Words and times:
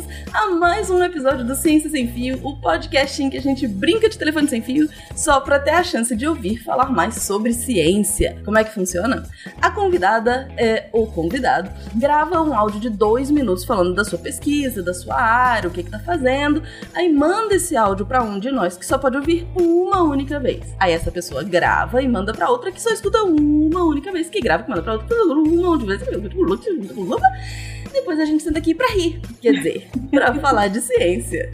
bem-vindos 0.00 0.06
a 0.32 0.50
mais 0.50 0.90
um 0.90 1.02
episódio 1.02 1.44
do 1.44 1.54
Ciência 1.54 1.90
Sem 1.90 2.08
Fio, 2.08 2.40
o 2.42 2.56
podcast 2.56 3.22
em 3.22 3.28
que 3.28 3.36
a 3.36 3.40
gente 3.40 3.66
brinca 3.66 4.08
de 4.08 4.16
telefone 4.16 4.48
sem 4.48 4.62
fio 4.62 4.88
só 5.14 5.40
para 5.40 5.58
ter 5.58 5.70
a 5.70 5.82
chance 5.82 6.14
de 6.14 6.26
ouvir 6.26 6.62
falar 6.62 6.90
mais 6.90 7.16
sobre 7.16 7.52
ciência. 7.52 8.40
Como 8.44 8.58
é 8.58 8.64
que 8.64 8.72
funciona? 8.72 9.24
A 9.60 9.70
convidada 9.70 10.48
é, 10.56 10.88
ou 10.92 11.06
convidado 11.06 11.70
grava 11.94 12.40
um 12.40 12.54
áudio 12.54 12.80
de 12.80 12.90
dois 12.90 13.30
minutos 13.30 13.64
falando 13.64 13.94
da 13.94 14.04
sua 14.04 14.18
pesquisa, 14.18 14.82
da 14.82 14.94
sua 14.94 15.20
área, 15.20 15.68
o 15.68 15.72
que, 15.72 15.82
que 15.82 15.90
tá 15.90 15.98
fazendo, 15.98 16.62
aí 16.94 17.12
manda 17.12 17.54
esse 17.54 17.76
áudio 17.76 18.06
para 18.06 18.22
um 18.22 18.38
de 18.38 18.50
nós 18.50 18.76
que 18.76 18.86
só 18.86 18.98
pode 18.98 19.16
ouvir 19.16 19.46
uma 19.54 20.02
única 20.02 20.38
vez. 20.38 20.74
Aí 20.78 20.92
essa 20.92 21.10
pessoa 21.10 21.42
grava 21.42 22.02
e 22.02 22.08
manda 22.08 22.32
para 22.32 22.50
outra 22.50 22.72
que 22.72 22.80
só 22.80 22.90
escuta 22.90 23.22
uma 23.22 23.84
única 23.84 24.12
vez, 24.12 24.28
que 24.28 24.40
grava 24.40 24.64
e 24.66 24.70
manda 24.70 24.82
pra 24.82 24.94
outra 24.94 25.16
uma 25.24 25.70
única 25.70 25.96
vez. 25.96 27.79
Depois 27.92 28.20
a 28.20 28.24
gente 28.24 28.42
senta 28.42 28.58
aqui 28.58 28.74
pra 28.74 28.88
rir, 28.88 29.20
quer 29.40 29.52
dizer, 29.54 29.88
pra 30.10 30.34
falar 30.34 30.68
de 30.68 30.80
ciência. 30.80 31.50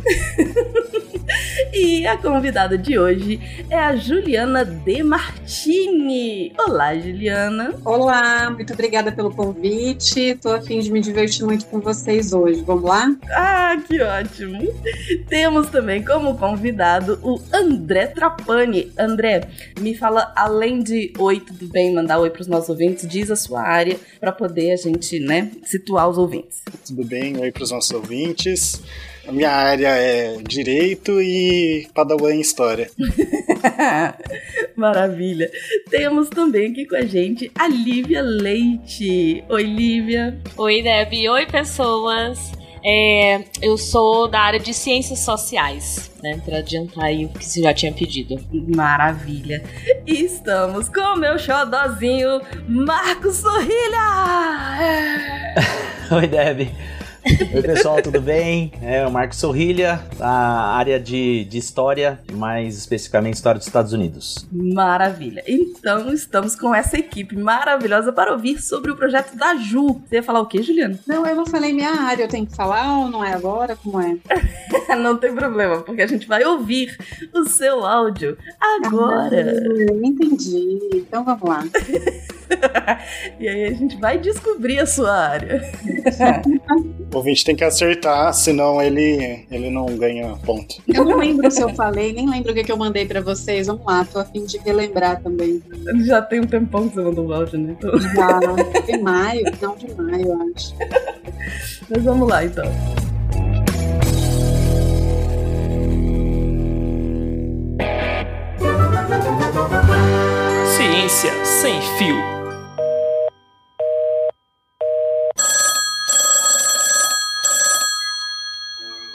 e 1.73 2.07
a 2.07 2.17
convidada 2.17 2.77
de 2.77 2.99
hoje 2.99 3.41
é 3.71 3.79
a 3.79 3.97
Juliana 3.97 4.65
De 4.65 5.03
Martini. 5.03 6.53
Olá, 6.59 6.95
Juliana. 6.95 7.75
Olá, 7.85 8.51
muito 8.51 8.73
obrigada 8.73 9.11
pelo 9.11 9.35
convite. 9.35 10.37
Tô 10.41 10.51
a 10.51 10.61
fim 10.61 10.81
de 10.81 10.91
me 10.91 11.01
divertir 11.01 11.45
muito 11.45 11.67
com 11.67 11.81
vocês 11.81 12.33
hoje. 12.33 12.63
Vamos 12.63 12.85
lá? 12.85 13.15
Ah, 13.33 13.77
que 13.87 14.01
ótimo. 14.01 14.63
Temos 15.29 15.69
também 15.71 16.05
como 16.05 16.37
convidado 16.37 17.19
o 17.23 17.41
André 17.53 18.07
Trapani. 18.09 18.93
André, 18.99 19.49
me 19.81 19.95
fala, 19.95 20.33
além 20.37 20.83
de 20.83 21.13
oi, 21.19 21.41
tudo 21.41 21.67
bem, 21.69 21.95
mandar 21.95 22.19
oi 22.19 22.31
pros 22.31 22.47
nossos 22.47 22.69
ouvintes, 22.69 23.09
diz 23.09 23.31
a 23.31 23.37
sua 23.37 23.63
área 23.63 23.99
para 24.21 24.33
poder 24.33 24.73
a 24.73 24.77
gente, 24.77 25.19
né, 25.19 25.51
situar 25.65 26.09
os 26.09 26.19
ouvintes. 26.19 26.26
Tudo 26.87 27.05
bem, 27.05 27.39
oi 27.39 27.53
pros 27.53 27.71
nossos 27.71 27.91
ouvintes. 27.91 28.83
A 29.27 29.33
minha 29.33 29.51
área 29.51 29.89
é 29.89 30.37
Direito 30.43 31.21
e 31.21 31.89
Padawan 31.93 32.35
em 32.35 32.41
História. 32.41 32.89
Maravilha. 34.77 35.51
Temos 35.91 36.29
também 36.29 36.71
aqui 36.71 36.87
com 36.87 36.95
a 36.95 37.05
gente 37.05 37.51
a 37.55 37.67
Lívia 37.67 38.23
Leite. 38.23 39.43
Oi, 39.49 39.63
Lívia. 39.65 40.39
Oi, 40.57 40.83
Deb. 40.83 41.13
Oi, 41.29 41.47
pessoas. 41.47 42.53
É, 42.89 43.43
eu 43.61 43.77
sou 43.77 44.29
da 44.29 44.39
área 44.39 44.61
de 44.61 44.73
ciências 44.73 45.19
sociais, 45.19 46.09
né? 46.23 46.41
Pra 46.45 46.59
adiantar 46.59 47.07
aí 47.07 47.25
o 47.25 47.29
que 47.31 47.45
você 47.45 47.61
já 47.61 47.75
tinha 47.75 47.93
pedido. 47.93 48.37
Maravilha. 48.53 49.61
E 50.07 50.25
estamos 50.25 50.89
com 50.89 51.01
o 51.01 51.17
meu 51.17 51.37
xodózinho, 51.37 52.41
Marcos 52.69 53.39
Sorrilha! 53.39 54.79
É. 54.81 56.15
Oi, 56.15 56.29
Deb. 56.29 56.71
Oi 57.27 57.61
pessoal, 57.61 58.01
tudo 58.01 58.21
bem? 58.21 58.71
É 58.81 59.05
o 59.05 59.11
Marcos 59.11 59.39
Sorrilha, 59.39 60.01
da 60.17 60.29
área 60.29 61.01
de, 61.01 61.45
de 61.47 61.59
História, 61.59 62.21
mais 62.33 62.79
especificamente 62.79 63.35
História 63.35 63.59
dos 63.59 63.67
Estados 63.67 63.93
Unidos. 63.93 64.47
Maravilha. 64.53 65.43
Então 65.45 66.13
estamos 66.13 66.55
com 66.55 66.73
essa 66.73 66.97
equipe 66.97 67.37
maravilhosa 67.37 68.13
para 68.13 68.31
ouvir 68.31 68.63
sobre 68.63 68.93
o 68.93 68.97
projeto 68.97 69.37
da 69.37 69.57
Ju. 69.57 70.01
Você 70.07 70.17
ia 70.17 70.23
falar 70.23 70.41
o 70.41 70.47
quê, 70.47 70.63
Juliana? 70.63 71.01
Não, 71.05 71.27
eu 71.27 71.35
não 71.35 71.47
falei 71.47 71.73
minha 71.73 71.91
área, 71.91 72.23
eu 72.23 72.29
tenho 72.29 72.47
que 72.47 72.55
falar 72.55 72.97
ou 73.01 73.09
não 73.09 73.25
é 73.25 73.33
agora? 73.33 73.75
Como 73.75 74.01
é? 74.01 74.17
não 74.95 75.17
tem 75.17 75.35
problema, 75.35 75.83
porque 75.83 76.03
a 76.03 76.07
gente 76.07 76.29
vai 76.29 76.45
ouvir 76.45 76.97
o 77.35 77.45
seu 77.49 77.85
áudio 77.85 78.39
agora. 78.61 79.53
Ah, 79.53 80.07
entendi. 80.07 80.79
Então 80.95 81.25
vamos 81.25 81.49
lá. 81.49 81.65
e 83.39 83.49
aí 83.49 83.65
a 83.65 83.73
gente 83.73 83.97
vai 83.97 84.19
descobrir 84.19 84.79
a 84.79 84.87
sua 84.87 85.13
área. 85.13 85.63
o 87.13 87.17
ouvinte 87.17 87.45
tem 87.45 87.57
que 87.57 87.65
acertar, 87.65 88.33
senão 88.33 88.81
ele, 88.81 89.47
ele 89.51 89.71
não 89.71 89.87
ganha 89.87 90.37
ponto. 90.45 90.77
Eu 90.87 91.05
não 91.05 91.19
lembro 91.19 91.51
se 91.51 91.63
eu 91.63 91.71
falei, 91.71 92.13
nem 92.13 92.29
lembro 92.29 92.53
o 92.53 92.55
que, 92.55 92.65
que 92.65 92.73
eu 92.73 92.77
mandei 92.77 93.07
pra 93.07 93.21
vocês. 93.21 93.67
Vamos 93.67 93.85
lá, 93.85 94.05
tô 94.05 94.19
a 94.19 94.25
fim 94.25 94.45
de 94.45 94.59
relembrar 94.59 95.21
também. 95.23 95.63
Já 96.05 96.23
tem 96.23 96.41
um 96.41 96.47
tempão 96.47 96.89
que 96.89 96.95
você 96.95 97.03
mandou 97.03 97.27
o 97.27 97.35
áudio, 97.35 97.59
né? 97.59 97.77
Então... 97.79 97.99
Já, 98.01 98.41
de 98.83 98.99
maio, 98.99 99.45
não 99.61 99.77
de 99.77 99.95
maio, 99.95 100.27
eu 100.27 100.53
acho. 100.55 100.75
Mas 101.89 102.03
vamos 102.03 102.29
lá, 102.29 102.45
então. 102.45 102.67
Ciência 110.77 111.33
sem 111.45 111.81
fio. 111.97 112.36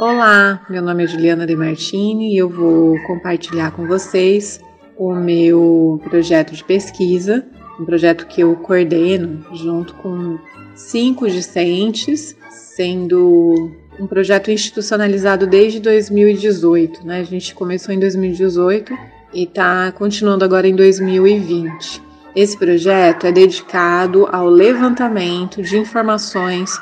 Olá, 0.02 0.66
meu 0.68 0.82
nome 0.82 1.04
é 1.04 1.08
Juliana 1.08 1.46
De 1.46 1.56
Martini 1.56 2.34
e 2.34 2.38
eu 2.40 2.50
vou 2.50 3.00
compartilhar 3.04 3.70
com 3.70 3.86
vocês 3.86 4.60
o 4.98 5.14
meu 5.14 6.02
projeto 6.06 6.56
de 6.56 6.64
pesquisa, 6.64 7.46
um 7.80 7.86
projeto 7.86 8.26
que 8.26 8.42
eu 8.42 8.56
coordeno 8.56 9.46
junto 9.54 9.94
com 9.94 10.40
cinco 10.74 11.30
discentes, 11.30 12.36
sendo 12.50 13.70
um 14.00 14.08
projeto 14.08 14.50
institucionalizado 14.50 15.46
desde 15.46 15.80
2018. 15.80 17.06
Né? 17.06 17.20
A 17.20 17.24
gente 17.24 17.54
começou 17.54 17.94
em 17.94 18.00
2018 18.00 18.98
e 19.36 19.44
está 19.44 19.92
continuando 19.92 20.44
agora 20.44 20.68
em 20.68 20.76
2020. 20.76 22.02
Esse 22.36 22.58
projeto 22.58 23.28
é 23.28 23.32
dedicado 23.32 24.28
ao 24.32 24.48
levantamento 24.48 25.62
de 25.62 25.78
informações 25.78 26.76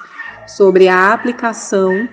sobre 0.47 0.87
a 0.87 1.11
aplicação 1.11 2.07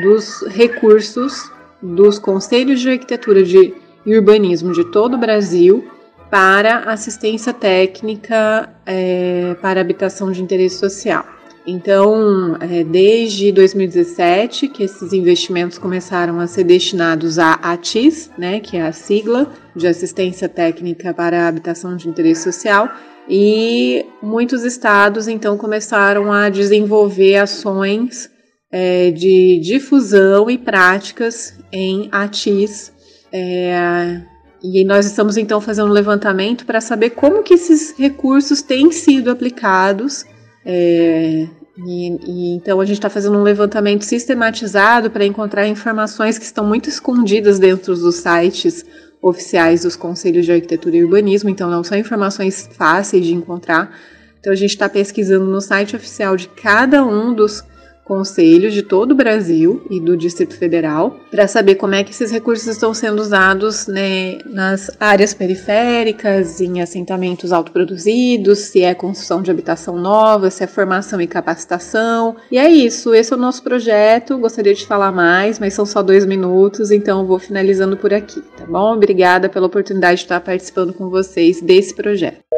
dos 0.00 0.42
recursos 0.48 1.50
dos 1.82 2.18
conselhos 2.18 2.80
de 2.80 2.90
arquitetura 2.90 3.42
de, 3.42 3.74
e 4.06 4.16
urbanismo 4.16 4.72
de 4.72 4.84
todo 4.84 5.14
o 5.14 5.18
Brasil 5.18 5.88
para 6.30 6.78
assistência 6.90 7.52
técnica 7.52 8.70
é, 8.86 9.54
para 9.60 9.80
habitação 9.80 10.32
de 10.32 10.42
interesse 10.42 10.78
social. 10.78 11.26
Então, 11.66 12.56
é, 12.58 12.82
desde 12.82 13.52
2017 13.52 14.68
que 14.68 14.82
esses 14.82 15.12
investimentos 15.12 15.78
começaram 15.78 16.40
a 16.40 16.46
ser 16.46 16.64
destinados 16.64 17.38
à 17.38 17.52
ATIS, 17.54 18.30
né, 18.36 18.58
que 18.58 18.76
é 18.76 18.82
a 18.82 18.92
sigla 18.92 19.52
de 19.76 19.86
Assistência 19.86 20.48
Técnica 20.48 21.14
para 21.14 21.46
Habitação 21.46 21.96
de 21.96 22.08
Interesse 22.08 22.42
Social, 22.42 22.88
e 23.28 24.04
muitos 24.20 24.64
estados 24.64 25.28
então 25.28 25.56
começaram 25.56 26.32
a 26.32 26.48
desenvolver 26.48 27.36
ações 27.36 28.31
é, 28.72 29.10
de 29.10 29.60
difusão 29.62 30.50
e 30.50 30.56
práticas 30.56 31.54
em 31.70 32.08
ATIS. 32.10 32.90
É, 33.30 34.22
e 34.62 34.84
nós 34.84 35.04
estamos 35.04 35.36
então 35.36 35.60
fazendo 35.60 35.88
um 35.88 35.92
levantamento 35.92 36.64
para 36.64 36.80
saber 36.80 37.10
como 37.10 37.42
que 37.42 37.54
esses 37.54 37.94
recursos 37.98 38.62
têm 38.62 38.90
sido 38.90 39.30
aplicados. 39.30 40.24
É, 40.64 41.46
e, 41.86 42.18
e, 42.26 42.54
então 42.54 42.80
a 42.80 42.84
gente 42.84 42.98
está 42.98 43.10
fazendo 43.10 43.36
um 43.36 43.42
levantamento 43.42 44.02
sistematizado 44.02 45.10
para 45.10 45.24
encontrar 45.24 45.66
informações 45.66 46.38
que 46.38 46.44
estão 46.44 46.64
muito 46.64 46.88
escondidas 46.88 47.58
dentro 47.58 47.94
dos 47.94 48.16
sites 48.16 48.84
oficiais 49.20 49.82
dos 49.82 49.96
Conselhos 49.96 50.44
de 50.44 50.52
Arquitetura 50.52 50.96
e 50.96 51.04
Urbanismo, 51.04 51.48
então 51.48 51.70
não 51.70 51.84
são 51.84 51.96
informações 51.96 52.68
fáceis 52.72 53.24
de 53.24 53.32
encontrar. 53.32 53.96
Então 54.40 54.52
a 54.52 54.56
gente 54.56 54.70
está 54.70 54.88
pesquisando 54.88 55.44
no 55.44 55.60
site 55.60 55.94
oficial 55.94 56.36
de 56.36 56.48
cada 56.48 57.04
um 57.04 57.32
dos 57.32 57.62
conselhos 58.04 58.74
de 58.74 58.82
todo 58.82 59.12
o 59.12 59.14
Brasil 59.14 59.82
e 59.90 60.00
do 60.00 60.16
Distrito 60.16 60.56
Federal 60.56 61.16
para 61.30 61.46
saber 61.46 61.76
como 61.76 61.94
é 61.94 62.04
que 62.04 62.10
esses 62.10 62.30
recursos 62.30 62.66
estão 62.66 62.92
sendo 62.92 63.20
usados 63.20 63.86
né, 63.86 64.38
nas 64.46 64.90
áreas 64.98 65.32
periféricas, 65.32 66.60
em 66.60 66.80
assentamentos 66.80 67.52
autoproduzidos, 67.52 68.58
se 68.58 68.82
é 68.82 68.94
construção 68.94 69.42
de 69.42 69.50
habitação 69.50 69.96
nova, 69.96 70.50
se 70.50 70.64
é 70.64 70.66
formação 70.66 71.20
e 71.20 71.26
capacitação. 71.26 72.36
E 72.50 72.58
é 72.58 72.68
isso, 72.68 73.14
esse 73.14 73.32
é 73.32 73.36
o 73.36 73.38
nosso 73.38 73.62
projeto. 73.62 74.38
Gostaria 74.38 74.74
de 74.74 74.86
falar 74.86 75.12
mais, 75.12 75.58
mas 75.58 75.74
são 75.74 75.86
só 75.86 76.02
dois 76.02 76.26
minutos, 76.26 76.90
então 76.90 77.26
vou 77.26 77.38
finalizando 77.38 77.96
por 77.96 78.12
aqui, 78.12 78.42
tá 78.56 78.66
bom? 78.66 78.94
Obrigada 78.94 79.48
pela 79.48 79.66
oportunidade 79.66 80.16
de 80.16 80.24
estar 80.24 80.40
participando 80.40 80.92
com 80.92 81.08
vocês 81.08 81.60
desse 81.60 81.94
projeto. 81.94 82.51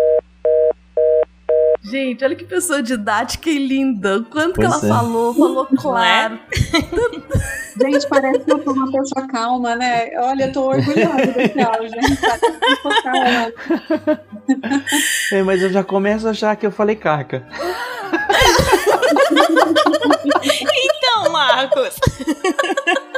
Gente, 1.84 2.24
olha 2.24 2.34
que 2.34 2.44
pessoa 2.44 2.82
didática 2.82 3.50
e 3.50 3.58
linda. 3.58 4.24
Quanto 4.30 4.54
pois 4.54 4.66
que 4.68 4.74
ela 4.74 4.86
é. 4.86 4.88
falou, 4.88 5.34
falou 5.34 5.68
é? 5.70 5.76
claro. 5.76 6.40
gente, 7.78 8.08
parece 8.08 8.40
que 8.40 8.52
eu 8.52 8.64
sou 8.64 8.72
uma 8.72 8.90
pessoa 8.90 9.28
calma, 9.28 9.76
né? 9.76 10.08
Olha, 10.16 10.44
eu 10.46 10.52
tô 10.52 10.62
orgulhosa 10.62 11.26
desse 11.26 11.60
áudio, 11.60 11.90
gente. 11.90 12.16
calma. 13.02 13.52
É, 15.30 15.42
mas 15.42 15.60
eu 15.60 15.70
já 15.70 15.84
começo 15.84 16.26
a 16.26 16.30
achar 16.30 16.56
que 16.56 16.64
eu 16.64 16.72
falei 16.72 16.96
caca. 16.96 17.46
então, 20.42 21.30
Marcos. 21.30 21.96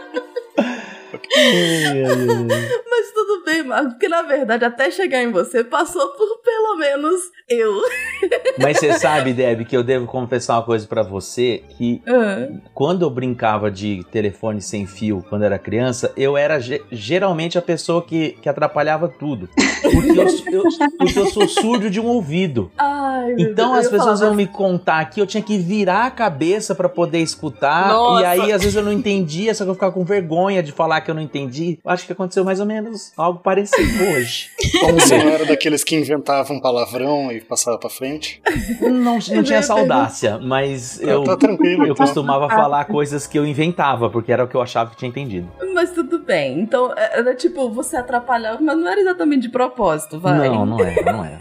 Mas 2.91 3.11
tudo 3.13 3.45
bem, 3.45 3.63
Marcos, 3.63 3.93
porque 3.93 4.09
na 4.09 4.23
verdade, 4.23 4.65
até 4.65 4.91
chegar 4.91 5.23
em 5.23 5.31
você, 5.31 5.63
passou 5.65 6.09
por 6.11 6.39
pelo 6.45 6.77
menos 6.77 7.21
eu. 7.49 7.73
Mas 8.59 8.79
você 8.79 8.99
sabe, 8.99 9.33
Deb, 9.33 9.65
que 9.67 9.77
eu 9.77 9.83
devo 9.85 10.07
confessar 10.07 10.55
uma 10.55 10.63
coisa 10.63 10.87
para 10.87 11.03
você, 11.03 11.63
que 11.77 12.03
Ah, 12.07 12.49
quando 12.75 13.03
eu 13.05 13.11
brincava 13.11 13.71
de 13.71 14.05
telefone 14.11 14.61
sem 14.63 14.87
fio 14.87 15.25
quando 15.29 15.43
era 15.45 15.59
criança, 15.59 16.13
eu 16.17 16.37
era 16.37 16.59
ge- 16.59 16.83
geralmente 16.91 17.59
a 17.59 17.63
pessoa 17.63 18.03
que, 18.03 18.31
que 18.41 18.49
atrapalhava 18.49 19.09
tudo. 19.09 19.49
Porque 19.83 20.19
eu, 20.19 20.27
eu- 20.53 20.65
porque 20.99 21.19
eu 21.19 21.27
sou 21.27 21.47
surdo 21.49 21.91
de 21.91 22.01
um 22.01 22.07
ouvido. 22.07 22.71
Ai, 22.79 23.35
Então 23.39 23.73
Deus, 23.75 23.85
as 23.87 23.91
pessoas 23.91 24.19
falar, 24.21 24.31
vão 24.31 24.37
me 24.37 24.47
contar 24.47 25.01
aqui, 25.01 25.21
eu 25.21 25.27
tinha 25.27 25.43
que 25.43 25.59
virar 25.59 26.07
a 26.07 26.11
cabeça 26.11 26.75
pra 26.75 26.89
poder 26.89 27.19
escutar. 27.21 27.89
Nossa. 27.89 28.23
E 28.23 28.25
aí, 28.25 28.53
às 28.53 28.63
vezes, 28.63 28.77
eu 28.77 28.83
não 28.83 28.93
entendia, 28.93 29.55
só 29.55 29.65
que 29.65 29.71
eu 29.71 29.75
ficava 29.75 29.93
com 29.93 30.05
vergonha 30.05 30.63
de 30.63 30.73
falar 30.73 31.01
que 31.03 31.11
eu 31.11 31.15
não 31.17 31.23
entendi. 31.23 31.79
Acho 31.85 32.07
que 32.07 32.13
aconteceu 32.13 32.45
mais 32.45 32.61
ou 32.61 32.67
menos 32.67 33.13
algo 33.17 33.41
parecido 33.41 34.05
hoje. 34.13 34.51
Como 34.81 35.01
você 35.01 35.19
não 35.19 35.31
era 35.31 35.45
daqueles 35.45 35.83
que 35.83 35.97
inventavam 35.97 36.61
palavrão 36.61 37.33
e 37.33 37.41
passava 37.41 37.79
pra 37.79 37.91
frente? 37.91 38.41
Não, 38.81 39.15
não 39.15 39.19
tinha 39.43 39.59
essa 39.59 39.73
audácia, 39.73 40.39
mas 40.39 41.01
eu, 41.01 41.25
tá 41.25 41.37
eu 41.41 41.85
então. 41.85 41.95
costumava 41.95 42.49
falar 42.49 42.85
coisas 42.85 43.27
que 43.27 43.39
eu 43.39 43.47
inventava, 43.47 44.09
porque 44.11 44.31
era 44.33 44.45
o 44.45 44.49
que 44.49 44.55
eu 44.55 44.63
achava 44.63 44.91
que 44.91 44.97
tinha 44.97 45.09
entendido. 45.09 45.51
Mas 45.75 45.91
tudo 45.91 46.19
bem. 46.19 46.61
Então, 46.61 46.93
é- 46.97 47.19
era 47.19 47.35
tipo, 47.35 47.71
você 47.71 47.97
atrapalhava, 47.97 48.59
mas 48.61 48.77
não 48.77 48.89
era 48.89 49.01
exatamente 49.01 49.43
de 49.43 49.49
propósito, 49.49 50.21
vai. 50.21 50.49
Não, 50.49 50.67
não 50.67 50.81
era, 50.81 51.13
não 51.13 51.25
era. 51.25 51.41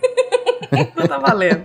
Não 0.96 1.08
tá 1.08 1.18
valendo. 1.20 1.64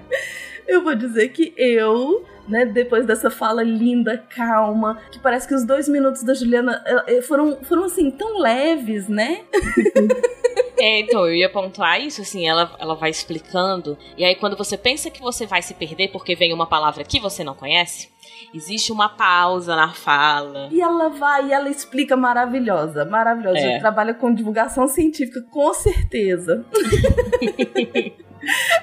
Eu 0.68 0.84
vou 0.84 0.94
dizer 0.94 1.28
que 1.30 1.52
eu, 1.56 2.24
né, 2.50 2.66
depois 2.66 3.06
dessa 3.06 3.30
fala 3.30 3.62
linda, 3.62 4.18
calma, 4.34 4.98
que 5.10 5.18
parece 5.18 5.46
que 5.46 5.54
os 5.54 5.64
dois 5.64 5.88
minutos 5.88 6.22
da 6.22 6.34
Juliana 6.34 6.82
eh, 6.84 7.04
eh, 7.06 7.22
foram, 7.22 7.56
foram 7.62 7.84
assim, 7.84 8.10
tão 8.10 8.38
leves, 8.38 9.08
né? 9.08 9.42
É, 10.82 11.00
então, 11.00 11.26
eu 11.26 11.34
ia 11.34 11.50
pontuar 11.50 12.00
isso, 12.00 12.22
assim, 12.22 12.48
ela, 12.48 12.74
ela 12.78 12.94
vai 12.94 13.10
explicando, 13.10 13.98
e 14.16 14.24
aí 14.24 14.34
quando 14.34 14.56
você 14.56 14.78
pensa 14.78 15.10
que 15.10 15.20
você 15.20 15.44
vai 15.44 15.60
se 15.60 15.74
perder 15.74 16.08
porque 16.08 16.34
vem 16.34 16.54
uma 16.54 16.66
palavra 16.66 17.04
que 17.04 17.20
você 17.20 17.44
não 17.44 17.54
conhece, 17.54 18.08
existe 18.54 18.90
uma 18.90 19.10
pausa 19.10 19.76
na 19.76 19.92
fala. 19.92 20.68
E 20.72 20.80
ela 20.80 21.10
vai 21.10 21.48
e 21.48 21.52
ela 21.52 21.68
explica 21.68 22.16
maravilhosa, 22.16 23.04
maravilhosa. 23.04 23.58
É. 23.58 23.78
Trabalha 23.78 24.14
com 24.14 24.32
divulgação 24.32 24.88
científica, 24.88 25.42
com 25.50 25.74
certeza. 25.74 26.64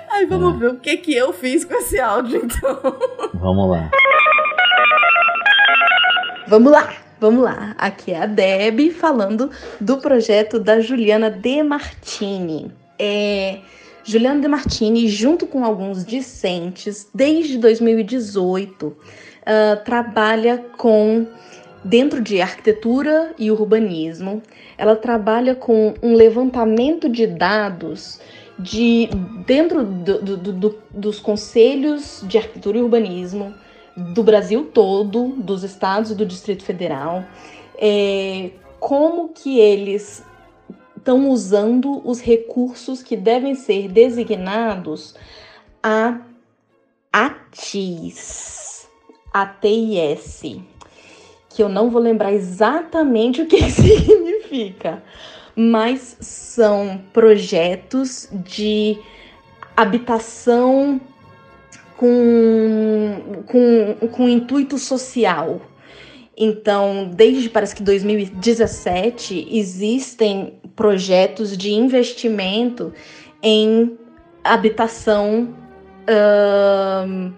Aí 0.09 0.25
vamos 0.25 0.59
ver 0.59 0.69
o 0.69 0.79
que 0.79 0.97
que 0.97 1.15
eu 1.15 1.33
fiz 1.33 1.65
com 1.65 1.75
esse 1.75 1.99
áudio, 1.99 2.41
então. 2.43 2.79
Vamos 3.33 3.69
lá. 3.69 3.91
Vamos 6.47 6.71
lá, 6.71 6.93
vamos 7.19 7.43
lá. 7.43 7.75
Aqui 7.77 8.11
é 8.11 8.23
a 8.23 8.25
Deb 8.25 8.91
falando 8.91 9.51
do 9.81 9.97
projeto 9.97 10.59
da 10.59 10.79
Juliana 10.79 11.29
De 11.29 11.61
Martini. 11.61 12.71
É, 12.97 13.59
Juliana 14.03 14.39
De 14.39 14.47
Martini, 14.47 15.07
junto 15.07 15.45
com 15.45 15.65
alguns 15.65 16.05
discentes, 16.05 17.09
desde 17.13 17.57
2018, 17.57 18.95
ah, 19.49 19.77
trabalha 19.77 20.57
com, 20.77 21.25
dentro 21.81 22.19
de 22.21 22.41
arquitetura 22.41 23.33
e 23.39 23.49
urbanismo, 23.49 24.43
ela 24.77 24.93
trabalha 24.93 25.55
com 25.55 25.93
um 26.03 26.15
levantamento 26.15 27.07
de 27.07 27.25
dados 27.25 28.19
de 28.59 29.07
dentro 29.45 29.83
do- 29.83 30.21
do- 30.21 30.37
do- 30.37 30.53
do- 30.53 30.79
dos 30.89 31.19
conselhos 31.19 32.23
de 32.27 32.37
arquitetura 32.37 32.77
e 32.77 32.81
urbanismo 32.81 33.53
do 33.95 34.23
Brasil 34.23 34.69
todo, 34.73 35.29
dos 35.37 35.63
estados 35.63 36.11
e 36.11 36.15
do 36.15 36.25
Distrito 36.25 36.63
Federal, 36.63 37.23
é, 37.77 38.51
como 38.79 39.29
que 39.29 39.59
eles 39.59 40.23
estão 40.95 41.29
usando 41.29 42.01
os 42.07 42.19
recursos 42.19 43.01
que 43.01 43.15
devem 43.15 43.55
ser 43.55 43.87
designados 43.87 45.15
a 45.81 46.19
ATIS, 47.11 48.87
ATIS, 49.33 50.41
que 51.49 51.63
eu 51.63 51.69
não 51.69 51.89
vou 51.89 52.01
lembrar 52.01 52.33
exatamente 52.33 53.41
o 53.41 53.47
que 53.47 53.57
significa, 53.71 55.01
mas 55.59 56.15
são 56.19 57.01
projetos 57.11 58.29
de 58.31 58.95
habitação 59.75 61.01
com, 61.97 63.43
com, 63.47 64.07
com 64.07 64.29
intuito 64.29 64.77
social. 64.77 65.59
Então, 66.37 67.09
desde 67.11 67.49
parece 67.49 67.75
que 67.75 67.81
2017, 67.81 69.47
existem 69.51 70.59
projetos 70.75 71.57
de 71.57 71.73
investimento 71.73 72.93
em 73.41 73.97
habitação, 74.43 75.55
ahn, 76.07 77.33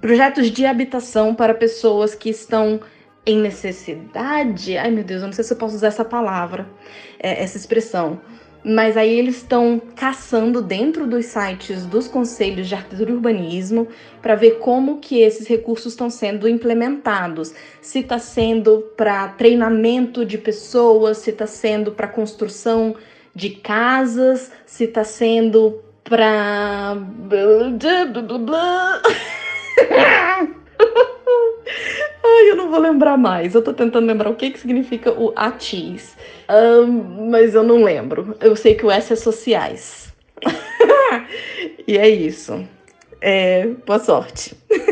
projetos 0.00 0.50
de 0.50 0.66
habitação 0.66 1.36
para 1.36 1.54
pessoas 1.54 2.16
que 2.16 2.30
estão 2.30 2.80
em 3.24 3.38
necessidade. 3.38 4.76
Ai 4.76 4.90
meu 4.90 5.04
Deus, 5.04 5.22
eu 5.22 5.26
não 5.26 5.32
sei 5.32 5.44
se 5.44 5.52
eu 5.52 5.56
posso 5.56 5.76
usar 5.76 5.88
essa 5.88 6.04
palavra, 6.04 6.68
é, 7.18 7.42
essa 7.42 7.56
expressão. 7.56 8.20
Mas 8.62 8.94
aí 8.96 9.18
eles 9.18 9.36
estão 9.36 9.80
caçando 9.96 10.60
dentro 10.60 11.06
dos 11.06 11.24
sites 11.26 11.86
dos 11.86 12.06
conselhos 12.06 12.68
de 12.68 12.74
arquitetura 12.74 13.10
e 13.10 13.14
urbanismo 13.14 13.88
para 14.20 14.34
ver 14.34 14.58
como 14.58 14.98
que 14.98 15.20
esses 15.20 15.46
recursos 15.46 15.94
estão 15.94 16.10
sendo 16.10 16.46
implementados. 16.46 17.54
Se 17.80 18.00
está 18.00 18.18
sendo 18.18 18.80
para 18.98 19.28
treinamento 19.28 20.26
de 20.26 20.36
pessoas, 20.36 21.18
se 21.18 21.30
está 21.30 21.46
sendo 21.46 21.92
para 21.92 22.06
construção 22.06 22.94
de 23.34 23.48
casas, 23.48 24.52
se 24.66 24.84
está 24.84 25.04
sendo 25.04 25.80
para 26.04 26.98
Ai, 32.22 32.50
eu 32.50 32.56
não 32.56 32.69
vou 32.80 32.90
lembrar 32.90 33.16
mais. 33.18 33.54
Eu 33.54 33.62
tô 33.62 33.72
tentando 33.72 34.06
lembrar 34.06 34.30
o 34.30 34.34
que, 34.34 34.50
que 34.50 34.58
significa 34.58 35.12
o 35.12 35.32
ATIS. 35.36 36.16
Ahn, 36.48 37.28
mas 37.30 37.54
eu 37.54 37.62
não 37.62 37.84
lembro. 37.84 38.36
Eu 38.40 38.56
sei 38.56 38.74
que 38.74 38.84
o 38.84 38.90
S 38.90 39.12
é 39.12 39.16
sociais. 39.16 40.12
e 41.86 41.98
é 41.98 42.08
isso. 42.08 42.66
É, 43.20 43.66
boa 43.86 43.98
sorte. 43.98 44.56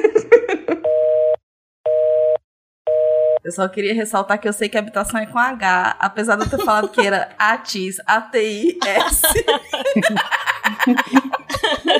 Eu 3.45 3.53
só 3.53 3.67
queria 3.67 3.95
ressaltar 3.95 4.39
que 4.39 4.47
eu 4.47 4.53
sei 4.53 4.69
que 4.69 4.77
habitação 4.77 5.19
é 5.19 5.25
com 5.25 5.39
H, 5.39 5.97
apesar 5.99 6.37
de 6.37 6.45
eu 6.45 6.51
ter 6.51 6.63
falado 6.63 6.91
que 6.91 7.01
era 7.01 7.31
ATIS, 7.39 7.97
A-T-I-S. 8.05 9.23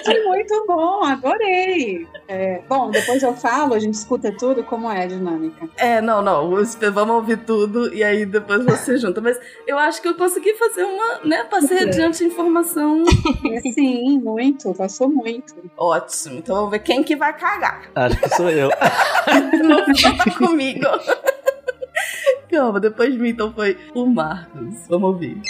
Foi 0.05 0.25
muito 0.25 0.65
bom, 0.67 1.05
adorei. 1.05 2.07
É, 2.27 2.61
bom, 2.69 2.91
depois 2.91 3.23
eu 3.23 3.35
falo, 3.35 3.75
a 3.75 3.79
gente 3.79 3.95
escuta 3.95 4.33
tudo, 4.33 4.63
como 4.65 4.91
é 4.91 5.03
a 5.03 5.07
dinâmica. 5.07 5.69
É, 5.77 6.01
não, 6.01 6.21
não. 6.23 6.53
os- 6.53 6.75
Vamos 6.93 7.17
ouvir 7.17 7.39
tudo 7.39 7.93
e 7.95 8.03
aí 8.05 8.25
depois 8.27 8.65
você 8.65 8.97
junta. 8.97 9.21
Mas 9.21 9.39
eu 9.67 9.79
acho 9.79 10.01
que 10.03 10.09
eu 10.09 10.15
consegui 10.15 10.55
fazer 10.55 10.85
uma, 10.85 11.21
né? 11.25 11.45
Passei 11.45 11.79
adiante 11.81 12.23
a 12.23 12.27
informação. 12.27 13.05
É, 13.53 13.61
sim, 13.73 14.19
muito, 14.21 14.73
passou 14.75 15.09
muito. 15.09 15.55
Ótimo. 15.77 16.39
Então 16.39 16.57
vamos 16.57 16.71
ver 16.71 16.81
quem 16.81 17.03
que 17.03 17.17
vai 17.17 17.33
cagar. 17.37 17.83
Acho 17.95 18.17
que 18.21 18.29
sou 18.31 18.49
eu. 18.51 18.69
Não 19.65 19.85
conta 19.85 20.31
comigo. 20.39 20.87
Calma, 22.51 22.81
depois 22.81 23.13
de 23.13 23.19
mim 23.19 23.31
então 23.31 23.53
foi 23.53 23.77
o 23.95 24.07
Marcos. 24.07 24.87
Vamos 24.89 25.11
ouvir. 25.11 25.41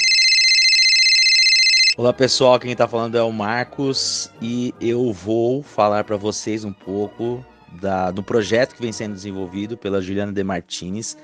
Olá 1.98 2.12
pessoal, 2.12 2.60
quem 2.60 2.76
tá 2.76 2.86
falando 2.86 3.18
é 3.18 3.22
o 3.24 3.32
Marcos 3.32 4.30
e 4.40 4.72
eu 4.80 5.12
vou 5.12 5.64
falar 5.64 6.04
para 6.04 6.16
vocês 6.16 6.64
um 6.64 6.72
pouco 6.72 7.44
da- 7.72 8.12
do 8.12 8.22
projeto 8.22 8.76
que 8.76 8.80
vem 8.80 8.92
sendo 8.92 9.14
desenvolvido 9.14 9.76
pela 9.76 10.00
Juliana 10.00 10.32
De 10.32 10.44
Martins 10.44 11.18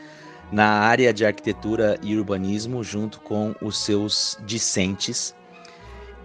na 0.50 0.66
área 0.66 1.14
de 1.14 1.25
arquitetura 1.25 1.97
e 2.02 2.16
urbanismo, 2.16 2.83
junto 2.83 3.21
com 3.21 3.54
os 3.62 3.78
seus 3.78 4.37
discentes, 4.45 5.33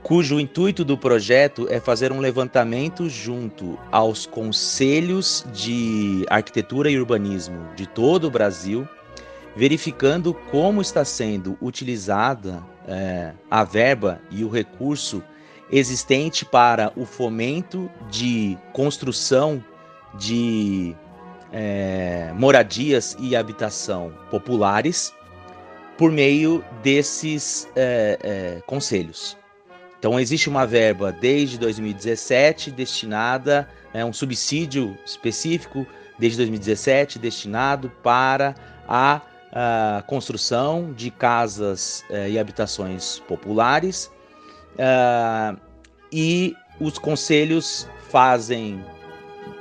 cujo 0.02 0.40
intuito 0.40 0.84
do 0.84 0.98
projeto 0.98 1.68
é 1.70 1.80
fazer 1.80 2.12
um 2.12 2.20
levantamento 2.20 3.08
junto 3.08 3.78
aos 3.92 4.26
conselhos 4.26 5.46
de 5.54 6.26
arquitetura 6.28 6.90
e 6.90 6.98
urbanismo 6.98 7.68
de 7.76 7.86
todo 7.86 8.26
o 8.26 8.32
Brasil, 8.32 8.88
verificando 9.56 10.34
como 10.52 10.82
está 10.82 11.04
sendo 11.04 11.58
utilizada 11.62 12.64
é, 12.88 13.34
a 13.50 13.64
verba 13.64 14.22
e 14.30 14.44
o 14.44 14.50
recurso 14.50 15.24
existente 15.72 16.46
para 16.46 16.92
o 16.96 17.06
fomento 17.06 17.90
de 18.10 18.58
construção 18.74 19.64
de 20.16 20.96
é, 21.52 22.32
moradias 22.36 23.16
e 23.20 23.36
habitação 23.36 24.14
populares 24.32 25.14
por 25.98 26.12
meio 26.12 26.64
desses 26.82 27.68
é, 27.76 28.18
é, 28.24 28.62
conselhos. 28.66 29.38
Então 30.00 30.18
existe 30.18 30.48
uma 30.48 30.66
verba 30.66 31.12
desde 31.12 31.58
2017 31.58 32.72
destinada, 32.72 33.68
é 33.94 34.04
um 34.06 34.14
subsídio 34.14 34.98
específico 35.06 35.86
desde 36.18 36.38
2017 36.38 37.20
destinado 37.20 37.92
para 38.02 38.56
a 38.88 39.22
a 39.52 40.04
construção 40.06 40.94
de 40.94 41.10
casas 41.10 42.04
eh, 42.10 42.32
e 42.32 42.40
habitações 42.40 43.20
populares. 43.28 44.12
ah, 44.78 45.56
e 46.12 46.56
os 46.80 46.98
conselhos 46.98 47.88
fazem, 48.10 48.84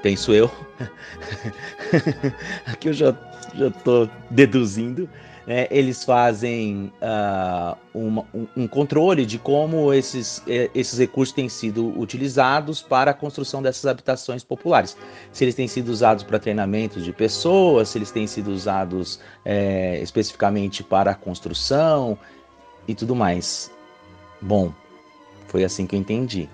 penso 0.02 0.33
eu, 0.33 0.50
aqui 2.66 2.88
eu 2.88 2.92
já 2.92 3.14
estou 3.54 4.09
deduzindo, 4.30 5.09
né, 5.49 5.67
eles 5.71 6.05
fazem 6.05 6.93
ah, 7.00 7.75
uma- 7.95 8.26
um, 8.35 8.47
um 8.55 8.69
controle 8.69 9.25
de 9.25 9.38
como 9.38 9.95
esses, 9.95 10.43
eh, 10.47 10.71
esses 10.75 10.99
recursos 10.99 11.35
têm 11.35 11.49
sido 11.49 11.99
utilizados 11.99 12.83
para 12.83 13.12
a 13.12 13.14
construção 13.14 13.62
dessas 13.62 13.87
habitações 13.87 14.45
populares. 14.45 14.95
Se 15.33 15.45
eles 15.45 15.55
têm 15.55 15.67
sido 15.67 15.88
usados 15.88 16.23
para 16.23 16.38
treinamentos 16.38 17.02
de 17.02 17.14
pessoas, 17.14 17.88
se 17.88 17.97
eles 17.97 18.11
têm 18.11 18.26
sido 18.26 18.49
usados 18.49 19.21
eh, 19.43 19.99
especificamente 20.02 20.85
para 20.85 21.12
a 21.12 21.14
construção 21.14 22.19
e 22.87 22.95
tudo 22.95 23.17
mais. 23.17 23.71
Bom, 24.43 24.71
foi 25.47 25.64
assim 25.64 25.87
que 25.87 25.97
eu 25.97 26.00
entendi. 26.00 26.47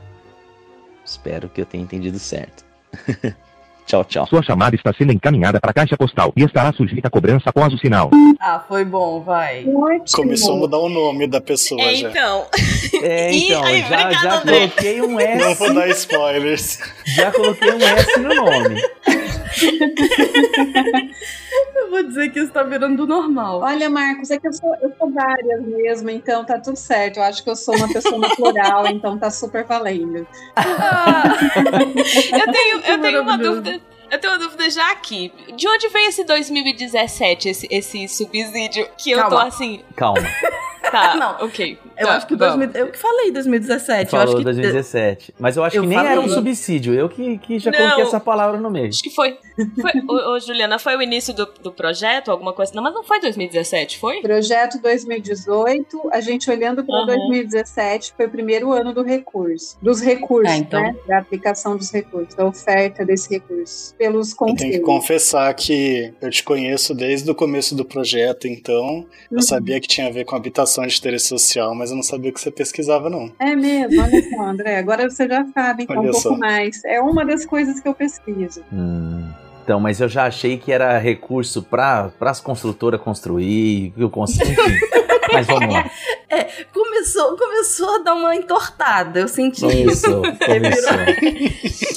Espero 1.05 1.49
que 1.49 1.61
eu 1.61 1.67
tenha 1.67 1.83
entendido 1.83 2.21
certo. 2.21 2.65
tchau, 3.87 4.05
tchau. 4.05 4.26
Sua 4.26 4.43
chamada 4.43 4.75
está 4.76 4.93
sendo 4.93 5.12
encaminhada 5.12 5.61
para 5.61 5.71
a 5.71 5.75
caixa 5.75 5.97
postal 5.97 6.33
e 6.37 6.43
estará 6.45 6.73
sujeita 6.73 7.09
a 7.09 7.11
cobrança 7.11 7.50
após 7.50 7.73
o 7.73 7.79
sinal. 7.79 8.11
Ah, 8.41 8.62
foi 8.67 8.85
bom, 8.85 9.21
vai. 9.23 9.64
Ótimo. 9.67 10.07
Começou 10.25 10.55
a 10.55 10.57
mudar 10.59 10.79
o 10.79 10.88
nome 10.88 11.26
da 11.26 11.41
pessoa 11.41 11.81
É, 11.81 11.95
já. 11.95 12.11
então. 12.11 12.47
É, 13.03 13.33
então, 13.37 13.62
já, 13.62 13.69
obrigado, 13.71 14.12
já 14.23 14.35
André. 14.41 14.59
coloquei 14.59 15.03
um 15.03 15.11
Não 15.12 15.21
S. 15.21 15.59
vou 15.59 15.75
dar 15.75 15.88
spoilers. 15.88 16.79
Já 17.07 17.33
coloquei 17.33 17.71
um 17.73 17.81
S 17.81 18.21
no 18.21 18.35
nome. 18.35 18.83
Eu 21.77 21.91
vou 21.91 22.03
dizer 22.03 22.31
que 22.31 22.41
isso 22.41 22.53
tá 22.53 22.63
virando 22.63 23.07
normal. 23.07 23.61
Olha, 23.61 23.89
Marcos, 23.91 24.31
é 24.31 24.39
que 24.39 24.49
eu 24.49 24.53
sou, 24.53 24.75
eu 24.81 24.93
sou 24.99 25.11
várias 25.13 25.63
mesmo, 25.63 26.11
então 26.11 26.45
tá 26.45 26.59
tudo 26.59 26.77
certo. 26.77 27.19
Eu 27.19 27.23
acho 27.25 27.43
que 27.45 27.51
eu 27.51 27.57
sou 27.57 27.77
uma 27.77 27.89
pessoa 27.89 28.19
natural, 28.19 28.87
então 28.89 29.19
tá 29.19 29.31
super 29.31 29.65
valendo. 29.65 30.27
Ah, 30.57 31.23
Eu 32.33 32.53
tenho, 32.53 32.79
eu 32.81 33.01
tenho 33.01 33.23
uma 33.23 33.37
dúvida. 33.39 33.81
Eu 34.11 34.19
tenho 34.21 34.33
uma 34.33 34.39
dúvida 34.39 34.69
já 34.71 34.91
aqui. 34.93 35.33
De 35.57 35.69
onde 35.69 35.89
veio 35.89 36.09
esse 36.09 36.25
2017, 36.25 37.49
esse, 37.49 37.69
esse 37.71 38.09
subsídio? 38.09 38.89
Que 38.97 39.11
eu 39.13 39.29
tô 39.29 39.37
assim. 39.39 39.83
Calma. 39.97 40.23
Tá, 40.91 41.15
Não, 41.17 41.47
ok. 41.47 41.79
Eu 41.99 42.07
Tá, 42.07 42.17
acho 42.17 42.27
que 42.27 42.37
vamos. 42.37 42.57
2000, 42.67 42.81
eu 42.87 42.93
que 42.93 42.99
falei 42.99 43.31
2017. 43.33 44.13
eu 44.13 44.19
acho 44.21 44.27
Falou 44.27 44.39
que 44.39 44.45
2017. 44.45 45.35
Mas 45.39 45.57
eu 45.57 45.65
acho 45.65 45.77
Eu 45.77 45.83
que 45.83 45.89
nem 45.89 45.99
falei. 45.99 46.13
era 46.13 46.21
um 46.21 46.29
subsídio. 46.29 46.95
Eu 46.95 47.09
que, 47.09 47.39
que 47.39 47.59
já 47.59 47.71
Não. 47.71 47.79
coloquei 47.79 48.05
essa 48.05 48.21
palavra 48.21 48.59
no 48.61 48.71
meio. 48.71 48.89
Acho 48.89 49.03
que 49.03 49.11
foi. 49.11 49.37
foi 49.81 49.93
ô, 50.09 50.35
ô, 50.35 50.41
Juliana, 50.41 50.79
foi 50.79 50.97
o 50.97 51.03
início 51.03 51.33
do, 51.35 51.47
do 51.63 51.71
projeto, 51.73 52.31
alguma 52.31 52.53
coisa? 52.53 52.73
Não, 52.75 52.83
mas 52.83 52.93
não 52.95 53.05
foi 53.05 53.21
2017, 53.21 53.99
foi? 53.99 54.21
Projeto 54.21 54.81
2018, 54.81 56.09
a 56.13 56.21
gente 56.21 56.51
olhando 56.51 56.85
para 56.85 57.01
Uhum. 57.01 57.07
2017, 57.07 58.15
foi 58.17 58.27
o 58.27 58.31
primeiro 58.31 58.73
ano 58.73 58.93
do 58.93 59.03
recurso. 59.03 59.77
Dos 59.81 60.01
recursos, 60.01 60.53
Ah, 60.53 60.57
então. 60.57 60.81
né? 60.81 60.95
Da 61.07 61.19
aplicação 61.19 61.77
dos 61.77 61.91
recursos, 61.93 62.35
da 62.35 62.45
oferta 62.47 63.05
desse 63.05 63.29
recurso. 63.31 63.95
Pelos 63.97 64.33
Eu 64.41 64.55
tenho 64.57 64.73
que 64.73 64.81
confessar 64.81 65.53
que 65.55 66.13
eu 66.21 66.31
te 66.31 66.43
conheço 66.43 66.95
desde 66.95 67.31
o 67.31 67.35
começo 67.35 67.75
do 67.75 67.85
projeto, 67.85 68.47
então 68.47 69.07
eu 69.31 69.37
Uhum. 69.39 69.43
sabia 69.43 69.81
que 69.81 69.89
tinha 69.89 70.09
a 70.09 70.11
ver 70.11 70.25
com 70.25 70.37
habitação 70.37 70.87
de 70.87 70.97
interesse 70.97 71.27
social, 71.29 71.75
mas 71.75 71.84
eu 71.91 71.97
não 71.97 72.03
sabia 72.03 72.31
o 72.31 72.35
que 72.35 72.41
você 72.41 72.50
pesquisava, 72.50 73.09
não. 73.11 73.31
É 73.38 73.55
mesmo, 73.57 74.03
olha 74.03 74.31
só, 74.31 74.43
André. 74.43 74.79
Agora 74.79 75.09
você 75.11 75.29
já 75.29 75.45
sabe, 75.55 75.85
então, 75.85 75.97
Olha 75.99 76.09
um 76.09 76.12
pouco 76.12 76.29
só. 76.29 76.37
mais. 76.37 76.85
É 76.85 77.00
uma 77.00 77.25
das 77.25 77.45
coisas 77.47 77.81
que 77.81 77.88
eu 77.88 77.95
pesquiso. 77.95 78.62
Hum, 78.73 79.29
Então, 79.62 79.81
mas 79.81 80.00
eu 80.00 80.09
já 80.09 80.26
achei 80.26 80.59
que 80.59 80.71
era 80.73 80.99
recurso 80.99 81.62
para 81.62 82.12
as 82.21 82.41
construtoras 82.41 83.00
construir, 83.00 83.93
que 83.97 84.03
eu 84.03 84.11
consigo. 84.11 84.45
Mas 85.35 85.47
vamos 85.47 85.75
lá. 85.75 85.91
começou, 86.73 87.37
começou 87.37 87.97
a 87.97 87.99
dar 87.99 88.14
uma 88.14 88.35
entortada. 88.35 89.21
Eu 89.21 89.29
senti 89.29 89.61
Começou, 89.61 90.23
começou. 90.38 90.99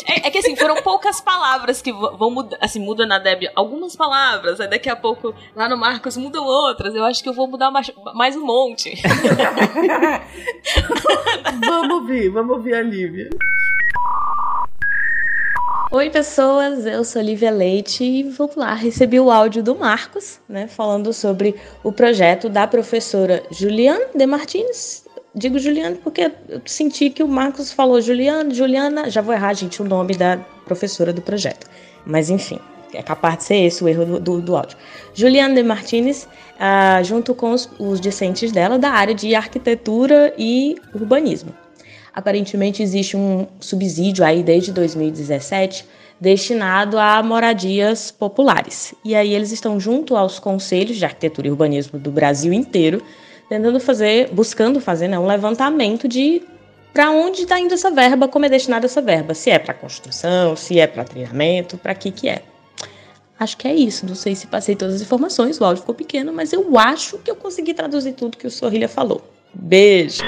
É, 0.07 0.27
é 0.27 0.31
que 0.31 0.37
assim, 0.39 0.55
foram 0.55 0.75
poucas 0.81 1.21
palavras 1.21 1.81
que 1.81 1.91
vão 1.91 2.31
mudar. 2.31 2.57
Assim, 2.61 2.79
muda 2.79 3.05
na 3.05 3.19
Deb 3.19 3.43
algumas 3.55 3.95
palavras, 3.95 4.59
aí 4.59 4.67
daqui 4.67 4.89
a 4.89 4.95
pouco 4.95 5.33
lá 5.55 5.69
no 5.69 5.77
Marcos 5.77 6.17
mudam 6.17 6.43
outras. 6.43 6.93
Eu 6.95 7.03
acho 7.05 7.23
que 7.23 7.29
eu 7.29 7.33
vou 7.33 7.47
mudar 7.47 7.71
mais, 7.71 7.91
mais 8.13 8.35
um 8.35 8.45
monte. 8.45 8.93
vamos 11.65 11.95
ouvir, 11.95 12.29
vamos 12.29 12.57
ouvir 12.57 12.75
a 12.75 12.81
Lívia. 12.81 13.29
Oi, 15.89 16.09
pessoas, 16.09 16.85
eu 16.85 17.01
sou 17.05 17.21
Lívia 17.21 17.49
Leite 17.49 18.03
e 18.03 18.23
vamos 18.23 18.57
lá, 18.57 18.73
recebi 18.73 19.17
o 19.21 19.31
áudio 19.31 19.63
do 19.63 19.73
Marcos, 19.73 20.37
né, 20.47 20.67
falando 20.67 21.13
sobre 21.13 21.55
o 21.81 21.93
projeto 21.93 22.49
da 22.49 22.67
professora 22.67 23.41
Juliane 23.49 24.07
de 24.13 24.25
Martins. 24.25 25.05
Digo 25.33 25.57
Juliane 25.57 25.95
porque 25.95 26.29
eu 26.49 26.61
senti 26.65 27.09
que 27.09 27.23
o 27.23 27.27
Marcos 27.27 27.71
falou 27.71 28.01
Juliane, 28.01 28.53
Juliana, 28.53 29.09
já 29.09 29.21
vou 29.21 29.33
errar, 29.33 29.53
gente, 29.53 29.81
o 29.81 29.85
nome 29.85 30.13
da 30.17 30.37
professora 30.65 31.13
do 31.13 31.21
projeto. 31.21 31.65
Mas 32.05 32.29
enfim, 32.29 32.59
é 32.93 33.01
capaz 33.01 33.37
de 33.37 33.43
ser 33.45 33.55
esse 33.55 33.81
o 33.81 33.87
erro 33.87 34.05
do, 34.05 34.19
do, 34.19 34.41
do 34.41 34.57
áudio. 34.57 34.77
Juliane 35.13 35.55
de 35.55 35.63
Martins, 35.63 36.27
ah, 36.59 37.01
junto 37.01 37.33
com 37.33 37.53
os, 37.53 37.69
os 37.79 38.01
discentes 38.01 38.51
dela 38.51 38.77
da 38.77 38.89
área 38.89 39.15
de 39.15 39.33
arquitetura 39.33 40.33
e 40.37 40.75
urbanismo. 40.93 41.55
Aparentemente 42.17 42.81
existe 42.81 43.15
um 43.15 43.45
subsídio 43.59 44.25
aí 44.25 44.41
desde 44.41 44.71
2017 44.71 45.85
destinado 46.19 46.97
a 46.97 47.21
moradias 47.21 48.09
populares. 48.09 48.95
E 49.05 49.15
aí 49.15 49.35
eles 49.35 49.51
estão 49.51 49.79
junto 49.79 50.17
aos 50.17 50.39
conselhos 50.39 50.97
de 50.97 51.05
arquitetura 51.05 51.47
e 51.47 51.51
urbanismo 51.51 51.99
do 51.99 52.09
Brasil 52.09 52.51
inteiro, 52.51 53.03
tentando 53.47 53.79
fazer, 53.79 54.31
buscando 54.33 54.81
fazer 54.81 55.07
né, 55.07 55.19
um 55.19 55.27
levantamento 55.27 56.07
de 56.07 56.41
para 56.91 57.11
onde 57.11 57.43
está 57.43 57.59
indo 57.59 57.75
essa 57.75 57.91
verba, 57.91 58.27
como 58.27 58.45
é 58.45 58.49
destinada 58.49 58.87
essa 58.87 58.99
verba, 58.99 59.35
se 59.35 59.51
é 59.51 59.59
para 59.59 59.75
construção, 59.75 60.55
se 60.55 60.79
é 60.79 60.87
para 60.87 61.03
treinamento, 61.03 61.77
para 61.77 61.93
que 61.93 62.09
que 62.09 62.27
é. 62.27 62.41
Acho 63.39 63.55
que 63.55 63.67
é 63.67 63.75
isso. 63.75 64.07
Não 64.07 64.15
sei 64.15 64.33
se 64.33 64.47
passei 64.47 64.75
todas 64.75 64.95
as 64.95 65.01
informações, 65.03 65.61
o 65.61 65.63
áudio 65.63 65.81
ficou 65.81 65.93
pequeno, 65.93 66.33
mas 66.33 66.51
eu 66.51 66.79
acho 66.79 67.19
que 67.19 67.29
eu 67.29 67.35
consegui 67.35 67.75
traduzir 67.75 68.13
tudo 68.13 68.37
que 68.37 68.47
o 68.47 68.49
Sorrilha 68.49 68.89
falou. 68.89 69.21
Beijo. 69.53 70.23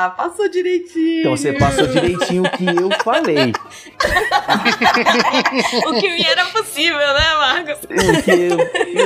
Ah, 0.00 0.08
passou 0.08 0.48
direitinho. 0.48 1.20
Então 1.20 1.36
você 1.36 1.52
passou 1.52 1.86
direitinho 1.86 2.44
o 2.44 2.50
que 2.50 2.64
eu 2.64 2.88
falei. 3.04 3.52
o 5.86 6.00
que 6.00 6.08
me 6.08 6.22
era 6.22 6.46
possível, 6.46 6.96
né, 6.96 7.34
Marcos? 7.34 7.80
O 7.84 8.22
que 8.22 8.30
eu, 8.30 8.58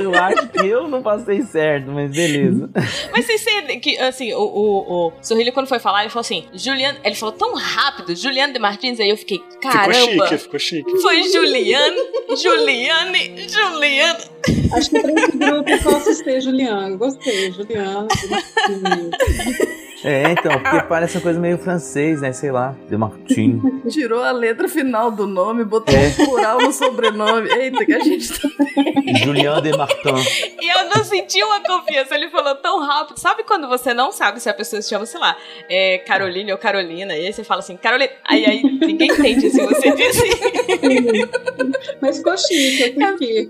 eu 0.02 0.14
acho 0.14 0.46
que 0.48 0.66
eu 0.66 0.86
não 0.86 1.02
passei 1.02 1.42
certo, 1.42 1.90
mas 1.90 2.12
beleza. 2.12 2.70
Mas 3.10 3.26
vocês 3.26 3.40
sentem 3.40 3.80
que, 3.80 3.98
assim, 3.98 4.32
o, 4.34 4.42
o, 4.42 5.08
o 5.08 5.12
Sorrilho, 5.20 5.52
quando 5.52 5.66
foi 5.66 5.80
falar, 5.80 6.02
ele 6.02 6.10
falou 6.10 6.20
assim: 6.20 6.44
Juliano. 6.54 7.00
Ele 7.02 7.16
falou 7.16 7.34
tão 7.34 7.56
rápido, 7.56 8.14
Juliano 8.14 8.52
de 8.52 8.60
Martins, 8.60 9.00
aí 9.00 9.10
eu 9.10 9.16
fiquei, 9.16 9.42
caramba. 9.60 9.94
Ficou 9.94 10.28
chique, 10.28 10.38
ficou 10.38 10.60
chique. 10.60 10.96
Foi 11.00 11.24
Juliane, 11.24 11.98
Juliane, 12.36 13.48
Juliane. 13.48 14.24
Acho 14.72 14.90
que 14.90 14.98
esse 14.98 15.38
grupo 15.38 15.68
eu 15.68 15.82
posso 15.82 16.14
ser 16.14 16.40
Juliana. 16.40 16.96
Gostei, 16.96 17.50
Juliana. 17.50 18.06
É, 20.04 20.30
então, 20.32 20.52
porque 20.60 20.82
parece 20.86 21.16
uma 21.16 21.22
coisa 21.22 21.40
meio 21.40 21.56
francês, 21.58 22.20
né? 22.20 22.32
Sei 22.32 22.50
lá, 22.52 22.74
de 22.88 22.96
Martin. 22.96 23.60
Tirou 23.88 24.22
a 24.22 24.30
letra 24.32 24.68
final 24.68 25.10
do 25.10 25.26
nome, 25.26 25.64
botou 25.64 25.94
É. 25.94 26.08
um 26.08 26.12
plural 26.26 26.58
no 26.60 26.72
sobrenome. 26.72 27.48
Eita, 27.50 27.84
que 27.86 27.92
a 27.94 28.00
gente 28.00 28.28
tá. 28.38 28.48
Julian 29.24 29.62
de 29.62 29.76
Martin. 29.76 30.14
E 30.60 30.68
eu 30.68 30.88
não 30.94 31.02
senti 31.04 31.42
uma 31.42 31.60
confiança, 31.60 32.14
ele 32.14 32.28
falou 32.28 32.54
tão 32.56 32.80
rápido. 32.80 33.18
Sabe 33.18 33.42
quando 33.44 33.66
você 33.68 33.94
não 33.94 34.12
sabe 34.12 34.40
se 34.40 34.48
a 34.48 34.54
pessoa 34.54 34.82
se 34.82 34.88
chama, 34.90 35.06
sei 35.06 35.20
lá, 35.20 35.36
é, 35.68 35.98
Caroline 35.98 36.52
ou 36.52 36.58
Carolina, 36.58 37.16
e 37.16 37.26
aí 37.26 37.32
você 37.32 37.42
fala 37.44 37.60
assim, 37.60 37.76
Carolina. 37.76 38.10
Aí, 38.28 38.44
aí 38.44 38.62
ninguém 38.62 39.08
entende 39.10 39.48
se 39.50 39.60
você 39.64 39.90
disse. 39.92 40.22
Mas 42.00 42.18
ficou 42.18 42.36
chique, 42.36 42.90
por 42.92 43.18
quê? 43.18 43.48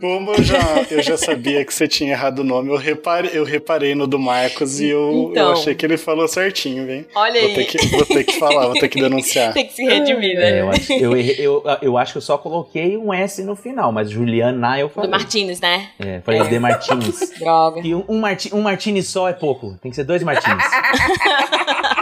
Como 0.00 0.32
eu 0.32 0.42
já, 0.42 0.58
eu 0.90 1.02
já 1.02 1.16
sabia 1.16 1.64
que 1.64 1.72
você 1.74 1.88
tinha 1.88 2.12
errado 2.12 2.40
o 2.40 2.44
nome, 2.44 2.70
eu 2.70 2.76
reparei, 2.76 3.30
eu 3.34 3.44
reparei 3.44 3.94
no 3.94 4.06
do 4.06 4.18
Marcos 4.18 4.80
e 4.80 4.88
eu, 4.88 5.28
Então. 5.30 5.46
eu 5.48 5.52
achei 5.52 5.74
que 5.74 5.84
ele 5.84 5.95
falou 5.96 6.26
certinho, 6.28 6.90
hein? 6.90 7.06
Olha 7.14 7.40
Vou 7.40 7.48
aí. 7.50 7.54
ter, 7.54 7.64
que, 7.64 7.86
vou 7.88 8.06
ter 8.06 8.24
que 8.24 8.38
falar, 8.38 8.66
vou 8.66 8.74
ter 8.74 8.88
que 8.88 9.00
denunciar. 9.00 9.52
Tem 9.54 9.66
que 9.66 9.72
se 9.72 9.84
redimir, 9.84 10.36
né? 10.36 10.58
É, 10.58 10.60
eu, 10.60 10.70
acho, 10.70 10.92
eu, 10.92 11.16
eu, 11.16 11.62
eu 11.82 11.98
acho 11.98 12.12
que 12.12 12.18
eu 12.18 12.22
só 12.22 12.36
coloquei 12.38 12.96
um 12.96 13.12
S 13.12 13.42
no 13.42 13.56
final, 13.56 13.92
mas 13.92 14.10
Juliana 14.10 14.78
eu 14.78 14.88
Do 14.88 14.94
falei. 14.94 15.10
Martins, 15.10 15.60
né? 15.60 15.88
É, 15.98 16.20
falei 16.20 16.42
de 16.42 16.58
Martins. 16.58 17.32
Droga. 17.38 17.80
E 17.82 17.94
um, 17.94 18.04
um, 18.08 18.18
Marti, 18.18 18.54
um 18.54 18.60
Martini 18.62 19.02
só 19.02 19.28
é 19.28 19.32
pouco. 19.32 19.76
Tem 19.80 19.90
que 19.90 19.96
ser 19.96 20.04
dois 20.04 20.22
Martins. 20.22 20.62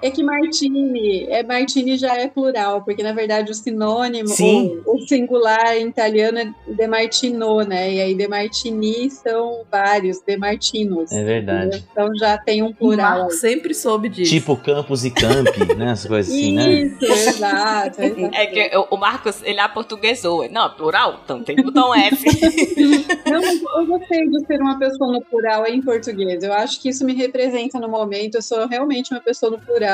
É 0.00 0.10
que 0.10 0.22
Martini, 0.22 1.24
é 1.28 1.42
Martini 1.42 1.96
já 1.96 2.14
é 2.16 2.28
plural, 2.28 2.82
porque 2.82 3.02
na 3.02 3.12
verdade 3.12 3.50
o 3.50 3.54
sinônimo, 3.54 4.28
Sim. 4.28 4.80
o, 4.86 4.96
o 4.96 5.00
singular 5.08 5.76
em 5.76 5.88
italiano 5.88 6.38
é 6.38 6.52
De 6.66 6.86
Martino, 6.86 7.62
né? 7.62 7.92
E 7.94 8.00
aí 8.00 8.14
De 8.14 8.28
Martini 8.28 9.10
são 9.10 9.62
vários, 9.70 10.20
De 10.20 10.36
Martinos. 10.36 11.10
É 11.10 11.24
verdade. 11.24 11.84
Então 11.90 12.14
já 12.16 12.38
tem 12.38 12.62
um 12.62 12.68
O 12.68 12.74
plural. 12.74 13.18
Marco 13.18 13.32
sempre 13.32 13.74
soube 13.74 14.08
disso. 14.08 14.30
Tipo 14.30 14.56
campus 14.56 15.04
e 15.04 15.10
campi, 15.10 15.74
né? 15.76 15.90
As 15.92 16.06
coisas 16.06 16.32
assim, 16.32 16.52
né? 16.54 16.70
Isso, 16.72 17.04
exato. 17.04 18.02
exato. 18.02 18.18
É 18.38 18.46
que 18.46 18.76
o- 18.76 18.86
o 18.90 18.96
Marcos, 18.96 19.42
ele 19.42 19.58
aportuguesou. 19.60 20.48
Não, 20.50 20.66
é 20.66 20.68
plural? 20.70 21.20
Então 21.24 21.42
tem 21.42 21.56
que 21.56 21.62
botar 21.62 21.88
um 21.88 21.94
F. 21.94 22.24
Não, 23.30 23.40
mas 23.40 23.60
eu 23.62 23.86
gostei 23.86 24.28
de 24.28 24.46
ser 24.46 24.60
uma 24.60 24.78
pessoa 24.78 25.12
no 25.12 25.20
plural 25.22 25.66
em 25.66 25.80
português. 25.82 26.42
Eu 26.42 26.52
acho 26.52 26.80
que 26.80 26.88
isso 26.88 27.04
me 27.04 27.14
representa 27.14 27.78
no 27.80 27.88
momento. 27.88 28.36
Eu 28.36 28.42
sou 28.42 28.66
realmente 28.68 29.12
uma 29.12 29.20
pessoa 29.20 29.50
no 29.50 29.58
plural 29.58 29.87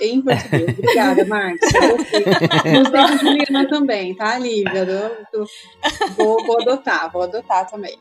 em 0.00 0.20
português. 0.22 0.78
Obrigada, 0.78 1.24
Marcos. 1.24 1.60
Da 2.90 3.16
Juliana 3.16 3.68
também, 3.68 4.14
tá, 4.14 4.38
Lívia? 4.38 4.84
Eu- 5.32 5.40
eu- 5.40 5.46
vou, 6.16 6.44
vou 6.46 6.60
adotar, 6.60 7.10
vou 7.12 7.22
adotar 7.22 7.68
também. 7.70 7.96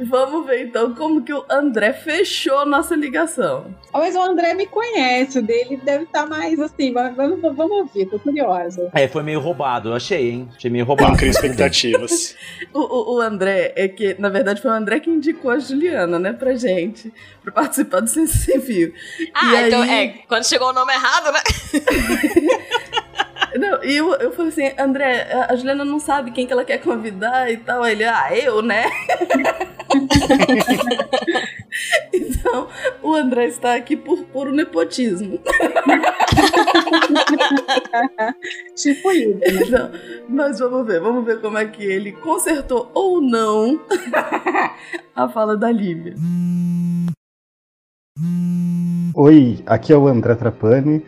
Vamos 0.00 0.46
ver 0.46 0.66
então 0.66 0.94
como 0.94 1.22
que 1.22 1.32
o 1.32 1.44
André 1.50 1.92
fechou 1.92 2.64
nossa 2.66 2.94
ligação. 2.94 3.66
Mas 3.92 4.14
o 4.16 4.20
André 4.22 4.54
me 4.54 4.66
conhece, 4.66 5.38
o 5.38 5.42
dele 5.42 5.76
deve 5.82 6.04
estar 6.04 6.26
mais 6.26 6.58
assim. 6.58 6.90
mas 6.92 7.14
Vamos, 7.14 7.40
vamos 7.40 7.70
ouvir, 7.78 8.06
tô 8.06 8.18
curiosa. 8.18 8.90
É, 8.94 9.06
foi 9.06 9.22
meio 9.22 9.40
roubado, 9.40 9.90
eu 9.90 9.94
achei, 9.94 10.30
hein? 10.30 10.48
Achei 10.56 10.70
meio 10.70 10.84
Não 10.84 10.88
roubado. 10.94 11.16
cria 11.16 11.30
expectativas. 11.30 12.34
O, 12.72 12.80
o- 12.80 13.16
o 13.16 13.20
André 13.20 13.72
é 13.76 13.86
que, 13.88 14.16
na 14.18 14.28
verdade, 14.30 14.62
foi 14.62 14.70
o 14.70 14.74
André 14.74 14.98
que 15.00 15.10
indicou 15.10 15.50
a 15.50 15.58
Juliana, 15.58 16.18
né, 16.18 16.32
pra 16.32 16.54
gente, 16.54 17.12
pra 17.42 17.52
participar 17.52 18.00
do 18.00 18.08
Ciência 18.08 18.38
Sem 18.40 18.60
Fio. 18.60 18.92
Ah, 19.34 19.54
E 19.62 19.66
então 19.68 19.82
aí- 19.82 19.90
é, 19.90 20.08
quando 20.28 20.46
chegou 20.48 20.68
o 20.68 20.72
nome 20.72 20.92
errado, 20.92 21.32
né? 21.32 21.40
Não, 23.54 23.84
e 23.84 23.94
eu, 23.98 24.14
eu 24.14 24.32
falei 24.32 24.50
assim, 24.50 24.72
André, 24.80 25.28
a 25.46 25.54
Juliana 25.54 25.84
não 25.84 25.98
sabe 26.00 26.30
quem 26.30 26.46
que 26.46 26.52
ela 26.54 26.64
quer 26.64 26.78
convidar 26.78 27.52
e 27.52 27.58
tal. 27.58 27.82
Aí 27.82 27.92
Ele, 27.92 28.04
ah, 28.04 28.30
eu, 28.34 28.62
né? 28.62 28.84
então, 32.14 32.66
o 33.02 33.14
André 33.14 33.44
está 33.46 33.74
aqui 33.74 33.94
por 33.94 34.24
puro 34.24 34.52
nepotismo. 34.52 35.38
Tipo 38.74 39.12
isso, 39.12 39.38
né? 39.38 39.62
Então, 39.66 39.90
mas 40.30 40.58
vamos 40.58 40.86
ver, 40.86 40.98
vamos 41.00 41.22
ver 41.24 41.38
como 41.42 41.58
é 41.58 41.66
que 41.66 41.84
ele 41.84 42.12
consertou 42.12 42.90
ou 42.94 43.20
não 43.20 43.78
a 45.14 45.28
fala 45.28 45.58
da 45.58 45.70
Lívia. 45.70 46.14
Oi, 49.14 49.58
aqui 49.66 49.92
é 49.92 49.96
o 49.96 50.06
André 50.06 50.36
Trapani. 50.36 51.04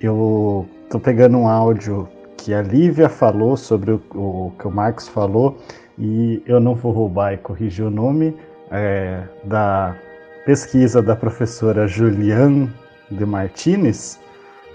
Eu 0.00 0.64
tô 0.88 1.00
pegando 1.00 1.36
um 1.38 1.48
áudio 1.48 2.08
que 2.36 2.54
a 2.54 2.62
Lívia 2.62 3.08
falou 3.08 3.56
sobre 3.56 3.90
o, 3.92 4.00
o 4.14 4.52
que 4.58 4.68
o 4.68 4.70
Marcos 4.70 5.08
falou 5.08 5.58
e 5.98 6.40
eu 6.46 6.60
não 6.60 6.74
vou 6.76 6.92
roubar 6.92 7.32
e 7.34 7.36
corrigir 7.38 7.84
o 7.84 7.90
nome 7.90 8.36
é, 8.70 9.24
da 9.44 9.96
pesquisa 10.46 11.02
da 11.02 11.16
professora 11.16 11.88
Juliane 11.88 12.70
de 13.10 13.26
Martinez. 13.26 14.20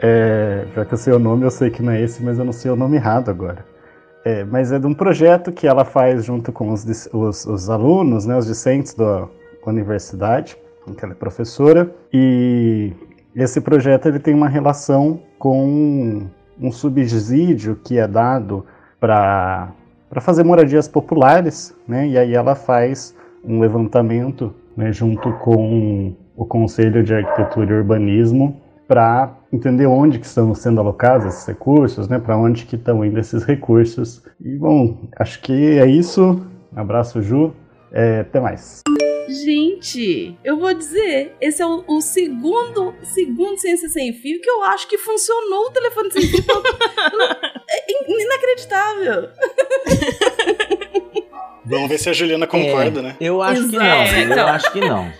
É, 0.01 0.65
já 0.75 0.83
que 0.83 0.93
eu 0.93 0.97
sei 0.97 1.13
o 1.13 1.19
nome, 1.19 1.45
eu 1.45 1.51
sei 1.51 1.69
que 1.69 1.81
não 1.81 1.93
é 1.93 2.01
esse, 2.01 2.21
mas 2.21 2.37
eu 2.37 2.43
não 2.43 2.53
sei 2.53 2.69
o 2.69 2.75
nome 2.75 2.97
errado 2.97 3.29
agora. 3.29 3.65
É, 4.25 4.43
mas 4.43 4.73
é 4.73 4.79
de 4.79 4.85
um 4.85 4.93
projeto 4.93 5.53
que 5.53 5.65
ela 5.65 5.85
faz 5.85 6.25
junto 6.25 6.51
com 6.51 6.69
os, 6.71 6.85
os- 7.13 7.45
os 7.45 7.69
alunos, 7.69 8.25
né, 8.25 8.37
os 8.37 8.45
discentes 8.45 8.93
da 8.93 9.25
universidade, 9.65 10.57
que 10.93 11.03
ela 11.03 11.13
é 11.13 11.15
professora, 11.15 11.93
e 12.13 12.93
esse 13.35 13.61
projeto 13.61 14.07
ele 14.07 14.19
tem 14.19 14.33
uma 14.33 14.47
relação 14.47 15.19
com 15.37 16.27
um 16.59 16.71
subsídio 16.71 17.75
que 17.83 17.97
é 17.97 18.07
dado 18.07 18.65
para 18.99 19.73
fazer 20.21 20.43
moradias 20.43 20.87
populares, 20.87 21.75
né, 21.87 22.07
e 22.07 22.17
aí 22.17 22.33
ela 22.33 22.55
faz 22.55 23.15
um 23.43 23.59
levantamento 23.59 24.53
né, 24.75 24.91
junto 24.91 25.31
com 25.33 26.15
o 26.35 26.45
Conselho 26.45 27.03
de 27.03 27.13
Arquitetura 27.13 27.73
e 27.73 27.77
Urbanismo 27.77 28.61
para 28.87 29.35
entender 29.51 29.85
onde 29.85 30.19
que 30.19 30.25
estão 30.25 30.53
sendo 30.55 30.79
alocados 30.79 31.25
esses 31.25 31.45
recursos, 31.45 32.07
né, 32.07 32.19
para 32.19 32.37
onde 32.37 32.65
que 32.65 32.75
estão 32.75 33.03
indo 33.03 33.19
esses 33.19 33.43
recursos. 33.43 34.23
E 34.39 34.55
bom, 34.57 34.97
acho 35.19 35.41
que 35.41 35.77
é 35.77 35.85
isso. 35.85 36.45
Abraço, 36.75 37.21
Ju. 37.21 37.53
É, 37.91 38.21
até 38.21 38.39
mais. 38.39 38.83
Gente, 39.27 40.37
eu 40.43 40.57
vou 40.57 40.73
dizer, 40.73 41.35
esse 41.41 41.61
é 41.61 41.65
o, 41.65 41.83
o 41.87 42.01
segundo, 42.01 42.95
segundo 43.03 43.57
Ciência 43.59 43.89
Sem 43.89 44.13
Fio 44.13 44.39
que 44.41 44.49
eu 44.49 44.63
acho 44.63 44.87
que 44.87 44.97
funcionou 44.97 45.65
o 45.67 45.71
telefone 45.71 46.11
sem 46.11 46.21
fio. 46.23 46.43
é 47.69 47.91
in- 47.91 48.21
inacreditável. 48.21 49.29
Vamos 51.65 51.89
ver 51.89 51.97
se 51.97 52.09
a 52.09 52.13
Juliana 52.13 52.47
concorda, 52.47 53.01
né? 53.01 53.17
Eu 53.19 53.41
acho 53.41 53.67
que 53.69 53.75
não, 53.75 54.03
Exato. 54.03 54.15
eu 54.15 54.31
Então. 54.31 54.47
acho 54.47 54.71
que 54.71 54.79
não. 54.79 55.13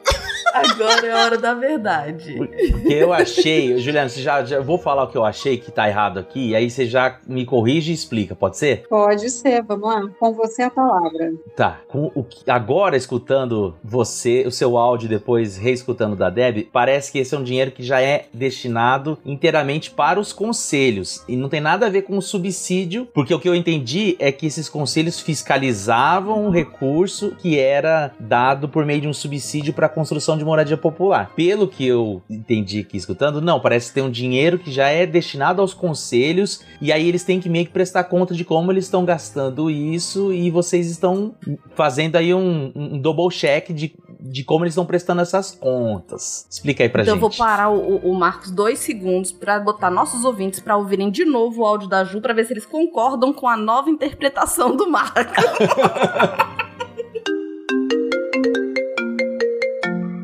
Agora 0.65 1.05
é 1.07 1.11
a 1.11 1.25
hora 1.25 1.37
da 1.37 1.53
verdade. 1.53 2.35
Porque 2.35 2.93
eu 2.93 3.13
achei, 3.13 3.77
Juliana, 3.77 4.09
você 4.09 4.21
já, 4.21 4.43
já 4.43 4.59
vou 4.59 4.77
falar 4.77 5.03
o 5.03 5.07
que 5.07 5.17
eu 5.17 5.25
achei 5.25 5.57
que 5.57 5.71
tá 5.71 5.87
errado 5.87 6.19
aqui, 6.19 6.49
e 6.49 6.55
aí 6.55 6.69
você 6.69 6.85
já 6.85 7.17
me 7.27 7.45
corrige 7.45 7.91
e 7.91 7.93
explica, 7.93 8.35
pode 8.35 8.57
ser? 8.57 8.85
Pode 8.89 9.29
ser, 9.29 9.63
vamos 9.63 9.87
lá. 9.87 10.01
Com 10.19 10.33
você 10.33 10.63
a 10.63 10.69
palavra. 10.69 11.31
Tá. 11.55 11.79
Com 11.87 12.11
o 12.15 12.23
que- 12.23 12.49
agora 12.49 12.95
escutando 12.97 13.75
você, 13.83 14.43
o 14.47 14.51
seu 14.51 14.77
áudio 14.77 15.09
depois 15.09 15.57
reescutando 15.57 16.15
da 16.15 16.29
Deb, 16.29 16.67
parece 16.71 17.11
que 17.11 17.19
esse 17.19 17.33
é 17.35 17.37
um 17.37 17.43
dinheiro 17.43 17.71
que 17.71 17.83
já 17.83 18.01
é 18.01 18.25
destinado 18.33 19.17
inteiramente 19.25 19.91
para 19.91 20.19
os 20.19 20.31
conselhos 20.33 21.23
e 21.27 21.35
não 21.35 21.49
tem 21.49 21.61
nada 21.61 21.85
a 21.85 21.89
ver 21.89 22.03
com 22.03 22.17
o 22.17 22.21
subsídio, 22.21 23.07
porque 23.13 23.33
o 23.33 23.39
que 23.39 23.47
eu 23.49 23.55
entendi 23.55 24.15
é 24.19 24.31
que 24.31 24.45
esses 24.45 24.69
conselhos 24.69 25.19
fiscalizavam 25.19 26.45
o 26.47 26.49
recurso 26.49 27.35
que 27.37 27.59
era 27.59 28.11
dado 28.19 28.69
por 28.69 28.85
meio 28.85 29.01
de 29.01 29.07
um 29.07 29.13
subsídio 29.13 29.73
para 29.73 29.87
a 29.87 29.89
construção 29.89 30.37
de 30.37 30.43
moradia 30.47 30.77
popular. 30.77 31.31
Pelo 31.35 31.67
que 31.67 31.85
eu 31.85 32.21
entendi 32.29 32.79
aqui 32.79 32.97
escutando, 32.97 33.39
não, 33.41 33.59
parece 33.59 33.89
que 33.89 33.93
tem 33.95 34.03
um 34.03 34.09
dinheiro 34.09 34.57
que 34.57 34.71
já 34.71 34.87
é 34.87 35.05
destinado 35.05 35.61
aos 35.61 35.73
conselhos 35.73 36.61
e 36.81 36.91
aí 36.91 37.07
eles 37.07 37.23
têm 37.23 37.39
que 37.39 37.49
meio 37.49 37.65
que 37.65 37.71
prestar 37.71 38.05
conta 38.05 38.33
de 38.33 38.43
como 38.43 38.71
eles 38.71 38.85
estão 38.85 39.05
gastando 39.05 39.69
isso 39.69 40.33
e 40.33 40.49
vocês 40.49 40.89
estão 40.89 41.35
fazendo 41.75 42.15
aí 42.15 42.33
um, 42.33 42.71
um 42.75 42.97
double 42.99 43.29
check 43.29 43.69
de, 43.71 43.93
de 44.19 44.43
como 44.43 44.63
eles 44.63 44.73
estão 44.73 44.85
prestando 44.85 45.21
essas 45.21 45.51
contas. 45.51 46.47
Explica 46.49 46.83
aí 46.83 46.89
pra 46.89 47.01
então 47.03 47.15
eu 47.15 47.21
gente. 47.21 47.37
vou 47.37 47.45
parar 47.45 47.69
o, 47.69 47.77
o- 47.95 48.11
o 48.11 48.15
Marcos 48.15 48.49
dois 48.51 48.79
segundos 48.79 49.31
pra 49.31 49.59
botar 49.59 49.89
nossos 49.91 50.23
ouvintes 50.25 50.59
pra 50.59 50.77
ouvirem 50.77 51.11
de 51.11 51.25
novo 51.25 51.61
o 51.61 51.65
áudio 51.65 51.87
da 51.87 52.03
Ju 52.03 52.21
pra 52.21 52.33
ver 52.33 52.45
se 52.45 52.53
eles 52.53 52.65
concordam 52.65 53.31
com 53.33 53.47
a 53.47 53.57
nova 53.57 53.89
interpretação 53.89 54.75
do 54.75 54.89
Marcos. 54.89 55.17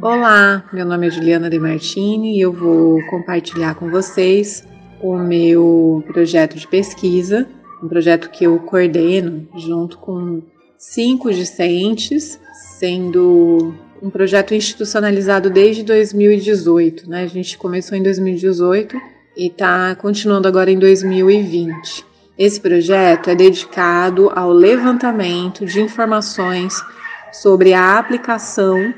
Olá, 0.05 0.65
meu 0.73 0.85
nome 0.85 1.07
é 1.07 1.09
Juliana 1.09 1.49
De 1.49 1.57
Martini 1.57 2.35
e 2.35 2.41
eu 2.41 2.51
vou 2.51 3.01
compartilhar 3.05 3.73
com 3.75 3.89
vocês 3.89 4.61
o 4.99 5.15
meu 5.15 6.03
projeto 6.05 6.57
de 6.57 6.67
pesquisa, 6.67 7.47
um 7.81 7.87
projeto 7.87 8.29
que 8.29 8.43
eu 8.43 8.59
coordeno 8.59 9.47
junto 9.55 9.97
com 9.99 10.41
cinco 10.77 11.31
discentes, 11.31 12.37
sendo 12.77 13.73
um 14.01 14.09
projeto 14.09 14.53
institucionalizado 14.53 15.49
desde 15.49 15.83
2018, 15.83 17.09
né? 17.09 17.23
A 17.23 17.27
gente 17.27 17.57
começou 17.57 17.97
em 17.97 18.03
2018 18.03 18.97
e 19.37 19.47
está 19.47 19.95
continuando 19.95 20.49
agora 20.49 20.69
em 20.69 20.77
2020. 20.77 22.05
Esse 22.37 22.59
projeto 22.59 23.29
é 23.29 23.35
dedicado 23.35 24.29
ao 24.35 24.51
levantamento 24.51 25.65
de 25.65 25.79
informações 25.79 26.83
sobre 27.31 27.73
a 27.73 27.97
aplicação 27.97 28.93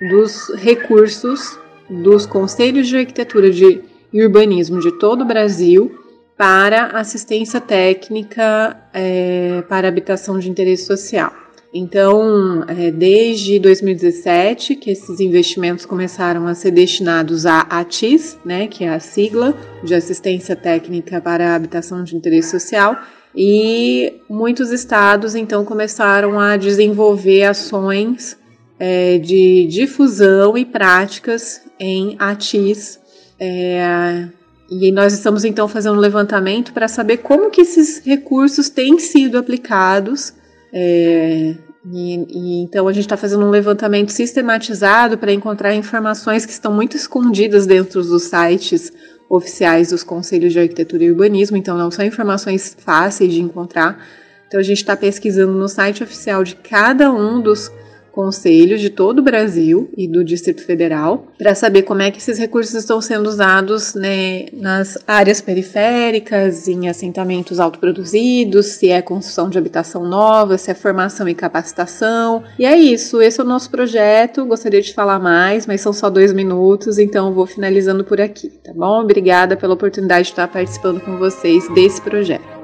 dos 0.00 0.50
recursos 0.56 1.58
dos 1.88 2.26
conselhos 2.26 2.86
de 2.86 2.96
arquitetura 2.96 3.50
de, 3.50 3.82
e 4.12 4.24
urbanismo 4.24 4.80
de 4.80 4.92
todo 4.98 5.22
o 5.22 5.24
Brasil 5.24 5.98
para 6.36 6.98
assistência 6.98 7.60
técnica 7.60 8.76
é, 8.92 9.62
para 9.68 9.88
habitação 9.88 10.38
de 10.38 10.48
interesse 10.48 10.84
social. 10.84 11.32
Então, 11.72 12.64
é, 12.66 12.90
desde 12.90 13.58
2017 13.58 14.76
que 14.76 14.90
esses 14.90 15.20
investimentos 15.20 15.84
começaram 15.84 16.46
a 16.46 16.54
ser 16.54 16.70
destinados 16.70 17.44
à 17.44 17.60
ATIS, 17.60 18.38
né, 18.44 18.66
que 18.68 18.84
é 18.84 18.88
a 18.88 19.00
sigla 19.00 19.54
de 19.84 19.94
Assistência 19.94 20.56
Técnica 20.56 21.20
para 21.20 21.54
Habitação 21.54 22.02
de 22.02 22.16
Interesse 22.16 22.50
Social, 22.50 22.96
e 23.36 24.14
muitos 24.30 24.70
estados 24.70 25.34
então 25.34 25.64
começaram 25.64 26.40
a 26.40 26.56
desenvolver 26.56 27.44
ações 27.44 28.38
é, 28.78 29.18
de 29.18 29.66
difusão 29.66 30.56
e 30.56 30.64
práticas 30.64 31.62
em 31.78 32.16
ATIS. 32.18 32.98
É, 33.38 34.28
e 34.70 34.92
nós 34.92 35.12
estamos 35.12 35.44
então 35.44 35.66
fazendo 35.68 35.96
um 35.96 36.00
levantamento 36.00 36.72
para 36.72 36.88
saber 36.88 37.18
como 37.18 37.50
que 37.50 37.62
esses 37.62 38.04
recursos 38.04 38.68
têm 38.68 38.98
sido 38.98 39.38
aplicados 39.38 40.34
é, 40.72 41.54
E, 41.90 42.26
e 42.28 42.62
então 42.62 42.86
a 42.86 42.92
gente 42.92 43.04
está 43.04 43.16
fazendo 43.16 43.46
um 43.46 43.50
levantamento 43.50 44.10
sistematizado 44.10 45.16
para 45.16 45.32
encontrar 45.32 45.74
informações 45.74 46.44
que 46.44 46.52
estão 46.52 46.72
muito 46.72 46.96
escondidas 46.96 47.66
dentro 47.66 48.02
dos 48.02 48.24
sites 48.24 48.92
oficiais 49.28 49.90
dos 49.90 50.02
Conselhos 50.02 50.52
de 50.52 50.58
Arquitetura 50.58 51.04
e 51.04 51.10
Urbanismo, 51.10 51.56
então 51.56 51.76
não 51.76 51.90
são 51.90 52.04
informações 52.04 52.76
fáceis 52.78 53.32
de 53.32 53.40
encontrar. 53.40 54.04
Então 54.46 54.58
a 54.58 54.62
gente 54.62 54.78
está 54.78 54.96
pesquisando 54.96 55.52
no 55.52 55.68
site 55.68 56.02
oficial 56.02 56.42
de 56.42 56.56
cada 56.56 57.12
um 57.12 57.40
dos 57.40 57.70
conselhos 58.18 58.80
de 58.80 58.90
todo 58.90 59.20
o 59.20 59.22
Brasil 59.22 59.88
e 59.96 60.08
do 60.08 60.24
Distrito 60.24 60.64
Federal 60.64 61.28
para 61.38 61.54
saber 61.54 61.82
como 61.82 62.02
é 62.02 62.10
que 62.10 62.18
esses 62.18 62.36
recursos 62.36 62.74
estão 62.74 63.00
sendo 63.00 63.28
usados 63.28 63.94
né, 63.94 64.46
nas 64.52 64.98
áreas 65.06 65.40
periféricas, 65.40 66.66
em 66.66 66.88
assentamentos 66.88 67.60
autoproduzidos, 67.60 68.66
se 68.66 68.90
é 68.90 69.00
construção 69.00 69.48
de 69.48 69.56
habitação 69.56 70.04
nova, 70.04 70.58
se 70.58 70.68
é 70.68 70.74
formação 70.74 71.28
e 71.28 71.34
capacitação. 71.34 72.42
E 72.58 72.66
é 72.66 72.76
isso, 72.76 73.22
esse 73.22 73.38
é 73.38 73.44
o 73.44 73.46
nosso 73.46 73.70
projeto. 73.70 74.44
Gostaria 74.44 74.82
de 74.82 74.92
falar 74.92 75.20
mais, 75.20 75.64
mas 75.64 75.80
são 75.80 75.92
só 75.92 76.10
dois 76.10 76.32
minutos, 76.32 76.98
então 76.98 77.32
vou 77.32 77.46
finalizando 77.46 78.02
por 78.02 78.20
aqui, 78.20 78.48
tá 78.48 78.72
bom? 78.74 79.00
Obrigada 79.00 79.56
pela 79.56 79.74
oportunidade 79.74 80.24
de 80.24 80.30
estar 80.30 80.48
participando 80.48 81.00
com 81.00 81.18
vocês 81.18 81.72
desse 81.72 82.02
projeto. 82.02 82.57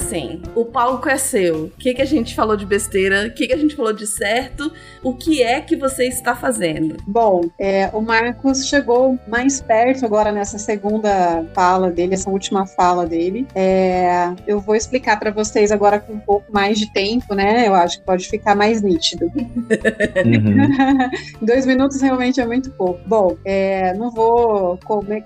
Agora 0.00 0.08
sim, 0.08 0.40
o 0.54 0.64
palco 0.64 1.08
é 1.08 1.18
seu. 1.18 1.64
O 1.64 1.70
que, 1.70 1.92
que 1.92 2.02
a 2.02 2.06
gente 2.06 2.34
falou 2.34 2.56
de 2.56 2.64
besteira? 2.64 3.26
O 3.26 3.30
que, 3.32 3.46
que 3.46 3.52
a 3.52 3.56
gente 3.56 3.76
falou 3.76 3.92
de 3.92 4.06
certo? 4.06 4.72
O 5.02 5.14
que 5.14 5.42
é 5.42 5.60
que 5.60 5.76
você 5.76 6.06
está 6.06 6.34
fazendo? 6.34 6.96
Bom, 7.06 7.50
é, 7.58 7.90
o 7.92 8.00
Marcos 8.00 8.66
chegou 8.66 9.18
mais 9.28 9.60
perto 9.60 10.06
agora 10.06 10.32
nessa 10.32 10.58
segunda 10.58 11.44
fala 11.54 11.90
dele, 11.90 12.14
essa 12.14 12.30
última 12.30 12.66
fala 12.66 13.06
dele. 13.06 13.46
É, 13.54 14.32
eu 14.46 14.58
vou 14.60 14.74
explicar 14.74 15.18
para 15.18 15.30
vocês 15.30 15.70
agora 15.70 16.00
com 16.00 16.14
um 16.14 16.20
pouco 16.20 16.50
mais 16.50 16.78
de 16.78 16.90
tempo, 16.92 17.34
né? 17.34 17.68
Eu 17.68 17.74
acho 17.74 17.98
que 17.98 18.04
pode 18.04 18.28
ficar 18.28 18.54
mais 18.54 18.80
nítido. 18.80 19.26
Uhum. 19.26 20.58
Dois 21.44 21.66
minutos 21.66 22.00
realmente 22.00 22.40
é 22.40 22.46
muito 22.46 22.70
pouco. 22.70 23.00
Bom, 23.06 23.36
é, 23.44 23.92
não 23.94 24.10
vou 24.10 24.78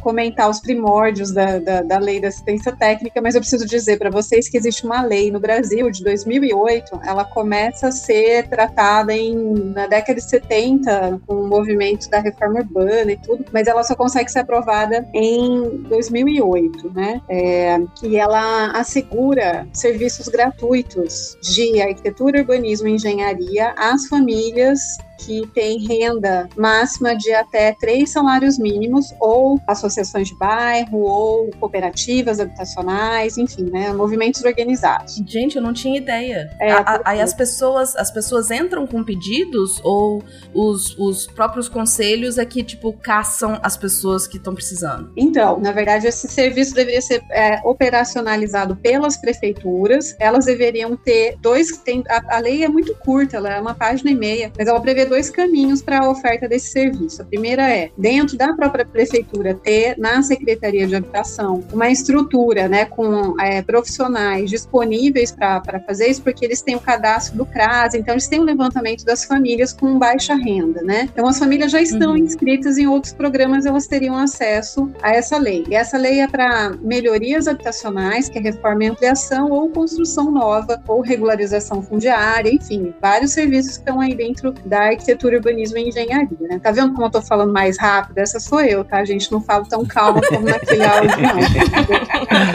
comentar 0.02 0.50
os 0.50 0.60
primórdios 0.60 1.30
da, 1.30 1.58
da, 1.58 1.82
da 1.82 1.98
lei 1.98 2.20
da 2.20 2.28
assistência 2.28 2.72
técnica, 2.72 3.20
mas 3.22 3.34
eu 3.34 3.40
preciso 3.40 3.66
dizer 3.66 3.98
para 3.98 4.10
vocês 4.10 4.48
que 4.48 4.63
existe 4.64 4.84
uma 4.84 5.02
lei 5.02 5.30
no 5.30 5.38
Brasil 5.38 5.90
de 5.90 6.02
2008, 6.02 7.00
ela 7.04 7.24
começa 7.24 7.88
a 7.88 7.92
ser 7.92 8.48
tratada 8.48 9.12
em, 9.12 9.34
na 9.74 9.86
década 9.86 10.14
de 10.14 10.28
70, 10.28 11.20
com 11.26 11.34
o 11.34 11.46
movimento 11.46 12.08
da 12.08 12.20
reforma 12.20 12.60
urbana 12.60 13.12
e 13.12 13.16
tudo, 13.16 13.44
mas 13.52 13.66
ela 13.66 13.82
só 13.82 13.94
consegue 13.94 14.30
ser 14.30 14.40
aprovada 14.40 15.06
em 15.12 15.82
2008, 15.88 16.92
né? 16.94 17.20
É, 17.28 17.78
que 17.96 18.16
ela 18.16 18.72
assegura 18.72 19.66
serviços 19.72 20.28
gratuitos 20.28 21.36
de 21.42 21.80
arquitetura, 21.80 22.40
urbanismo 22.40 22.88
e 22.88 22.92
engenharia 22.92 23.74
às 23.76 24.06
famílias 24.06 24.98
que 25.18 25.46
tem 25.54 25.78
renda 25.86 26.48
máxima 26.56 27.16
de 27.16 27.32
até 27.32 27.72
três 27.78 28.10
salários 28.10 28.58
mínimos, 28.58 29.14
ou 29.20 29.60
associações 29.66 30.28
de 30.28 30.38
bairro, 30.38 30.98
ou 30.98 31.50
cooperativas 31.58 32.40
habitacionais, 32.40 33.38
enfim, 33.38 33.70
né, 33.70 33.92
movimentos 33.92 34.42
organizados. 34.44 35.22
Gente, 35.26 35.56
eu 35.56 35.62
não 35.62 35.72
tinha 35.72 35.96
ideia. 35.96 36.50
É, 36.60 36.72
aí 37.04 37.20
as 37.20 37.34
pessoas, 37.34 37.96
as 37.96 38.10
pessoas 38.10 38.50
entram 38.50 38.86
com 38.86 39.02
pedidos 39.02 39.80
ou 39.82 40.22
os, 40.52 40.96
os 40.98 41.26
próprios 41.26 41.68
conselhos 41.68 42.38
é 42.38 42.44
que, 42.44 42.62
tipo, 42.62 42.92
caçam 42.92 43.58
as 43.62 43.76
pessoas 43.76 44.26
que 44.26 44.36
estão 44.36 44.54
precisando? 44.54 45.12
Então, 45.16 45.58
na 45.60 45.72
verdade, 45.72 46.06
esse 46.06 46.28
serviço 46.28 46.74
deveria 46.74 47.00
ser 47.00 47.22
é, 47.30 47.60
operacionalizado 47.64 48.76
pelas 48.76 49.16
prefeituras. 49.16 50.16
Elas 50.18 50.46
deveriam 50.46 50.96
ter 50.96 51.36
dois. 51.40 51.76
Tem, 51.78 52.02
a, 52.08 52.36
a 52.36 52.38
lei 52.38 52.64
é 52.64 52.68
muito 52.68 52.94
curta, 52.96 53.36
ela 53.36 53.50
é 53.50 53.60
uma 53.60 53.74
página 53.74 54.10
e 54.10 54.14
meia, 54.14 54.52
mas 54.56 54.68
ela 54.68 54.80
prevê 54.80 55.04
dois 55.14 55.30
caminhos 55.30 55.80
para 55.80 56.00
a 56.00 56.10
oferta 56.10 56.48
desse 56.48 56.72
serviço. 56.72 57.22
A 57.22 57.24
primeira 57.24 57.70
é, 57.70 57.92
dentro 57.96 58.36
da 58.36 58.52
própria 58.52 58.84
prefeitura, 58.84 59.54
ter 59.54 59.96
na 59.96 60.20
Secretaria 60.22 60.88
de 60.88 60.96
Habitação 60.96 61.62
uma 61.72 61.88
estrutura 61.88 62.66
né, 62.66 62.84
com 62.86 63.40
é, 63.40 63.62
profissionais 63.62 64.50
disponíveis 64.50 65.30
para 65.30 65.80
fazer 65.86 66.08
isso, 66.08 66.20
porque 66.20 66.44
eles 66.44 66.62
têm 66.62 66.74
o 66.74 66.80
cadastro 66.80 67.38
do 67.38 67.46
CRAS, 67.46 67.94
então 67.94 68.14
eles 68.14 68.26
têm 68.26 68.40
o 68.40 68.42
levantamento 68.42 69.04
das 69.04 69.24
famílias 69.24 69.72
com 69.72 69.96
baixa 70.00 70.34
renda. 70.34 70.82
Né? 70.82 71.08
Então 71.12 71.28
as 71.28 71.38
famílias 71.38 71.70
já 71.70 71.80
estão 71.80 72.10
uhum. 72.10 72.16
inscritas 72.16 72.76
em 72.76 72.88
outros 72.88 73.12
programas, 73.12 73.66
elas 73.66 73.86
teriam 73.86 74.18
acesso 74.18 74.90
a 75.00 75.12
essa 75.12 75.38
lei. 75.38 75.64
E 75.70 75.76
essa 75.76 75.96
lei 75.96 76.20
é 76.22 76.26
para 76.26 76.70
melhorias 76.82 77.46
habitacionais, 77.46 78.28
que 78.28 78.38
é 78.38 78.42
reforma 78.42 78.82
e 78.82 78.88
ampliação, 78.88 79.52
ou 79.52 79.68
construção 79.68 80.32
nova, 80.32 80.82
ou 80.88 81.00
regularização 81.00 81.80
fundiária, 81.80 82.52
enfim, 82.52 82.92
vários 83.00 83.30
serviços 83.30 83.76
que 83.76 83.78
estão 83.78 84.00
aí 84.00 84.14
dentro 84.14 84.52
da 84.64 84.92
arquitetura, 84.94 85.36
urbanismo 85.36 85.78
e 85.78 85.88
engenharia, 85.88 86.36
né? 86.40 86.58
Tá 86.62 86.70
vendo 86.70 86.92
como 86.92 87.06
eu 87.06 87.10
tô 87.10 87.22
falando 87.22 87.52
mais 87.52 87.78
rápido? 87.78 88.18
Essa 88.18 88.40
sou 88.40 88.60
eu, 88.60 88.84
tá, 88.84 89.04
gente? 89.04 89.30
Não 89.30 89.40
falo 89.40 89.66
tão 89.66 89.84
calma 89.84 90.20
como 90.28 90.46
naquele 90.46 90.84
áudio, 90.84 91.10
não. 91.20 91.40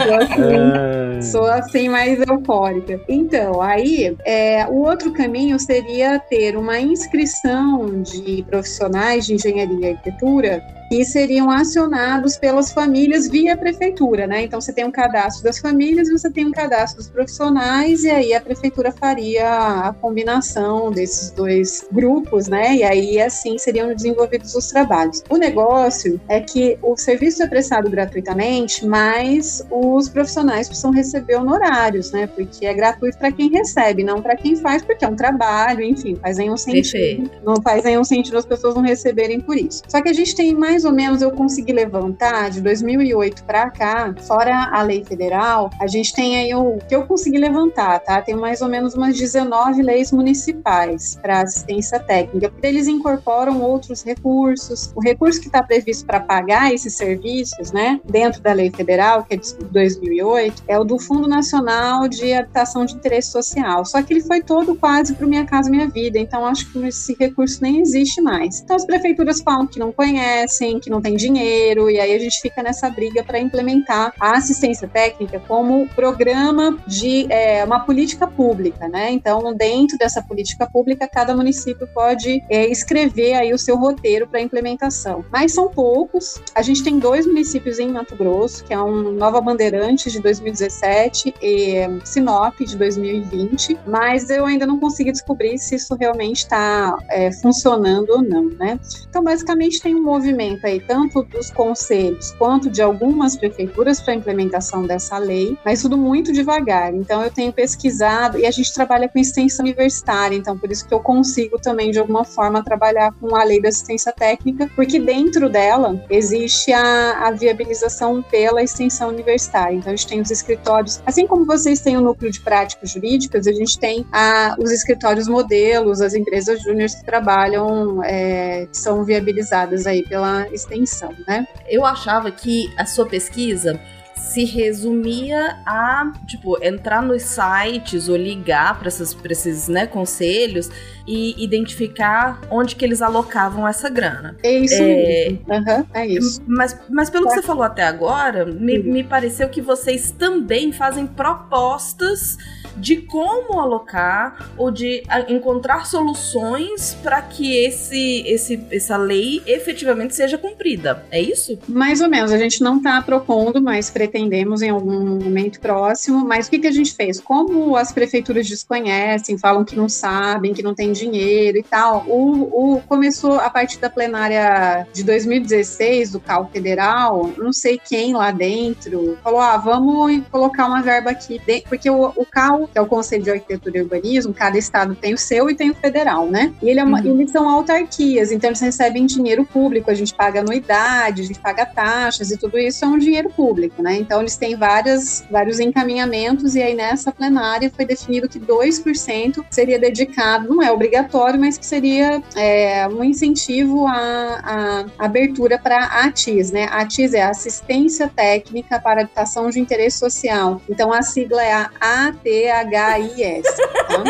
sou 0.06 0.14
assim, 0.16 1.22
sou 1.22 1.46
assim 1.46 1.88
mais 1.88 2.20
eufórica. 2.20 3.00
Então, 3.08 3.60
aí, 3.60 4.16
é, 4.24 4.66
o 4.66 4.76
outro 4.82 5.12
caminho 5.12 5.58
seria 5.58 6.18
ter 6.18 6.56
uma 6.56 6.78
inscrição 6.78 8.02
de 8.02 8.44
profissionais 8.48 9.26
de 9.26 9.34
engenharia 9.34 9.88
e 9.88 9.92
arquitetura 9.92 10.79
e 10.90 11.04
seriam 11.04 11.50
acionados 11.50 12.36
pelas 12.36 12.72
famílias 12.72 13.28
via 13.28 13.56
prefeitura, 13.56 14.26
né? 14.26 14.42
Então 14.42 14.60
você 14.60 14.72
tem 14.72 14.84
um 14.84 14.90
cadastro 14.90 15.44
das 15.44 15.58
famílias 15.58 16.08
e 16.08 16.12
você 16.12 16.30
tem 16.30 16.46
um 16.46 16.50
cadastro 16.50 16.98
dos 16.98 17.08
profissionais 17.08 18.02
e 18.02 18.10
aí 18.10 18.34
a 18.34 18.40
prefeitura 18.40 18.90
faria 18.90 19.88
a 19.88 19.92
combinação 19.92 20.90
desses 20.90 21.30
dois 21.30 21.86
grupos, 21.92 22.48
né? 22.48 22.76
E 22.76 22.82
aí 22.82 23.20
assim 23.20 23.56
seriam 23.56 23.94
desenvolvidos 23.94 24.54
os 24.54 24.66
trabalhos. 24.68 25.22
O 25.28 25.36
negócio 25.36 26.20
é 26.28 26.40
que 26.40 26.78
o 26.82 26.96
serviço 26.96 27.42
é 27.42 27.46
prestado 27.46 27.88
gratuitamente, 27.88 28.84
mas 28.86 29.64
os 29.70 30.08
profissionais 30.08 30.66
precisam 30.66 30.90
receber 30.90 31.36
honorários, 31.36 32.10
né? 32.10 32.26
Porque 32.26 32.66
é 32.66 32.74
gratuito 32.74 33.18
para 33.18 33.30
quem 33.30 33.48
recebe, 33.50 34.02
não 34.02 34.20
para 34.20 34.36
quem 34.36 34.56
faz, 34.56 34.82
porque 34.82 35.04
é 35.04 35.08
um 35.08 35.16
trabalho, 35.16 35.84
enfim, 35.84 36.16
faz 36.16 36.38
aí 36.38 36.50
um 36.50 36.56
sentido. 36.56 37.30
Não 37.44 37.62
faz 37.62 37.84
aí 37.86 37.96
um 37.96 38.04
sentido 38.04 38.38
as 38.38 38.46
pessoas 38.46 38.74
não 38.74 38.82
receberem 38.82 39.40
por 39.40 39.56
isso. 39.56 39.82
Só 39.88 40.00
que 40.00 40.08
a 40.08 40.12
gente 40.12 40.34
tem 40.34 40.54
mais 40.54 40.79
mais 40.80 40.84
ou 40.86 40.92
menos 40.92 41.20
eu 41.20 41.30
consegui 41.30 41.74
levantar 41.74 42.48
de 42.48 42.62
2008 42.62 43.44
para 43.44 43.68
cá, 43.68 44.14
fora 44.26 44.70
a 44.72 44.82
lei 44.82 45.04
federal, 45.04 45.68
a 45.78 45.86
gente 45.86 46.14
tem 46.14 46.38
aí 46.38 46.54
o 46.54 46.78
que 46.88 46.96
eu 46.96 47.02
consegui 47.04 47.36
levantar, 47.36 47.98
tá? 48.00 48.22
Tem 48.22 48.34
mais 48.34 48.62
ou 48.62 48.68
menos 48.68 48.94
umas 48.94 49.18
19 49.18 49.82
leis 49.82 50.10
municipais 50.10 51.18
para 51.20 51.42
assistência 51.42 52.00
técnica, 52.00 52.50
eles 52.62 52.88
incorporam 52.88 53.60
outros 53.60 54.02
recursos. 54.02 54.90
O 54.96 55.02
recurso 55.02 55.38
que 55.38 55.48
está 55.48 55.62
previsto 55.62 56.06
para 56.06 56.18
pagar 56.18 56.72
esses 56.72 56.96
serviços, 56.96 57.72
né, 57.72 58.00
dentro 58.02 58.40
da 58.40 58.54
lei 58.54 58.70
federal, 58.70 59.24
que 59.24 59.34
é 59.34 59.36
de 59.36 59.52
2008, 59.70 60.62
é 60.66 60.78
o 60.78 60.84
do 60.84 60.98
Fundo 60.98 61.28
Nacional 61.28 62.08
de 62.08 62.32
Habitação 62.32 62.86
de 62.86 62.94
Interesse 62.94 63.32
Social. 63.32 63.84
Só 63.84 64.02
que 64.02 64.14
ele 64.14 64.22
foi 64.22 64.40
todo 64.40 64.74
quase 64.74 65.14
para 65.14 65.26
Minha 65.26 65.44
Casa 65.44 65.68
Minha 65.68 65.90
Vida, 65.90 66.18
então 66.18 66.46
acho 66.46 66.72
que 66.72 66.78
esse 66.86 67.14
recurso 67.20 67.60
nem 67.60 67.82
existe 67.82 68.22
mais. 68.22 68.60
Então 68.60 68.76
as 68.76 68.86
prefeituras 68.86 69.42
falam 69.42 69.66
que 69.66 69.78
não 69.78 69.92
conhecem, 69.92 70.69
que 70.78 70.90
não 70.90 71.00
tem 71.00 71.16
dinheiro, 71.16 71.90
e 71.90 71.98
aí 71.98 72.14
a 72.14 72.18
gente 72.18 72.40
fica 72.40 72.62
nessa 72.62 72.88
briga 72.90 73.24
para 73.24 73.38
implementar 73.38 74.12
a 74.20 74.36
assistência 74.36 74.86
técnica 74.86 75.40
como 75.48 75.88
programa 75.88 76.78
de 76.86 77.26
é, 77.30 77.64
uma 77.64 77.80
política 77.80 78.26
pública, 78.26 78.88
né? 78.88 79.10
Então, 79.10 79.54
dentro 79.54 79.96
dessa 79.98 80.22
política 80.22 80.68
pública, 80.70 81.08
cada 81.08 81.34
município 81.34 81.86
pode 81.88 82.42
é, 82.48 82.66
escrever 82.68 83.34
aí 83.34 83.52
o 83.52 83.58
seu 83.58 83.76
roteiro 83.76 84.28
para 84.28 84.40
implementação. 84.40 85.24
Mas 85.30 85.52
são 85.52 85.68
poucos. 85.68 86.40
A 86.54 86.62
gente 86.62 86.82
tem 86.82 86.98
dois 86.98 87.26
municípios 87.26 87.78
em 87.78 87.90
Mato 87.90 88.14
Grosso, 88.16 88.64
que 88.64 88.74
é 88.74 88.80
um 88.80 89.12
Nova 89.12 89.40
Bandeirantes 89.40 90.12
de 90.12 90.20
2017 90.20 91.34
e 91.42 91.74
Sinop 92.04 92.58
de 92.60 92.76
2020, 92.76 93.78
mas 93.86 94.30
eu 94.30 94.44
ainda 94.46 94.66
não 94.66 94.78
consegui 94.78 95.12
descobrir 95.12 95.58
se 95.58 95.74
isso 95.76 95.94
realmente 95.94 96.38
está 96.38 96.96
é, 97.08 97.32
funcionando 97.32 98.10
ou 98.10 98.22
não, 98.22 98.44
né? 98.50 98.78
Então, 99.08 99.22
basicamente, 99.22 99.80
tem 99.80 99.94
um 99.94 100.02
movimento 100.02 100.59
aí 100.66 100.80
tanto 100.80 101.22
dos 101.22 101.50
conselhos 101.50 102.32
quanto 102.32 102.70
de 102.70 102.82
algumas 102.82 103.36
prefeituras 103.36 104.00
para 104.00 104.12
a 104.12 104.16
implementação 104.16 104.86
dessa 104.86 105.18
lei, 105.18 105.56
mas 105.64 105.82
tudo 105.82 105.96
muito 105.96 106.32
devagar. 106.32 106.94
Então 106.94 107.22
eu 107.22 107.30
tenho 107.30 107.52
pesquisado 107.52 108.38
e 108.38 108.46
a 108.46 108.50
gente 108.50 108.72
trabalha 108.72 109.08
com 109.08 109.18
extensão 109.18 109.64
universitária, 109.64 110.36
então 110.36 110.58
por 110.58 110.70
isso 110.70 110.86
que 110.86 110.94
eu 110.94 111.00
consigo 111.00 111.58
também 111.58 111.90
de 111.90 111.98
alguma 111.98 112.24
forma 112.24 112.64
trabalhar 112.64 113.12
com 113.20 113.34
a 113.34 113.44
lei 113.44 113.60
da 113.60 113.68
assistência 113.68 114.12
técnica, 114.12 114.70
porque 114.74 114.98
dentro 114.98 115.48
dela 115.48 116.02
existe 116.10 116.72
a, 116.72 117.26
a 117.26 117.30
viabilização 117.30 118.22
pela 118.22 118.62
extensão 118.62 119.08
universitária. 119.08 119.76
Então 119.76 119.92
a 119.92 119.96
gente 119.96 120.08
tem 120.08 120.20
os 120.20 120.30
escritórios, 120.30 121.02
assim 121.06 121.26
como 121.26 121.44
vocês 121.44 121.80
têm 121.80 121.96
o 121.96 122.00
núcleo 122.00 122.30
de 122.30 122.40
práticas 122.40 122.90
jurídicas, 122.90 123.46
a 123.46 123.52
gente 123.52 123.78
tem 123.78 124.06
a, 124.12 124.56
os 124.58 124.70
escritórios 124.70 125.28
modelos, 125.28 126.00
as 126.00 126.14
empresas 126.14 126.62
júniores 126.62 126.94
que 126.94 127.04
trabalham, 127.04 128.02
é, 128.04 128.66
que 128.66 128.76
são 128.76 129.04
viabilizadas 129.04 129.86
aí 129.86 130.02
pela 130.02 130.46
extensão, 130.52 131.14
né? 131.26 131.46
Eu 131.68 131.84
achava 131.84 132.30
que 132.30 132.72
a 132.76 132.86
sua 132.86 133.06
pesquisa 133.06 133.80
se 134.20 134.44
resumia 134.44 135.58
a, 135.66 136.12
tipo, 136.26 136.62
entrar 136.62 137.02
nos 137.02 137.22
sites 137.22 138.08
ou 138.08 138.16
ligar 138.16 138.78
para 138.78 138.88
esses 138.88 139.66
né, 139.66 139.86
conselhos 139.86 140.70
e 141.06 141.42
identificar 141.42 142.40
onde 142.50 142.76
que 142.76 142.84
eles 142.84 143.02
alocavam 143.02 143.66
essa 143.66 143.88
grana. 143.88 144.36
É 144.42 144.52
isso 144.52 144.80
é, 144.80 145.38
uhum, 145.48 145.86
é 145.94 146.06
isso. 146.06 146.42
Mas, 146.46 146.78
mas 146.88 147.10
pelo 147.10 147.24
tá. 147.24 147.30
que 147.30 147.40
você 147.40 147.42
falou 147.46 147.64
até 147.64 147.82
agora, 147.82 148.44
me, 148.44 148.78
me 148.78 149.02
pareceu 149.02 149.48
que 149.48 149.60
vocês 149.60 150.12
também 150.12 150.70
fazem 150.70 151.06
propostas 151.06 152.36
de 152.76 152.96
como 152.96 153.58
alocar 153.58 154.50
ou 154.56 154.70
de 154.70 155.02
encontrar 155.28 155.86
soluções 155.86 156.96
para 157.02 157.22
que 157.22 157.56
esse, 157.56 158.22
esse, 158.26 158.64
essa 158.70 158.96
lei 158.96 159.42
efetivamente 159.46 160.14
seja 160.14 160.38
cumprida. 160.38 161.04
É 161.10 161.20
isso? 161.20 161.58
Mais 161.68 162.00
ou 162.00 162.08
menos. 162.08 162.32
A 162.32 162.38
gente 162.38 162.62
não 162.62 162.78
está 162.78 163.00
propondo, 163.02 163.60
mas 163.60 163.90
pretendemos 163.90 164.62
em 164.62 164.70
algum 164.70 165.18
momento 165.18 165.60
próximo. 165.60 166.24
Mas 166.24 166.46
o 166.46 166.50
que, 166.50 166.58
que 166.58 166.66
a 166.66 166.72
gente 166.72 166.94
fez? 166.94 167.20
Como 167.20 167.76
as 167.76 167.92
prefeituras 167.92 168.48
desconhecem, 168.48 169.38
falam 169.38 169.64
que 169.64 169.76
não 169.76 169.88
sabem, 169.88 170.52
que 170.52 170.62
não 170.62 170.74
tem 170.74 170.92
dinheiro 170.92 171.58
e 171.58 171.62
tal, 171.62 172.04
o, 172.06 172.76
o 172.76 172.80
começou 172.82 173.34
a 173.34 173.50
partir 173.50 173.78
da 173.78 173.90
plenária 173.90 174.86
de 174.92 175.02
2016 175.02 176.12
do 176.12 176.20
CAL 176.20 176.50
Federal, 176.52 177.30
não 177.38 177.52
sei 177.52 177.78
quem 177.78 178.14
lá 178.14 178.30
dentro, 178.30 179.18
falou: 179.22 179.40
ah, 179.40 179.56
vamos 179.56 180.22
colocar 180.30 180.66
uma 180.66 180.82
verba 180.82 181.10
aqui, 181.10 181.40
porque 181.68 181.90
o, 181.90 182.12
o 182.16 182.24
CAL 182.24 182.59
que 182.68 182.78
é 182.78 182.80
o 182.80 182.86
Conselho 182.86 183.22
de 183.22 183.30
Arquitetura 183.30 183.78
e 183.78 183.82
Urbanismo, 183.82 184.32
cada 184.34 184.58
estado 184.58 184.94
tem 184.94 185.14
o 185.14 185.18
seu 185.18 185.50
e 185.50 185.54
tem 185.54 185.70
o 185.70 185.74
federal, 185.74 186.26
né? 186.26 186.52
E 186.62 186.68
ele 186.68 186.80
é 186.80 186.84
uma, 186.84 187.00
uhum. 187.00 187.20
eles 187.20 187.30
são 187.30 187.48
autarquias, 187.48 188.32
então 188.32 188.50
eles 188.50 188.60
recebem 188.60 189.06
dinheiro 189.06 189.44
público, 189.44 189.90
a 189.90 189.94
gente 189.94 190.14
paga 190.14 190.40
anuidade, 190.40 191.22
a 191.22 191.24
gente 191.24 191.38
paga 191.38 191.66
taxas 191.66 192.30
e 192.30 192.36
tudo 192.36 192.58
isso 192.58 192.84
é 192.84 192.88
um 192.88 192.98
dinheiro 192.98 193.30
público, 193.30 193.82
né? 193.82 193.96
Então 193.96 194.20
eles 194.20 194.36
têm 194.36 194.56
várias, 194.56 195.24
vários 195.30 195.60
encaminhamentos 195.60 196.54
e 196.54 196.62
aí 196.62 196.74
nessa 196.74 197.12
plenária 197.12 197.70
foi 197.74 197.84
definido 197.84 198.28
que 198.28 198.38
2% 198.38 199.44
seria 199.50 199.78
dedicado, 199.78 200.48
não 200.48 200.62
é 200.62 200.70
obrigatório, 200.70 201.38
mas 201.38 201.58
que 201.58 201.66
seria 201.66 202.22
é, 202.34 202.86
um 202.88 203.02
incentivo 203.04 203.86
à, 203.86 204.84
à 204.98 205.04
abertura 205.04 205.58
para 205.58 205.78
a 205.78 206.04
ATIS, 206.06 206.50
né? 206.50 206.64
A 206.70 206.82
ATIS 206.82 207.14
é 207.14 207.22
Assistência 207.22 208.08
Técnica 208.08 208.78
para 208.80 209.02
Habitação 209.02 209.50
de 209.50 209.60
Interesse 209.60 209.98
Social. 209.98 210.60
Então 210.68 210.92
a 210.92 211.02
sigla 211.02 211.42
é 211.42 211.52
a 211.52 211.70
AT 211.80 212.26
H-I-S. 212.50 213.56
Tá? 213.88 214.04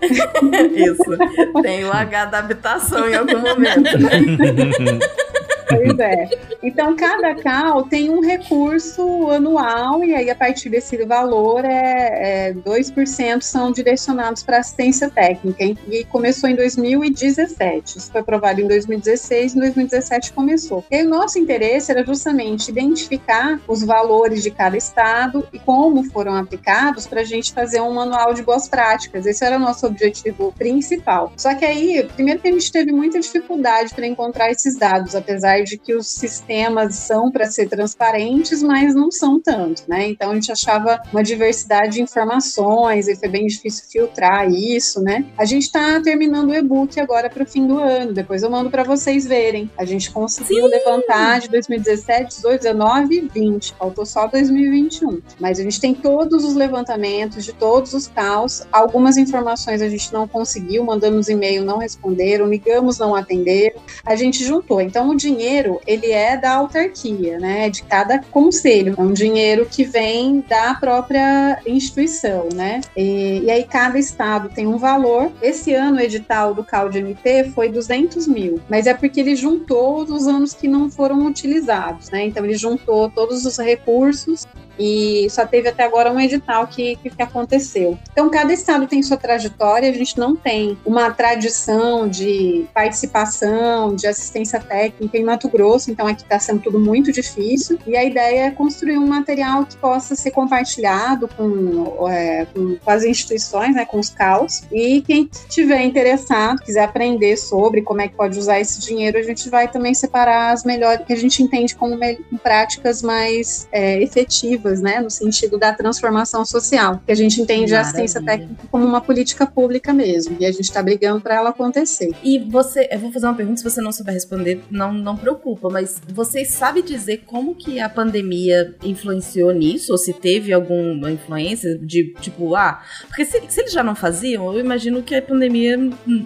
Isso. 0.74 1.62
Tem 1.62 1.84
o 1.84 1.92
H 1.92 2.24
da 2.26 2.38
habitação 2.38 3.08
em 3.08 3.14
algum 3.14 3.38
momento. 3.38 3.90
Pois 5.68 5.98
é. 5.98 6.28
Então, 6.62 6.94
cada 6.96 7.34
CAL 7.34 7.84
tem 7.84 8.08
um 8.08 8.20
recurso 8.20 9.30
anual, 9.30 10.04
e 10.04 10.14
aí, 10.14 10.30
a 10.30 10.34
partir 10.34 10.68
desse 10.68 10.96
valor, 11.04 11.64
é, 11.64 12.50
é 12.50 12.54
2% 12.54 13.42
são 13.42 13.72
direcionados 13.72 14.42
para 14.42 14.58
assistência 14.58 15.10
técnica. 15.10 15.64
E 15.88 16.04
começou 16.04 16.48
em 16.48 16.54
2017. 16.54 17.98
Isso 17.98 18.12
foi 18.12 18.20
aprovado 18.20 18.60
em 18.60 18.68
2016, 18.68 19.56
em 19.56 19.60
2017 19.60 20.32
começou. 20.32 20.84
E 20.90 21.02
o 21.02 21.08
nosso 21.08 21.38
interesse 21.38 21.90
era 21.90 22.04
justamente 22.04 22.70
identificar 22.70 23.60
os 23.66 23.82
valores 23.82 24.42
de 24.42 24.50
cada 24.50 24.76
estado 24.76 25.46
e 25.52 25.58
como 25.58 26.04
foram 26.04 26.34
aplicados 26.34 27.06
para 27.06 27.20
a 27.22 27.24
gente 27.24 27.52
fazer 27.52 27.80
um 27.80 27.92
manual 27.92 28.34
de 28.34 28.42
boas 28.42 28.68
práticas. 28.68 29.26
Esse 29.26 29.44
era 29.44 29.56
o 29.56 29.60
nosso 29.60 29.86
objetivo 29.86 30.52
principal. 30.56 31.32
Só 31.36 31.54
que 31.54 31.64
aí, 31.64 32.08
primeiro 32.14 32.40
que 32.40 32.48
a 32.48 32.52
gente 32.52 32.70
teve 32.70 32.92
muita 32.92 33.18
dificuldade 33.18 33.94
para 33.94 34.06
encontrar 34.06 34.50
esses 34.50 34.76
dados, 34.76 35.14
apesar 35.14 35.55
de 35.64 35.78
que 35.78 35.94
os 35.94 36.08
sistemas 36.08 36.94
são 36.96 37.30
para 37.30 37.46
ser 37.46 37.68
transparentes, 37.68 38.62
mas 38.62 38.94
não 38.94 39.10
são 39.10 39.40
tanto, 39.40 39.82
né? 39.88 40.08
Então 40.08 40.30
a 40.30 40.34
gente 40.34 40.52
achava 40.52 41.00
uma 41.12 41.22
diversidade 41.22 41.94
de 41.94 42.02
informações 42.02 43.08
e 43.08 43.16
foi 43.16 43.28
bem 43.28 43.46
difícil 43.46 43.84
filtrar 43.90 44.50
isso, 44.50 45.00
né? 45.00 45.24
A 45.36 45.44
gente 45.44 45.64
está 45.64 46.00
terminando 46.00 46.50
o 46.50 46.54
e-book 46.54 46.98
agora 47.00 47.30
para 47.30 47.42
o 47.42 47.46
fim 47.46 47.66
do 47.66 47.78
ano, 47.78 48.12
depois 48.12 48.42
eu 48.42 48.50
mando 48.50 48.70
para 48.70 48.84
vocês 48.84 49.26
verem. 49.26 49.70
A 49.76 49.84
gente 49.84 50.10
conseguiu 50.10 50.64
Sim. 50.64 50.70
levantar 50.70 51.40
de 51.40 51.48
2017, 51.48 52.36
18, 52.36 52.62
19 52.62 53.14
e 53.14 53.20
20, 53.28 53.74
faltou 53.74 54.04
só 54.04 54.26
2021. 54.26 55.20
Mas 55.40 55.58
a 55.58 55.62
gente 55.62 55.80
tem 55.80 55.94
todos 55.94 56.44
os 56.44 56.54
levantamentos 56.54 57.44
de 57.44 57.52
todos 57.52 57.92
os 57.94 58.06
caos, 58.06 58.62
algumas 58.72 59.16
informações 59.16 59.82
a 59.82 59.88
gente 59.88 60.12
não 60.12 60.26
conseguiu, 60.26 60.84
mandamos 60.84 61.28
e-mail, 61.28 61.64
não 61.64 61.78
responderam, 61.78 62.46
ligamos, 62.46 62.98
não 62.98 63.14
atenderam. 63.14 63.80
A 64.04 64.16
gente 64.16 64.44
juntou. 64.44 64.80
Então 64.80 65.10
o 65.10 65.16
dinheiro 65.16 65.45
dinheiro, 65.46 65.80
ele 65.86 66.10
é 66.10 66.36
da 66.36 66.54
autarquia, 66.54 67.38
né? 67.38 67.70
De 67.70 67.82
cada 67.82 68.18
conselho. 68.18 68.94
É 68.96 69.00
um 69.00 69.12
dinheiro 69.12 69.66
que 69.66 69.84
vem 69.84 70.44
da 70.48 70.74
própria 70.74 71.60
instituição, 71.66 72.48
né? 72.52 72.80
E, 72.96 73.42
e 73.44 73.50
aí 73.50 73.64
cada 73.64 73.98
estado 73.98 74.48
tem 74.48 74.66
um 74.66 74.76
valor. 74.76 75.30
Esse 75.40 75.72
ano 75.72 75.98
o 75.98 76.00
edital 76.00 76.54
do 76.54 76.64
CalDMP 76.64 77.50
foi 77.54 77.68
200 77.68 78.26
mil, 78.26 78.60
mas 78.68 78.86
é 78.86 78.94
porque 78.94 79.20
ele 79.20 79.36
juntou 79.36 80.02
os 80.02 80.26
anos 80.26 80.52
que 80.52 80.66
não 80.66 80.90
foram 80.90 81.26
utilizados, 81.26 82.10
né? 82.10 82.26
Então 82.26 82.44
ele 82.44 82.56
juntou 82.56 83.08
todos 83.10 83.44
os 83.44 83.58
recursos 83.58 84.46
e 84.78 85.26
só 85.30 85.46
teve 85.46 85.68
até 85.68 85.84
agora 85.84 86.12
um 86.12 86.20
edital 86.20 86.66
que, 86.66 86.96
que, 86.96 87.22
aconteceu. 87.22 87.98
Então, 88.12 88.30
cada 88.30 88.52
estado 88.52 88.86
tem 88.86 89.02
sua 89.02 89.16
trajetória, 89.16 89.88
a 89.88 89.92
gente 89.92 90.18
não 90.18 90.36
tem 90.36 90.78
uma 90.84 91.10
tradição 91.10 92.08
de 92.08 92.66
participação, 92.74 93.94
de 93.94 94.06
assistência 94.06 94.60
técnica 94.60 95.16
em 95.16 95.24
Mato 95.36 95.48
Grosso, 95.50 95.90
então 95.90 96.06
aqui 96.06 96.22
está 96.22 96.38
sendo 96.38 96.62
tudo 96.62 96.80
muito 96.80 97.12
difícil, 97.12 97.78
e 97.86 97.94
a 97.94 98.02
ideia 98.02 98.46
é 98.46 98.50
construir 98.50 98.96
um 98.96 99.06
material 99.06 99.66
que 99.66 99.76
possa 99.76 100.16
ser 100.16 100.30
compartilhado 100.30 101.28
com, 101.28 102.08
é, 102.08 102.46
com, 102.46 102.76
com 102.76 102.90
as 102.90 103.04
instituições, 103.04 103.74
né, 103.74 103.84
com 103.84 103.98
os 103.98 104.08
CAUS, 104.08 104.62
e 104.72 105.02
quem 105.02 105.28
tiver 105.48 105.82
interessado, 105.82 106.60
quiser 106.60 106.84
aprender 106.84 107.36
sobre 107.36 107.82
como 107.82 108.00
é 108.00 108.08
que 108.08 108.14
pode 108.14 108.38
usar 108.38 108.58
esse 108.58 108.80
dinheiro, 108.80 109.18
a 109.18 109.22
gente 109.22 109.50
vai 109.50 109.68
também 109.68 109.92
separar 109.92 110.52
as 110.52 110.64
melhores, 110.64 111.04
que 111.06 111.12
a 111.12 111.16
gente 111.16 111.42
entende 111.42 111.74
como 111.76 111.98
práticas 112.42 113.02
mais 113.02 113.68
é, 113.70 114.02
efetivas 114.02 114.80
né, 114.80 115.00
no 115.00 115.10
sentido 115.10 115.58
da 115.58 115.72
transformação 115.72 116.46
social, 116.46 117.02
que 117.04 117.12
a 117.12 117.14
gente 117.16 117.42
entende 117.42 117.72
Maravilha. 117.72 117.78
a 117.78 117.80
assistência 117.82 118.22
técnica 118.22 118.64
como 118.70 118.86
uma 118.86 119.02
política 119.02 119.46
pública 119.46 119.92
mesmo, 119.92 120.36
e 120.40 120.46
a 120.46 120.50
gente 120.50 120.64
está 120.64 120.82
brigando 120.82 121.20
para 121.20 121.34
ela 121.34 121.50
acontecer. 121.50 122.10
E 122.24 122.38
você, 122.38 122.88
eu 122.90 122.98
vou 122.98 123.12
fazer 123.12 123.26
uma 123.26 123.34
pergunta, 123.34 123.58
se 123.58 123.64
você 123.64 123.82
não 123.82 123.92
souber 123.92 124.14
responder, 124.14 124.62
não, 124.70 124.92
não 124.92 125.16
preocupa, 125.26 125.68
mas 125.68 126.00
você 126.08 126.44
sabe 126.44 126.82
dizer 126.82 127.24
como 127.26 127.56
que 127.56 127.80
a 127.80 127.88
pandemia 127.88 128.76
influenciou 128.84 129.52
nisso, 129.52 129.90
ou 129.90 129.98
se 129.98 130.12
teve 130.12 130.52
alguma 130.52 131.10
influência 131.10 131.76
de, 131.76 132.14
tipo, 132.20 132.54
ah, 132.54 132.80
porque 133.08 133.24
se, 133.24 133.42
se 133.48 133.60
eles 133.60 133.72
já 133.72 133.82
não 133.82 133.96
faziam, 133.96 134.52
eu 134.52 134.60
imagino 134.60 135.02
que 135.02 135.16
a 135.16 135.22
pandemia, 135.22 135.76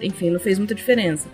enfim, 0.03 0.29
não 0.29 0.39
fez 0.39 0.59
muita 0.59 0.75
diferença. 0.75 1.27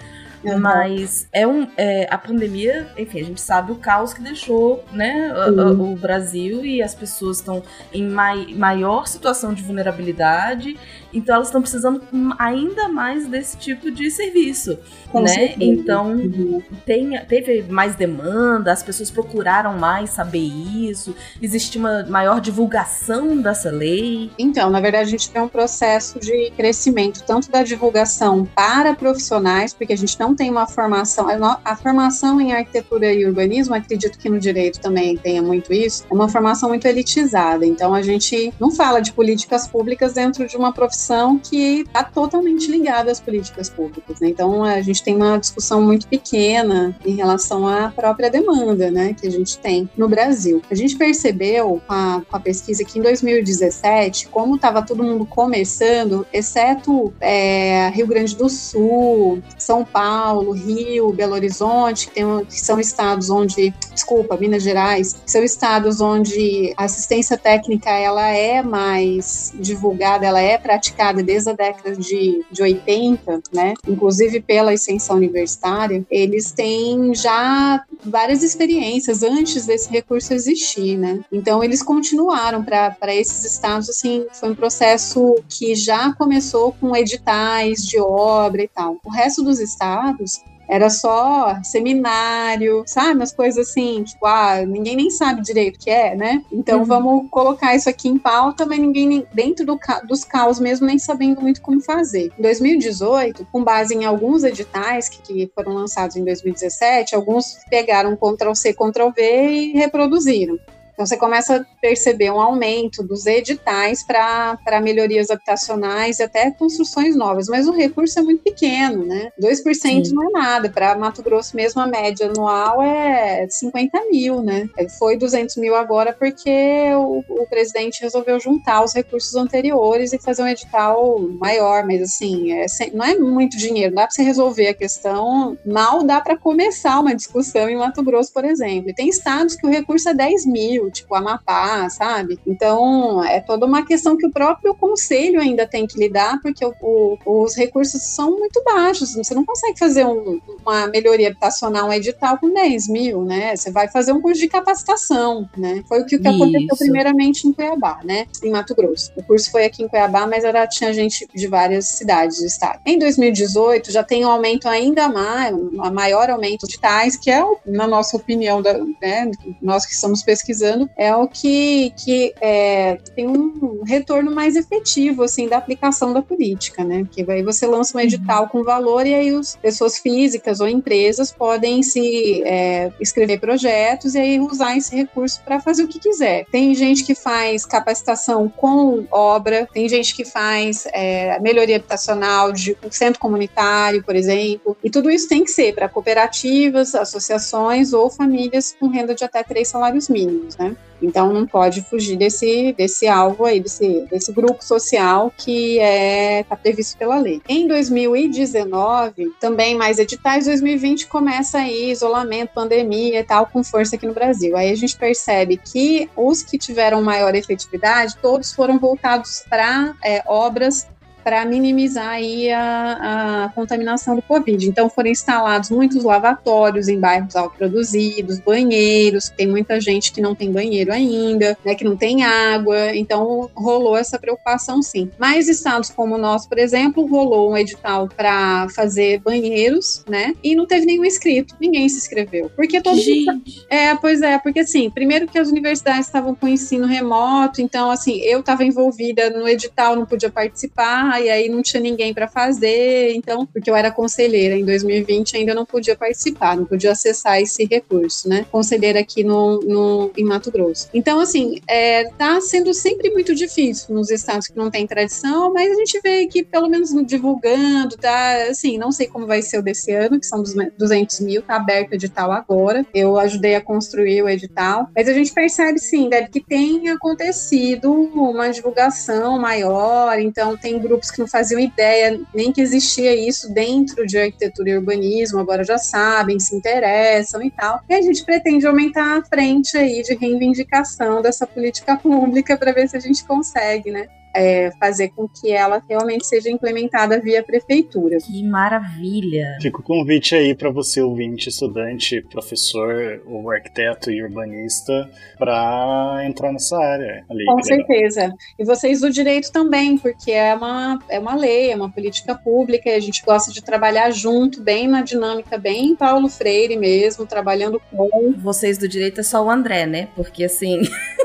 Uhum. 0.43 0.59
Mas 0.59 1.27
é 1.33 1.47
um, 1.47 1.67
é, 1.75 2.07
a 2.09 2.17
pandemia, 2.17 2.87
enfim, 2.97 3.21
a 3.21 3.23
gente 3.23 3.41
sabe 3.41 3.71
o 3.71 3.75
caos 3.75 4.13
que 4.13 4.21
deixou 4.21 4.85
né, 4.93 5.33
uhum. 5.49 5.89
o, 5.89 5.93
o, 5.93 5.95
Brasil 5.95 6.63
e 6.63 6.81
as 6.81 6.93
pessoas 6.93 7.37
estão 7.37 7.63
em 7.91 8.07
mai, 8.07 8.53
maior 8.53 9.07
situação 9.07 9.53
de 9.53 9.63
vulnerabilidade 9.63 10.77
então 11.17 11.35
elas 11.35 11.47
estão 11.47 11.61
precisando 11.61 12.01
ainda 12.37 12.87
mais 12.87 13.27
desse 13.27 13.57
tipo 13.57 13.91
de 13.91 14.09
serviço, 14.11 14.77
Com 15.11 15.21
né? 15.21 15.27
Certeza. 15.27 15.63
Então 15.63 16.11
uhum. 16.11 16.61
tem, 16.85 17.17
teve 17.25 17.63
mais 17.63 17.95
demanda, 17.95 18.71
as 18.71 18.83
pessoas 18.83 19.09
procuraram 19.09 19.77
mais 19.77 20.11
saber 20.11 20.39
isso, 20.39 21.15
existe 21.41 21.77
uma 21.77 22.03
maior 22.03 22.39
divulgação 22.39 23.37
dessa 23.37 23.69
lei. 23.69 24.31
Então, 24.37 24.69
na 24.69 24.79
verdade, 24.79 25.07
a 25.07 25.11
gente 25.11 25.29
tem 25.29 25.41
um 25.41 25.47
processo 25.47 26.19
de 26.19 26.51
crescimento 26.51 27.23
tanto 27.25 27.49
da 27.49 27.63
divulgação 27.63 28.45
para 28.55 28.93
profissionais, 28.95 29.73
porque 29.73 29.93
a 29.93 29.97
gente 29.97 30.19
não 30.19 30.35
tem 30.35 30.49
uma 30.49 30.67
formação, 30.67 31.27
a 31.63 31.75
formação 31.75 32.39
em 32.39 32.53
arquitetura 32.53 33.11
e 33.11 33.25
urbanismo, 33.25 33.73
acredito 33.73 34.17
que 34.17 34.29
no 34.29 34.39
direito 34.39 34.79
também 34.79 35.17
tenha 35.17 35.41
muito 35.41 35.73
isso, 35.73 36.05
é 36.09 36.13
uma 36.13 36.29
formação 36.29 36.69
muito 36.69 36.85
elitizada. 36.85 37.65
Então 37.65 37.93
a 37.93 38.01
gente 38.01 38.53
não 38.59 38.71
fala 38.71 39.01
de 39.01 39.11
políticas 39.13 39.67
públicas 39.67 40.13
dentro 40.13 40.47
de 40.47 40.55
uma 40.55 40.71
profissão 40.71 41.06
discussão 41.07 41.39
que 41.39 41.81
está 41.81 42.03
totalmente 42.03 42.69
ligada 42.69 43.11
às 43.11 43.19
políticas 43.19 43.69
públicas. 43.69 44.19
Né? 44.19 44.29
Então, 44.29 44.63
a 44.63 44.81
gente 44.81 45.01
tem 45.01 45.15
uma 45.15 45.37
discussão 45.37 45.81
muito 45.81 46.07
pequena 46.07 46.95
em 47.05 47.15
relação 47.15 47.67
à 47.67 47.89
própria 47.89 48.29
demanda 48.29 48.91
né, 48.91 49.15
que 49.19 49.25
a 49.25 49.31
gente 49.31 49.57
tem 49.59 49.89
no 49.97 50.09
Brasil. 50.09 50.61
A 50.69 50.75
gente 50.75 50.97
percebeu 50.97 51.81
com 51.87 51.93
a, 51.93 52.21
com 52.29 52.35
a 52.37 52.39
pesquisa 52.39 52.83
que 52.83 52.99
em 52.99 53.01
2017, 53.01 54.27
como 54.27 54.55
estava 54.55 54.81
todo 54.81 55.03
mundo 55.03 55.25
começando, 55.25 56.27
exceto 56.33 57.13
é, 57.19 57.89
Rio 57.89 58.07
Grande 58.07 58.35
do 58.35 58.49
Sul, 58.49 59.41
São 59.57 59.85
Paulo, 59.85 60.51
Rio, 60.51 61.13
Belo 61.13 61.33
Horizonte, 61.33 62.07
que, 62.07 62.15
tem, 62.15 62.45
que 62.45 62.59
são 62.59 62.79
estados 62.79 63.29
onde, 63.29 63.73
desculpa, 63.93 64.37
Minas 64.37 64.63
Gerais, 64.63 65.15
são 65.25 65.43
estados 65.43 66.01
onde 66.01 66.73
a 66.75 66.85
assistência 66.85 67.37
técnica 67.37 67.89
ela 67.91 68.27
é 68.27 68.61
mais 68.61 69.53
divulgada, 69.55 70.25
ela 70.25 70.41
é 70.41 70.57
praticada 70.57 70.86
desde 71.23 71.49
a 71.49 71.53
década 71.53 71.95
de, 71.95 72.43
de 72.51 72.61
80, 72.61 73.41
né? 73.53 73.73
Inclusive 73.87 74.41
pela 74.41 74.73
extensão 74.73 75.15
universitária, 75.15 76.05
eles 76.09 76.51
têm 76.51 77.13
já 77.13 77.83
várias 78.03 78.43
experiências 78.43 79.23
antes 79.23 79.65
desse 79.65 79.89
recurso 79.89 80.33
existir, 80.33 80.97
né? 80.97 81.19
Então 81.31 81.63
eles 81.63 81.81
continuaram 81.81 82.63
para 82.63 83.15
esses 83.15 83.43
estados 83.43 83.89
assim, 83.89 84.25
foi 84.33 84.51
um 84.51 84.55
processo 84.55 85.35
que 85.47 85.75
já 85.75 86.13
começou 86.13 86.73
com 86.73 86.95
editais 86.95 87.85
de 87.85 87.99
obra 87.99 88.63
e 88.63 88.67
tal. 88.67 88.97
O 89.03 89.09
resto 89.09 89.43
dos 89.43 89.59
estados 89.59 90.41
era 90.67 90.89
só 90.89 91.57
seminário, 91.63 92.83
sabe? 92.85 93.15
Umas 93.15 93.31
coisas 93.31 93.69
assim, 93.69 94.03
tipo, 94.03 94.25
ah, 94.25 94.65
ninguém 94.65 94.95
nem 94.95 95.09
sabe 95.09 95.41
direito 95.41 95.77
o 95.77 95.79
que 95.79 95.89
é, 95.89 96.15
né? 96.15 96.43
Então 96.51 96.79
uhum. 96.79 96.85
vamos 96.85 97.29
colocar 97.29 97.75
isso 97.75 97.89
aqui 97.89 98.09
em 98.09 98.17
pauta, 98.17 98.65
mas 98.65 98.79
ninguém, 98.79 99.25
dentro 99.33 99.65
do, 99.65 99.79
dos 100.07 100.23
caos 100.23 100.59
mesmo, 100.59 100.85
nem 100.85 100.99
sabendo 100.99 101.41
muito 101.41 101.61
como 101.61 101.81
fazer. 101.81 102.31
Em 102.37 102.41
2018, 102.41 103.47
com 103.51 103.63
base 103.63 103.95
em 103.95 104.05
alguns 104.05 104.43
editais 104.43 105.09
que, 105.09 105.21
que 105.21 105.51
foram 105.53 105.73
lançados 105.73 106.15
em 106.15 106.23
2017, 106.23 107.15
alguns 107.15 107.57
pegaram 107.69 108.15
Ctrl-C, 108.15 108.73
Ctrl-V 108.73 109.21
e 109.21 109.71
reproduziram. 109.73 110.59
Então 110.97 111.05
você 111.05 111.15
começa 111.15 111.57
a 111.57 111.65
perceber 111.79 112.31
um 112.31 112.41
aumento 112.41 113.03
dos 113.03 113.27
editais 113.27 114.03
para 114.03 114.81
melhorias 114.81 115.29
habitacionais 115.29 116.17
e 116.17 116.23
até 116.23 116.49
construções 116.49 117.15
novas, 117.15 117.47
mas 117.47 117.67
o 117.67 117.71
recurso 117.71 118.17
é 118.17 118.23
muito 118.23 118.41
pequeno, 118.41 119.05
né? 119.05 119.29
2% 119.39 119.75
Sim. 119.75 120.15
não 120.15 120.27
é 120.27 120.31
nada. 120.31 120.69
Para 120.71 120.97
Mato 120.97 121.21
Grosso 121.21 121.55
mesmo, 121.55 121.79
a 121.79 121.85
média 121.85 122.25
anual 122.25 122.81
é 122.81 123.47
50 123.47 124.09
mil, 124.09 124.41
né? 124.41 124.67
Foi 124.97 125.15
200 125.15 125.57
mil 125.57 125.75
agora 125.75 126.13
porque 126.13 126.49
o, 126.95 127.23
o 127.29 127.45
presidente 127.47 128.01
resolveu 128.01 128.39
juntar 128.39 128.83
os 128.83 128.95
recursos 128.95 129.35
anteriores 129.35 130.13
e 130.13 130.17
fazer 130.17 130.41
um 130.41 130.47
edital 130.47 131.19
maior, 131.39 131.85
mas 131.85 132.01
assim, 132.01 132.53
é, 132.53 132.65
não 132.91 133.05
é 133.05 133.15
muito 133.15 133.55
dinheiro, 133.55 133.93
dá 133.93 134.07
para 134.07 134.11
você 134.11 134.23
resolver 134.23 134.69
a 134.69 134.73
questão, 134.73 135.55
mal 135.63 136.03
dá 136.03 136.19
para 136.19 136.35
começar 136.35 136.99
uma 136.99 137.15
discussão 137.15 137.69
em 137.69 137.77
Mato 137.77 138.01
Grosso, 138.01 138.33
por 138.33 138.43
exemplo. 138.43 138.89
E 138.89 138.95
tem 138.95 139.09
estados 139.09 139.55
que 139.55 139.67
o 139.67 139.69
recurso 139.69 140.09
é 140.09 140.15
10 140.15 140.47
mil, 140.47 140.86
tipo 140.91 141.13
Amapá, 141.15 141.89
sabe? 141.89 142.39
Então, 142.45 143.23
é 143.23 143.39
toda 143.39 143.65
uma 143.65 143.85
questão 143.85 144.17
que 144.17 144.25
o 144.25 144.31
próprio 144.31 144.75
conselho 144.75 145.39
ainda 145.39 145.67
tem 145.67 145.85
que 145.85 145.97
lidar, 145.97 146.39
porque 146.41 146.65
o, 146.65 146.73
o, 146.81 147.43
os 147.43 147.55
recursos 147.55 148.01
são 148.01 148.37
muito 148.37 148.63
baixos. 148.63 149.15
Você 149.15 149.33
não 149.33 149.45
consegue 149.45 149.77
fazer 149.77 150.05
um, 150.05 150.39
uma 150.65 150.87
melhoria 150.87 151.27
habitacional, 151.27 151.87
um 151.87 151.93
edital 151.93 152.37
com 152.37 152.53
10 152.53 152.87
mil, 152.87 153.23
né? 153.23 153.55
Você 153.55 153.71
vai 153.71 153.87
fazer 153.87 154.11
um 154.11 154.21
curso 154.21 154.39
de 154.39 154.47
capacitação, 154.47 155.49
né? 155.57 155.83
Foi 155.87 156.01
o 156.01 156.05
que, 156.05 156.17
que 156.17 156.27
aconteceu 156.27 156.77
primeiramente 156.77 157.47
em 157.47 157.53
Cuiabá, 157.53 157.99
né? 158.03 158.27
Em 158.43 158.51
Mato 158.51 158.75
Grosso. 158.75 159.11
O 159.15 159.23
curso 159.23 159.51
foi 159.51 159.65
aqui 159.65 159.83
em 159.83 159.87
Cuiabá, 159.87 160.27
mas 160.27 160.43
era, 160.43 160.67
tinha 160.67 160.93
gente 160.93 161.27
de 161.33 161.47
várias 161.47 161.87
cidades 161.87 162.39
do 162.39 162.45
estado. 162.45 162.79
Em 162.85 162.99
2018, 162.99 163.91
já 163.91 164.03
tem 164.03 164.25
um 164.25 164.29
aumento 164.29 164.67
ainda 164.67 165.07
mais, 165.09 165.53
um 165.53 165.91
maior 165.91 166.29
aumento 166.29 166.67
de 166.67 166.79
tais, 166.79 167.15
que 167.15 167.31
é, 167.31 167.43
na 167.65 167.87
nossa 167.87 168.17
opinião, 168.17 168.61
da, 168.61 168.73
né, 169.01 169.31
nós 169.61 169.85
que 169.85 169.93
estamos 169.93 170.21
pesquisando, 170.21 170.76
é 170.95 171.15
o 171.15 171.27
que, 171.27 171.91
que 171.97 172.33
é, 172.41 172.97
tem 173.15 173.27
um 173.27 173.83
retorno 173.83 174.31
mais 174.31 174.55
efetivo 174.55 175.23
assim 175.23 175.47
da 175.47 175.57
aplicação 175.57 176.13
da 176.13 176.21
política, 176.21 176.83
né? 176.83 177.05
Que 177.11 177.29
aí 177.29 177.43
você 177.43 177.65
lança 177.65 177.97
um 177.97 178.01
edital 178.01 178.43
uhum. 178.43 178.49
com 178.49 178.63
valor 178.63 179.05
e 179.05 179.13
aí 179.13 179.29
as 179.29 179.55
pessoas 179.55 179.97
físicas 179.97 180.59
ou 180.59 180.67
empresas 180.67 181.31
podem 181.31 181.81
se 181.83 182.43
é, 182.43 182.91
escrever 182.99 183.39
projetos 183.39 184.15
e 184.15 184.19
aí 184.19 184.39
usar 184.39 184.75
esse 184.77 184.95
recurso 184.95 185.41
para 185.43 185.59
fazer 185.59 185.83
o 185.83 185.87
que 185.87 185.99
quiser. 185.99 186.45
Tem 186.51 186.73
gente 186.75 187.03
que 187.03 187.15
faz 187.15 187.65
capacitação 187.65 188.49
com 188.49 189.05
obra, 189.11 189.67
tem 189.73 189.87
gente 189.87 190.15
que 190.15 190.25
faz 190.25 190.87
é, 190.93 191.39
melhoria 191.39 191.77
habitacional 191.77 192.51
de 192.51 192.77
um 192.83 192.91
centro 192.91 193.19
comunitário, 193.19 194.03
por 194.03 194.15
exemplo, 194.15 194.77
e 194.83 194.89
tudo 194.89 195.09
isso 195.09 195.27
tem 195.27 195.43
que 195.43 195.51
ser 195.51 195.73
para 195.73 195.89
cooperativas, 195.89 196.95
associações 196.95 197.93
ou 197.93 198.09
famílias 198.09 198.75
com 198.79 198.87
renda 198.87 199.13
de 199.13 199.23
até 199.23 199.43
três 199.43 199.67
salários 199.67 200.09
mínimos, 200.09 200.55
né? 200.57 200.66
Então 201.01 201.31
não 201.31 201.45
pode 201.45 201.81
fugir 201.83 202.17
desse, 202.17 202.73
desse 202.73 203.07
alvo 203.07 203.45
aí, 203.45 203.59
desse, 203.59 204.07
desse 204.09 204.31
grupo 204.31 204.63
social 204.63 205.31
que 205.37 205.75
está 205.75 205.85
é, 205.85 206.43
tá 206.43 206.55
previsto 206.55 206.97
pela 206.97 207.19
lei. 207.19 207.41
Em 207.47 207.67
2019, 207.67 209.33
também 209.39 209.75
mais 209.75 209.99
editais, 209.99 210.45
2020 210.45 211.07
começa 211.07 211.59
aí 211.59 211.91
isolamento, 211.91 212.53
pandemia 212.53 213.19
e 213.19 213.23
tal, 213.23 213.45
com 213.45 213.63
força 213.63 213.95
aqui 213.95 214.07
no 214.07 214.13
Brasil. 214.13 214.57
Aí 214.57 214.71
a 214.71 214.75
gente 214.75 214.97
percebe 214.97 215.57
que 215.57 216.09
os 216.15 216.41
que 216.41 216.57
tiveram 216.57 217.01
maior 217.01 217.35
efetividade, 217.35 218.17
todos 218.21 218.51
foram 218.51 218.79
voltados 218.79 219.43
para 219.49 219.93
é, 220.03 220.23
obras 220.25 220.87
para 221.27 221.43
minimizar 221.43 222.07
aí 222.07 222.49
a, 222.49 223.43
a, 223.43 223.49
contaminação 223.49 224.15
do 224.15 224.21
Covid. 224.21 224.65
Então 224.65 224.89
foram 224.89 225.09
instalados 225.09 225.69
muitos 225.69 226.01
lavatórios 226.01 226.87
em 226.87 226.97
bairros 226.97 227.35
autoproduzidos, 227.35 228.39
banheiros, 228.39 229.27
tem 229.27 229.45
muita 229.45 229.81
gente 229.81 230.13
que 230.13 230.21
não 230.21 230.33
tem 230.33 230.49
banheiro 230.49 230.89
ainda, 230.89 231.57
né, 231.65 231.75
que 231.75 231.83
não 231.83 231.97
tem 231.97 232.23
água, 232.23 232.95
então 232.95 233.51
rolou 233.53 233.97
essa 233.97 234.17
preocupação 234.17 234.81
sim. 234.81 235.11
Mas 235.19 235.49
estados 235.49 235.89
como 235.89 236.15
o 236.15 236.17
nosso, 236.17 236.47
por 236.47 236.59
exemplo, 236.59 237.05
rolou 237.05 237.51
um 237.51 237.57
edital 237.57 238.07
para 238.07 238.69
fazer 238.69 239.19
banheiros, 239.19 240.05
né, 240.07 240.33
e 240.41 240.55
não 240.55 240.65
teve 240.65 240.85
nenhum 240.85 241.03
inscrito, 241.03 241.55
ninguém 241.59 241.89
se 241.89 241.97
inscreveu. 241.97 242.49
Porque 242.55 242.79
todo 242.79 242.95
gente. 243.01 243.65
É, 243.69 243.93
pois 243.95 244.21
é, 244.21 244.39
porque 244.39 244.61
assim, 244.61 244.89
primeiro 244.89 245.27
que 245.27 245.37
as 245.37 245.49
universidades 245.49 246.05
estavam 246.05 246.33
com 246.33 246.47
ensino 246.47 246.87
remoto, 246.87 247.61
então 247.61 247.91
assim, 247.91 248.15
eu 248.19 248.39
estava 248.39 248.63
envolvida 248.63 249.29
no 249.29 249.45
edital, 249.45 249.93
não 249.93 250.05
podia 250.05 250.31
participar, 250.31 251.16
e 251.21 251.29
aí 251.29 251.49
não 251.49 251.61
tinha 251.61 251.81
ninguém 251.81 252.13
para 252.13 252.27
fazer, 252.27 253.13
então, 253.13 253.45
porque 253.45 253.69
eu 253.69 253.75
era 253.75 253.91
conselheira 253.91 254.55
em 254.55 254.65
2020, 254.65 255.37
ainda 255.37 255.53
não 255.53 255.65
podia 255.65 255.95
participar, 255.95 256.55
não 256.55 256.65
podia 256.65 256.91
acessar 256.91 257.41
esse 257.41 257.65
recurso, 257.65 258.27
né? 258.27 258.45
Conselheira 258.51 258.99
aqui 258.99 259.23
no, 259.23 259.59
no, 259.61 260.11
em 260.17 260.23
Mato 260.23 260.51
Grosso. 260.51 260.89
Então, 260.93 261.19
assim, 261.19 261.59
é, 261.67 262.05
tá 262.11 262.39
sendo 262.41 262.73
sempre 262.73 263.09
muito 263.09 263.33
difícil 263.35 263.93
nos 263.93 264.09
estados 264.09 264.47
que 264.47 264.57
não 264.57 264.69
tem 264.69 264.85
tradição, 264.87 265.53
mas 265.53 265.71
a 265.71 265.75
gente 265.75 265.99
vê 266.01 266.27
que 266.27 266.43
pelo 266.43 266.69
menos 266.69 266.89
divulgando, 267.05 267.97
tá? 267.97 268.47
Assim, 268.49 268.77
não 268.77 268.91
sei 268.91 269.07
como 269.07 269.25
vai 269.25 269.41
ser 269.41 269.59
o 269.59 269.61
desse 269.61 269.91
ano, 269.91 270.19
que 270.19 270.25
são 270.25 270.43
200 270.77 271.19
mil, 271.21 271.41
tá 271.41 271.55
aberto 271.55 271.91
o 271.91 271.95
edital 271.95 272.31
agora. 272.31 272.85
Eu 272.93 273.17
ajudei 273.17 273.55
a 273.55 273.61
construir 273.61 274.21
o 274.21 274.29
edital, 274.29 274.89
mas 274.95 275.07
a 275.07 275.13
gente 275.13 275.33
percebe 275.33 275.79
sim, 275.79 276.09
deve 276.09 276.29
que 276.29 276.41
tem 276.41 276.89
acontecido 276.89 277.91
uma 277.91 278.49
divulgação 278.49 279.39
maior, 279.39 280.19
então 280.19 280.57
tem 280.57 280.79
grupos 280.79 281.06
que 281.11 281.19
não 281.19 281.27
faziam 281.27 281.59
ideia 281.59 282.19
nem 282.33 282.51
que 282.51 282.61
existia 282.61 283.15
isso 283.15 283.53
dentro 283.53 284.05
de 284.05 284.17
arquitetura 284.17 284.69
e 284.69 284.77
urbanismo, 284.77 285.39
agora 285.39 285.63
já 285.63 285.77
sabem, 285.77 286.39
se 286.39 286.55
interessam 286.55 287.41
e 287.41 287.51
tal. 287.51 287.81
E 287.89 287.93
a 287.93 288.01
gente 288.01 288.23
pretende 288.23 288.65
aumentar 288.65 289.17
a 289.17 289.25
frente 289.25 289.77
aí 289.77 290.01
de 290.01 290.15
reivindicação 290.15 291.21
dessa 291.21 291.45
política 291.45 291.97
pública 291.97 292.57
para 292.57 292.71
ver 292.71 292.87
se 292.87 292.97
a 292.97 292.99
gente 292.99 293.25
consegue, 293.25 293.91
né? 293.91 294.07
É, 294.37 294.71
fazer 294.79 295.09
com 295.09 295.27
que 295.27 295.51
ela 295.51 295.81
realmente 295.89 296.25
seja 296.27 296.49
implementada 296.49 297.19
via 297.19 297.41
prefeitura. 297.41 298.17
Que 298.19 298.43
maravilha! 298.43 299.57
Fica 299.61 299.79
o 299.79 299.83
convite 299.83 300.35
aí 300.35 300.53
para 300.53 300.69
você, 300.69 301.01
ouvinte, 301.01 301.49
estudante, 301.49 302.21
professor, 302.21 303.21
ou 303.25 303.49
arquiteto 303.49 304.11
e 304.11 304.21
urbanista, 304.21 305.09
para 305.39 306.23
entrar 306.25 306.51
nessa 306.51 306.77
área. 306.77 307.25
Ali, 307.27 307.45
com 307.45 307.63
certeza. 307.63 308.31
E 308.59 308.63
vocês 308.63 309.01
do 309.01 309.09
direito 309.09 309.51
também, 309.51 309.97
porque 309.97 310.31
é 310.31 310.53
uma, 310.53 310.99
é 311.09 311.17
uma 311.17 311.35
lei, 311.35 311.71
é 311.71 311.75
uma 311.75 311.91
política 311.91 312.35
pública, 312.35 312.89
e 312.89 312.93
a 312.93 312.99
gente 312.99 313.23
gosta 313.25 313.51
de 313.51 313.63
trabalhar 313.63 314.11
junto, 314.11 314.61
bem 314.61 314.87
na 314.87 315.01
dinâmica, 315.01 315.57
bem 315.57 315.95
Paulo 315.95 316.29
Freire 316.29 316.77
mesmo, 316.77 317.25
trabalhando 317.25 317.81
com. 317.91 318.33
Vocês 318.37 318.77
do 318.77 318.87
direito 318.87 319.21
é 319.21 319.23
só 319.23 319.43
o 319.43 319.49
André, 319.49 319.87
né? 319.87 320.09
Porque 320.15 320.43
assim. 320.43 320.81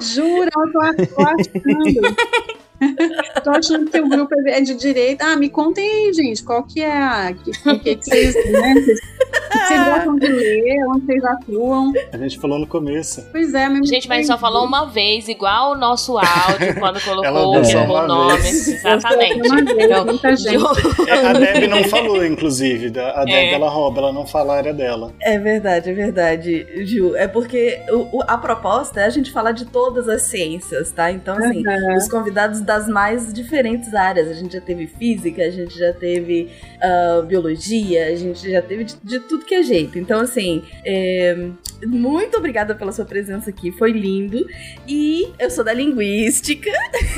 Jura, 0.00 0.50
eu 0.56 0.72
tô, 0.72 0.80
achando. 0.80 2.16
tô 3.44 3.50
achando 3.50 3.90
que 3.90 4.00
o 4.00 4.08
grupo 4.08 4.34
é 4.46 4.60
de 4.60 4.74
direita. 4.74 5.24
Ah, 5.26 5.36
me 5.36 5.48
contem 5.48 5.88
aí, 5.88 6.12
gente, 6.12 6.44
qual 6.44 6.62
que 6.64 6.80
é 6.80 6.96
a. 6.96 7.32
Que, 7.32 7.52
que, 7.78 7.96
que 7.96 8.04
vocês. 8.04 8.34
Né, 8.34 8.74
Vocês 8.74 9.15
gostam 9.84 10.16
de 10.16 10.26
ler, 10.28 10.84
onde 10.88 11.06
vocês 11.06 11.24
atuam? 11.24 11.92
A 12.12 12.16
gente 12.18 12.38
falou 12.38 12.58
no 12.58 12.66
começo. 12.66 13.26
Pois 13.32 13.54
é, 13.54 13.68
mas 13.68 13.88
Gente, 13.88 14.08
mas 14.08 14.26
só 14.26 14.36
falou 14.38 14.64
uma 14.66 14.86
vez, 14.86 15.28
igual 15.28 15.72
o 15.72 15.74
nosso 15.76 16.16
áudio, 16.18 16.74
quando 16.78 16.96
Ela 16.98 17.30
colocou 17.32 17.56
o 17.56 17.84
uma 17.84 18.06
nome. 18.06 18.38
vez. 18.42 18.68
Exatamente. 18.68 19.40
Então, 19.78 20.04
muita 20.04 20.36
gente. 20.36 20.58
Ju- 20.58 21.06
É, 21.08 21.26
a 21.26 21.32
Deb 21.32 21.68
não 21.68 21.84
falou, 21.84 22.24
inclusive. 22.24 22.86
A 23.00 23.24
Deb 23.24 23.30
É. 23.34 23.52
ela 23.54 23.68
rouba, 23.68 24.00
ela 24.00 24.12
não 24.12 24.26
fala 24.26 24.54
a 24.54 24.56
área 24.56 24.74
dela. 24.74 25.12
É 25.20 25.38
verdade, 25.38 25.90
é 25.90 25.92
verdade, 25.92 26.66
Ju. 26.84 27.14
É 27.16 27.28
porque 27.28 27.80
o- 27.90 28.18
o- 28.18 28.22
a 28.26 28.36
proposta 28.36 29.00
é 29.00 29.04
a 29.04 29.10
gente 29.10 29.30
falar 29.32 29.52
de 29.52 29.66
todas 29.66 30.08
as 30.08 30.22
ciências, 30.22 30.90
tá? 30.90 31.10
Então, 31.10 31.36
assim, 31.36 31.66
Aham. 31.66 31.96
os 31.96 32.08
convidados 32.08 32.60
das 32.60 32.88
mais 32.88 33.32
diferentes 33.32 33.94
áreas. 33.94 34.28
A 34.28 34.34
gente 34.34 34.52
já 34.54 34.60
teve 34.60 34.86
física, 34.86 35.42
a 35.42 35.50
gente 35.50 35.78
já 35.78 35.92
teve 35.92 36.50
ah, 36.82 37.22
biologia, 37.26 38.06
a 38.06 38.14
gente 38.16 38.50
já 38.50 38.60
teve 38.60 38.84
de, 38.84 38.96
de 39.02 39.20
tudo 39.20 39.44
que 39.46 39.54
é 39.54 39.62
jeito. 39.62 39.98
Então, 39.98 40.20
assim, 40.20 40.62
é, 40.84 41.50
muito 41.84 42.38
obrigada 42.38 42.74
pela 42.74 42.92
sua 42.92 43.04
presença 43.04 43.50
aqui, 43.50 43.70
foi 43.72 43.92
lindo. 43.92 44.46
E 44.86 45.32
eu 45.38 45.50
sou 45.50 45.64
da 45.64 45.72
linguística. 45.72 46.70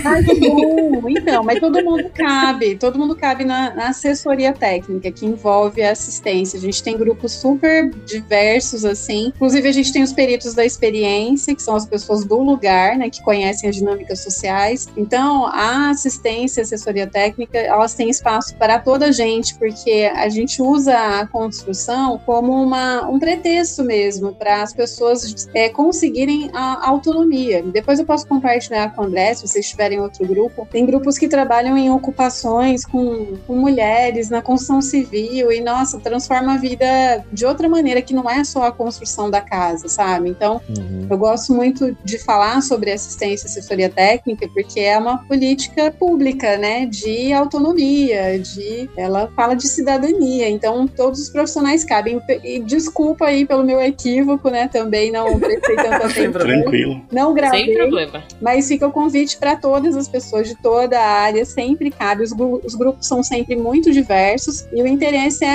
Ai, 0.05 0.25
que 0.25 0.35
bom. 0.35 1.09
Então, 1.09 1.45
mas 1.45 1.61
todo 1.61 1.83
mundo 1.85 2.11
cabe, 2.15 2.77
todo 2.77 2.99
mundo 2.99 3.15
cabe 3.15 3.45
na, 3.45 3.75
na 3.75 3.89
assessoria 3.89 4.53
técnica, 4.53 5.11
que 5.11 5.27
envolve 5.27 5.83
a 5.83 5.93
assistência. 5.93 6.59
A 6.59 6.61
gente 6.61 6.83
tem 6.83 6.97
grupos 6.97 7.33
super 7.33 7.91
diversos, 8.07 8.85
assim. 8.85 9.29
Inclusive, 9.29 9.69
a 9.69 9.73
gente 9.73 9.93
tem 9.93 10.03
os 10.03 10.13
peritos 10.13 10.55
da 10.55 10.65
experiência, 10.65 11.55
que 11.55 11.63
são 11.63 11.77
as 11.77 11.87
pessoas 11.87 12.25
do 12.25 12.41
lugar, 12.43 12.97
né, 12.97 13.11
que 13.11 13.23
conhecem 13.23 13.69
as 13.69 13.77
dinâmicas 13.77 14.21
sociais. 14.21 14.89
Então, 14.97 15.47
a 15.47 15.91
assistência 15.91 16.61
e 16.61 16.63
assessoria 16.63 17.07
técnica, 17.07 17.59
elas 17.59 17.95
têm 17.95 18.11
espaço 18.11 18.57
para 18.57 18.79
toda 18.79 19.07
a 19.07 19.13
gente, 19.13 19.55
porque 19.57 20.11
a 20.15 20.29
gente 20.29 20.63
usa 20.63 21.21
a 21.21 21.27
construção 21.27 22.19
como 22.25 22.53
uma, 22.53 23.09
um 23.09 23.19
pretexto 23.19 23.85
mesmo 23.85 24.35
as 24.49 24.73
pessoas 24.73 25.49
é, 25.55 25.69
conseguirem 25.69 26.51
a 26.53 26.89
autonomia. 26.89 27.63
Depois 27.63 27.99
eu 27.99 28.05
posso 28.05 28.27
compartilhar 28.27 28.95
com 28.95 29.03
o 29.03 29.05
André, 29.07 29.35
se 29.35 29.47
vocês 29.47 29.69
tiverem 29.69 30.01
outro 30.01 30.27
grupo. 30.27 30.67
Tem 30.71 30.85
grupos 30.87 31.19
que 31.19 31.29
trabalham 31.29 31.77
em 31.77 31.91
ocupações 31.91 32.85
com, 32.85 33.37
com 33.47 33.57
mulheres 33.57 34.29
na 34.31 34.43
construção 34.43 34.81
civil 34.81 35.51
e, 35.51 35.61
nossa, 35.61 35.99
transforma 35.99 36.55
a 36.55 36.57
vida 36.57 36.87
de 37.33 37.45
outra 37.45 37.69
maneira, 37.69 38.03
que 38.03 38.15
não 38.15 38.29
é 38.29 38.45
só 38.45 38.65
a 38.65 38.73
construção 38.73 39.31
da 39.31 39.41
casa, 39.41 39.89
sabe? 39.89 40.31
Então, 40.31 40.61
Uhum. 40.69 41.07
eu 41.09 41.19
gosto 41.19 41.53
muito 41.53 41.97
de 42.05 42.19
falar 42.19 42.63
sobre 42.63 42.93
assistência 42.93 43.47
e 43.47 43.49
assessoria 43.51 43.89
técnica, 43.89 44.49
porque 44.53 44.81
é 44.81 44.97
uma 44.99 45.19
política 45.27 45.91
pública, 45.91 46.57
né, 46.57 46.87
de 46.87 47.33
autonomia, 47.33 48.39
de 48.39 48.89
ela 48.97 49.31
fala 49.35 49.55
de 49.55 49.67
cidadania. 49.67 50.49
Então, 50.49 50.87
todos 50.87 51.21
os 51.21 51.29
profissionais 51.29 51.85
cabem. 51.85 52.21
E 52.45 52.61
desculpa 52.61 53.27
aí 53.27 53.47
pelo 53.47 53.65
meu 53.65 53.81
equívoco, 53.81 54.38
né, 54.51 54.69
também 54.69 55.11
não 55.11 55.39
prestei 55.41 55.77
tanta 55.77 55.97
atenção. 56.07 56.33
Tranquilo. 56.33 57.03
Não 57.11 57.35
gravei, 57.35 57.65
Sem 57.67 57.75
problema. 57.75 58.23
mas 58.41 58.69
fica 58.69 58.87
o 58.87 58.93
convite 58.93 59.37
para 59.39 59.57
todas 59.57 59.97
as 59.97 60.07
pessoas 60.09 60.49
de 60.49 60.55
toda 60.55 60.99
a 60.99 61.05
área, 61.05 61.45
sempre 61.45 61.91
cabe. 61.91 62.23
Os, 62.23 62.33
os 62.65 62.75
grupos 62.75 63.07
são 63.07 63.23
sempre 63.23 63.57
muito 63.57 63.91
diversos 63.91 64.67
e 64.73 64.83
o 64.83 64.87
interesse 64.87 65.45
é, 65.45 65.49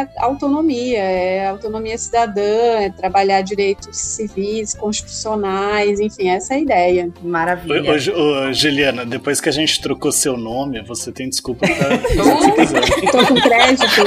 é 0.00 0.08
autonomia, 0.18 0.98
é 0.98 1.46
autonomia 1.48 1.96
cidadã, 1.96 2.80
é 2.80 2.90
trabalhar 2.90 3.42
direitos 3.42 3.96
civis, 3.96 4.74
constitucionais, 4.74 6.00
enfim, 6.00 6.28
essa 6.28 6.54
é 6.54 6.56
a 6.56 6.60
ideia. 6.60 7.10
Maravilha. 7.22 7.92
Ô, 7.92 7.94
ô, 8.18 8.48
ô, 8.48 8.52
Juliana, 8.52 9.04
depois 9.04 9.40
que 9.40 9.48
a 9.48 9.52
gente 9.52 9.80
trocou 9.80 10.10
seu 10.10 10.36
nome, 10.36 10.82
você 10.82 11.12
tem 11.12 11.28
desculpa 11.28 11.66
pra 11.66 11.76
fazer 11.98 12.32
o 12.32 12.38
que 12.38 12.66
você 12.66 12.80
quiser. 12.80 13.10
Tô 13.12 13.26
com 13.26 13.34
crédito. 13.34 14.04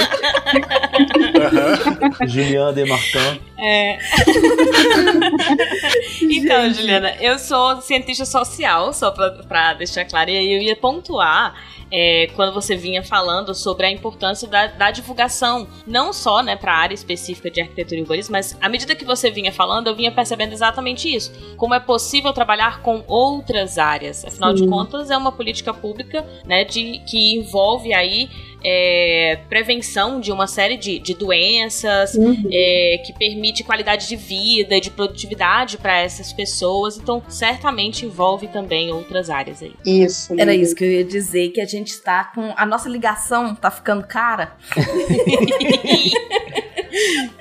Aham. 1.41 2.27
Juliana 2.27 2.73
de 2.73 2.85
Martin. 2.85 3.39
É. 3.57 3.92
então, 6.29 6.73
Juliana, 6.73 7.15
eu 7.19 7.39
sou 7.39 7.81
cientista 7.81 8.25
social, 8.25 8.93
só 8.93 9.11
pra, 9.11 9.31
pra 9.31 9.73
deixar 9.73 10.05
claro, 10.05 10.29
e 10.29 10.37
aí 10.37 10.53
eu 10.53 10.61
ia 10.61 10.75
pontuar 10.75 11.55
é, 11.95 12.27
quando 12.35 12.51
você 12.51 12.75
vinha 12.75 13.03
falando 13.03 13.53
sobre 13.53 13.85
a 13.85 13.91
importância 13.91 14.47
da, 14.47 14.65
da 14.65 14.89
divulgação, 14.89 15.67
não 15.85 16.11
só 16.11 16.41
né, 16.41 16.55
para 16.55 16.73
a 16.73 16.77
área 16.77 16.95
específica 16.95 17.51
de 17.51 17.61
arquitetura 17.61 17.99
e 17.99 18.01
urbanismo, 18.01 18.31
mas 18.31 18.57
à 18.59 18.67
medida 18.67 18.95
que 18.95 19.05
você 19.05 19.29
vinha 19.29 19.51
falando, 19.51 19.87
eu 19.87 19.95
vinha 19.95 20.11
percebendo 20.11 20.53
exatamente 20.53 21.13
isso. 21.13 21.31
Como 21.55 21.75
é 21.75 21.79
possível 21.79 22.33
trabalhar 22.33 22.81
com 22.81 23.03
outras 23.07 23.77
áreas. 23.77 24.25
Afinal 24.25 24.53
de 24.53 24.61
Sim. 24.61 24.69
contas, 24.69 25.11
é 25.11 25.17
uma 25.17 25.31
política 25.31 25.71
pública 25.71 26.25
né, 26.45 26.63
de, 26.63 26.99
que 27.07 27.35
envolve 27.35 27.93
aí 27.93 28.27
é, 28.63 29.39
prevenção 29.49 30.19
de 30.19 30.31
uma 30.31 30.47
série 30.47 30.77
de, 30.77 30.99
de 30.99 31.13
doenças, 31.13 32.13
Uhum. 32.15 32.49
é, 32.51 33.01
que 33.05 33.13
permite 33.13 33.63
qualidade 33.63 34.07
de 34.07 34.15
vida, 34.15 34.79
de 34.79 34.89
produtividade 34.89 35.77
para 35.77 35.99
essas 35.99 36.31
pessoas. 36.31 36.97
Então, 36.97 37.21
certamente 37.27 38.05
envolve 38.05 38.47
também 38.47 38.91
outras 38.91 39.29
áreas 39.29 39.61
aí. 39.61 39.73
Isso. 39.85 40.33
Era 40.39 40.53
isso 40.55 40.75
que 40.75 40.83
eu 40.83 40.91
ia 40.91 41.03
dizer, 41.03 41.49
que 41.49 41.61
a 41.61 41.65
gente 41.65 41.89
está 41.89 42.25
com. 42.25 42.53
A 42.55 42.65
nossa 42.65 42.87
ligação 42.89 43.55
tá 43.55 43.69
ficando 43.71 44.05
cara. 44.05 44.53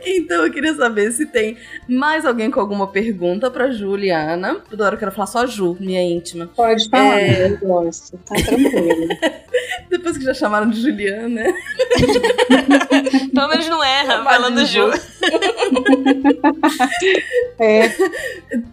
então 0.05 0.45
eu 0.47 0.53
queria 0.53 0.75
saber 0.75 1.11
se 1.13 1.27
tem 1.27 1.57
mais 1.89 2.25
alguém 2.25 2.51
com 2.51 2.61
alguma 2.61 2.87
pergunta 2.89 3.51
pra 3.51 3.71
Juliana. 3.71 4.57
Toda 4.69 4.85
hora 4.87 4.95
eu 4.95 4.99
quero 4.99 5.13
falar 5.13 5.27
só 5.27 5.47
Ju, 5.47 5.77
minha 5.81 6.03
íntima. 6.03 6.49
Pode 6.55 6.89
falar, 6.89 7.21
É. 7.21 7.47
eu 7.53 7.59
gosto. 7.59 8.19
Tá 8.19 8.35
tranquilo. 8.35 9.09
Depois 9.91 10.17
que 10.19 10.25
já 10.25 10.35
chamaram 10.35 10.71
de 10.71 10.81
Juliana. 10.81 11.43
Pelo 13.35 13.49
menos 13.49 13.69
não 13.69 13.83
erra, 13.85 14.23
falando 14.25 14.65
Ju. 14.67 14.91
É, 17.59 17.89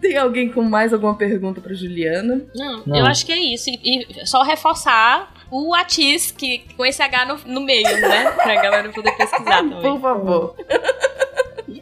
Tem 0.00 0.16
alguém 0.16 0.50
com 0.50 0.62
mais 0.62 0.92
alguma 0.92 1.14
pergunta 1.14 1.60
pra 1.60 1.74
Juliana? 1.74 2.40
Não, 2.54 2.82
Não. 2.86 2.96
eu 2.98 3.06
acho 3.06 3.24
que 3.24 3.32
é 3.32 3.38
isso. 3.54 3.70
E, 3.70 4.06
e 4.22 4.26
só 4.26 4.42
reforçar 4.42 5.32
o 5.50 5.74
Atis, 5.74 6.30
que, 6.30 6.64
com 6.76 6.84
esse 6.84 7.02
H 7.02 7.24
no, 7.24 7.38
no 7.46 7.60
meio, 7.60 8.00
né? 8.00 8.30
Pra 8.30 8.54
galera 8.56 8.88
poder 8.90 9.12
pesquisar 9.16 9.58
também. 9.68 9.82
Por 9.82 10.00
favor. 10.00 10.54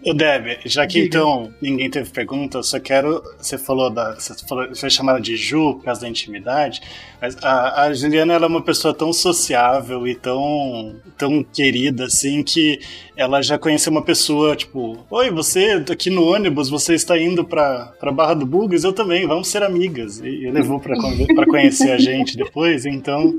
Ô, 0.08 0.14
Deb, 0.14 0.58
já 0.64 0.86
que 0.86 0.94
Diga. 0.94 1.06
então 1.06 1.52
ninguém 1.60 1.90
teve 1.90 2.10
pergunta, 2.10 2.58
eu 2.58 2.62
só 2.62 2.80
quero. 2.80 3.22
Você 3.38 3.58
falou 3.58 3.90
da. 3.90 4.14
Você 4.14 4.34
falou, 4.46 4.74
foi 4.74 4.88
chamada 4.88 5.20
de 5.20 5.36
Ju 5.36 5.74
por 5.74 5.84
causa 5.84 6.00
da 6.00 6.08
intimidade, 6.08 6.80
mas 7.20 7.36
a, 7.42 7.82
a 7.82 7.92
Juliana 7.92 8.32
ela 8.32 8.46
é 8.46 8.48
uma 8.48 8.62
pessoa 8.62 8.94
tão 8.94 9.12
sociável 9.12 10.08
e 10.08 10.14
tão, 10.14 10.96
tão 11.18 11.44
querida, 11.44 12.04
assim, 12.04 12.42
que 12.42 12.80
ela 13.16 13.42
já 13.42 13.58
conheceu 13.58 13.90
uma 13.90 14.02
pessoa, 14.02 14.56
tipo, 14.56 15.04
Oi, 15.10 15.30
você 15.30 15.80
tá 15.80 15.92
aqui 15.92 16.08
no 16.08 16.24
ônibus, 16.24 16.70
você 16.70 16.94
está 16.94 17.18
indo 17.18 17.44
pra, 17.44 17.92
pra 18.00 18.12
Barra 18.12 18.34
do 18.34 18.46
Bugas, 18.46 18.84
eu 18.84 18.92
também, 18.92 19.26
vamos 19.26 19.48
ser 19.48 19.62
amigas. 19.62 20.20
E, 20.20 20.28
e 20.28 20.50
levou 20.50 20.80
pra 20.80 20.96
conhecer 21.46 21.90
a 21.90 21.98
gente 21.98 22.36
depois, 22.36 22.86
então 22.86 23.38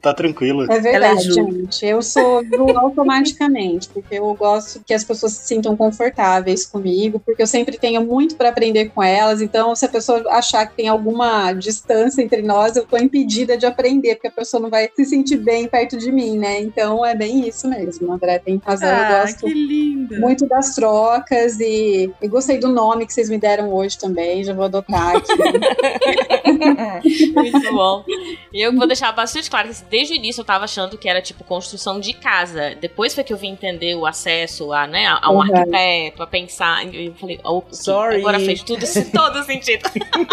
tá 0.00 0.12
tranquilo. 0.14 0.62
é 0.62 0.66
Ela 0.66 0.74
é 0.76 0.80
verdade, 0.80 1.24
Ju. 1.24 1.32
gente. 1.34 1.84
Eu 1.86 2.02
sou 2.02 2.44
Ju 2.44 2.76
automaticamente, 2.76 3.88
porque 3.88 4.14
eu 4.16 4.32
gosto 4.34 4.80
que 4.84 4.92
as 4.94 5.04
pessoas 5.04 5.32
se 5.32 5.46
sintam 5.48 5.76
confortáveis 5.76 6.66
comigo, 6.66 7.20
porque 7.20 7.42
eu 7.42 7.46
sempre 7.46 7.78
tenho 7.78 8.04
muito 8.04 8.36
para 8.36 8.48
aprender 8.48 8.86
com 8.90 9.02
elas. 9.02 9.40
Então, 9.40 9.74
se 9.74 9.84
a 9.84 9.88
pessoa 9.88 10.22
achar 10.30 10.66
que 10.66 10.76
tem 10.76 10.88
alguma 10.88 11.52
distância 11.52 12.22
entre 12.22 12.42
nós, 12.42 12.76
eu 12.76 12.84
tô 12.84 12.96
impedida 12.96 13.56
de 13.56 13.66
aprender, 13.66 14.14
porque 14.16 14.28
a 14.28 14.32
pessoa 14.32 14.60
não 14.60 14.70
vai 14.70 14.88
se 14.94 15.04
sentir 15.04 15.36
bem 15.38 15.66
perto 15.68 15.96
de 15.96 16.10
mim, 16.12 16.38
né? 16.38 16.60
Então, 16.60 17.04
é 17.04 17.14
bem 17.14 17.46
isso 17.48 17.68
mesmo. 17.68 18.10
A 18.12 18.14
André 18.16 18.38
tem 18.38 18.60
razão. 18.64 18.88
eu 18.88 18.94
Ah, 18.94 19.20
gosto 19.22 19.44
que 19.46 19.52
linda. 19.54 20.18
muito 20.18 20.46
das 20.46 20.74
trocas 20.74 21.58
e, 21.60 22.10
e 22.22 22.28
gostei 22.28 22.58
do 22.58 22.68
nome 22.68 23.06
que 23.06 23.12
vocês 23.12 23.28
me 23.28 23.38
deram 23.38 23.72
hoje 23.72 23.98
também. 23.98 24.42
Já 24.44 24.52
vou 24.52 24.64
adotar 24.64 25.16
aqui. 25.16 25.32
Muito 27.34 27.72
bom. 27.72 28.04
E 28.52 28.60
eu 28.62 28.72
vou 28.74 28.86
deixar 28.86 29.12
bastante 29.12 29.50
claro 29.50 29.68
que 29.68 29.73
desde 29.82 30.14
o 30.14 30.16
início 30.16 30.40
eu 30.40 30.44
tava 30.44 30.64
achando 30.64 30.96
que 30.98 31.08
era 31.08 31.20
tipo 31.22 31.44
construção 31.44 31.98
de 32.00 32.12
casa. 32.14 32.74
Depois 32.80 33.14
foi 33.14 33.24
que 33.24 33.32
eu 33.32 33.36
vim 33.36 33.50
entender 33.50 33.94
o 33.94 34.06
acesso 34.06 34.72
a, 34.72 34.86
né, 34.86 35.06
a 35.06 35.30
um 35.30 35.34
Uhum. 35.34 35.42
arquiteto, 35.42 36.22
a 36.22 36.26
pensar. 36.26 36.84
E 36.86 37.06
eu 37.06 37.14
falei, 37.14 37.40
oh, 37.44 37.62
Sorry. 37.70 38.16
agora 38.18 38.38
fez 38.40 38.62
tudo, 38.62 38.84
todo 39.12 39.42
sentido. 39.44 39.82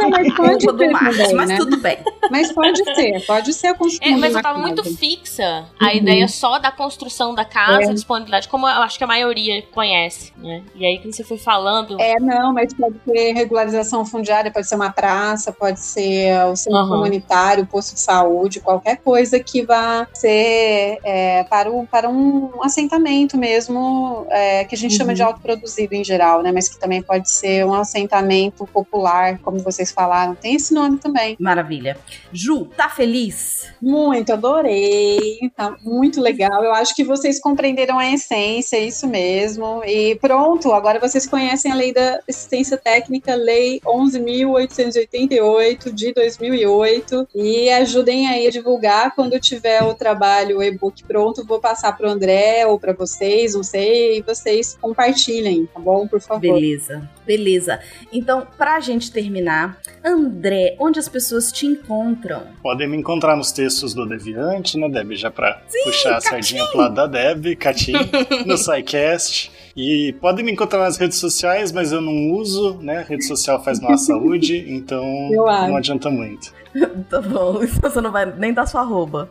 Não, 0.02 0.10
mas 0.10 0.34
pode 0.36 0.66
Culpa 0.66 0.74
do 0.74 0.80
ser 0.80 0.92
também, 1.00 1.34
mas 1.36 1.50
né? 1.50 1.58
tudo 1.58 1.78
bem. 1.78 1.98
Mas 2.30 2.52
pode 2.54 2.84
ser, 2.96 3.26
pode 3.26 3.54
ser 3.54 3.68
a 3.68 3.74
construção 3.76 4.08
É, 4.08 4.18
mas 4.18 4.32
de 4.32 4.38
eu 4.38 4.42
tava 4.44 4.56
casa. 4.60 4.68
muito 4.68 4.84
fixa 4.98 5.66
a 5.80 5.86
Uhum. 5.88 5.92
ideia 5.96 6.28
só 6.28 6.60
da 6.60 6.72
construção 6.72 7.34
da 7.36 7.44
casa, 7.46 7.92
É. 7.92 7.94
disponibilidade, 7.94 8.48
como 8.48 8.68
eu 8.68 8.82
acho 8.82 8.98
que 8.98 9.04
a 9.04 9.08
maioria 9.08 9.62
conhece, 9.72 10.32
né? 10.38 10.64
E 10.76 10.86
aí 10.86 11.00
quando 11.00 11.14
você 11.14 11.24
foi 11.24 11.38
falando. 11.38 12.00
É, 12.00 12.16
não, 12.20 12.54
mas 12.54 12.74
pode 12.74 12.96
ser 13.04 13.34
regularização 13.34 14.06
fundiária, 14.06 14.52
pode 14.52 14.68
ser 14.68 14.76
uma 14.76 14.92
praça, 14.92 15.52
pode 15.52 15.80
ser 15.80 16.34
o 16.46 16.56
centro 16.56 16.80
Aham. 16.80 16.89
comunitário, 16.89 17.66
posto 17.66 17.94
de 17.96 18.00
saúde, 18.00 18.60
qualquer 18.60 18.98
coisa 18.98 19.31
coisa 19.32 19.40
que 19.40 19.66
vá 19.66 20.06
ser 20.14 21.00
é, 21.04 21.44
para, 21.46 21.72
o, 21.72 21.88
para 21.88 22.10
um 22.10 22.62
assentamento 22.64 23.38
mesmo, 23.38 24.28
é, 24.30 24.66
que 24.66 24.76
a 24.76 24.78
gente 24.78 24.92
uhum. 24.92 24.98
chama 24.98 25.14
de 25.14 25.24
autoproduzido 25.24 25.96
em 25.96 26.04
geral, 26.04 26.44
né? 26.44 26.52
Mas 26.52 26.68
que 26.68 26.78
também 26.78 27.02
pode 27.02 27.32
ser 27.32 27.66
um 27.66 27.74
assentamento 27.74 28.68
popular, 28.68 29.40
como 29.40 29.60
vocês 29.60 29.90
falaram. 29.92 30.36
Tem 30.36 30.56
esse 30.56 30.74
nome 30.74 30.98
também. 30.98 31.38
Maravilha. 31.40 31.98
Ju, 32.34 32.66
tá 32.66 32.90
feliz? 32.90 33.72
Muito, 33.82 34.34
adorei. 34.34 35.50
Tá 35.56 35.78
muito 35.84 36.20
legal. 36.20 36.62
Eu 36.64 36.74
acho 36.74 36.94
que 36.96 37.04
vocês 37.04 37.40
compreenderam 37.40 37.98
a 37.98 38.12
essência, 38.12 38.78
é 38.78 38.86
isso 38.86 39.08
mesmo. 39.08 39.82
E 39.86 40.16
pronto, 40.16 40.74
agora 40.74 41.00
vocês 41.00 41.26
conhecem 41.26 41.72
a 41.72 41.76
lei 41.76 41.94
da 41.94 42.20
assistência 42.28 42.76
técnica, 42.78 43.34
lei 43.36 43.80
11.888 43.86 45.94
de 45.94 46.12
2008. 46.14 47.30
E 47.36 47.70
ajudem 47.70 48.28
aí 48.28 48.48
a 48.48 48.52
divulgar 48.52 49.16
quando 49.22 49.40
tiver 49.40 49.84
o 49.84 49.94
trabalho, 49.94 50.58
o 50.58 50.64
e-book 50.64 51.04
pronto. 51.04 51.46
Vou 51.46 51.60
passar 51.60 51.96
para 51.96 52.08
o 52.08 52.10
André 52.10 52.66
ou 52.66 52.80
para 52.80 52.92
vocês, 52.92 53.54
não 53.54 53.62
sei, 53.62 54.18
e 54.18 54.22
vocês 54.24 54.76
compartilhem, 54.82 55.68
tá 55.68 55.80
bom? 55.80 56.08
Por 56.08 56.20
favor. 56.20 56.42
Beleza, 56.42 57.08
beleza. 57.24 57.80
Então, 58.12 58.48
para 58.58 58.78
a 58.78 58.80
gente 58.80 59.12
terminar, 59.12 59.80
André, 60.04 60.76
onde 60.80 60.98
as 60.98 61.08
pessoas 61.08 61.52
te 61.52 61.68
encontram? 61.68 62.48
Podem 62.64 62.90
me 62.90 62.98
encontrar 62.98 63.36
nos 63.36 63.52
textos 63.52 63.94
do 63.94 64.08
Deviante, 64.08 64.76
né, 64.80 64.90
Deb? 64.90 65.12
Já 65.14 65.30
para 65.30 65.62
puxar 65.84 66.18
a 66.18 66.22
sardinha 66.22 66.66
pro 66.66 66.80
lado 66.80 66.96
da 66.96 67.06
Deb, 67.06 67.56
Catim, 67.58 67.94
no 68.46 68.58
SciCast. 68.58 69.52
E 69.76 70.14
podem 70.20 70.44
me 70.44 70.52
encontrar 70.52 70.80
nas 70.80 70.98
redes 70.98 71.18
sociais, 71.18 71.72
mas 71.72 71.92
eu 71.92 72.02
não 72.02 72.32
uso, 72.32 72.78
né? 72.82 73.06
rede 73.08 73.26
social 73.26 73.64
faz 73.64 73.80
mal 73.80 73.94
à 73.94 73.98
saúde, 73.98 74.66
então 74.68 75.04
não 75.32 75.78
adianta 75.78 76.10
muito. 76.10 76.54
tá 77.10 77.22
bom, 77.22 77.62
então 77.64 77.90
você 77.90 78.02
não 78.02 78.12
vai 78.12 78.26
nem 78.26 78.54
dar 78.54 78.66
sua 78.66 78.82
arroba. 78.82 79.30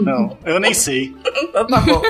Não, 0.00 0.36
eu 0.44 0.60
nem 0.60 0.74
sei. 0.74 1.14
Então 1.42 1.66
tá 1.66 1.80
bom. 1.80 2.02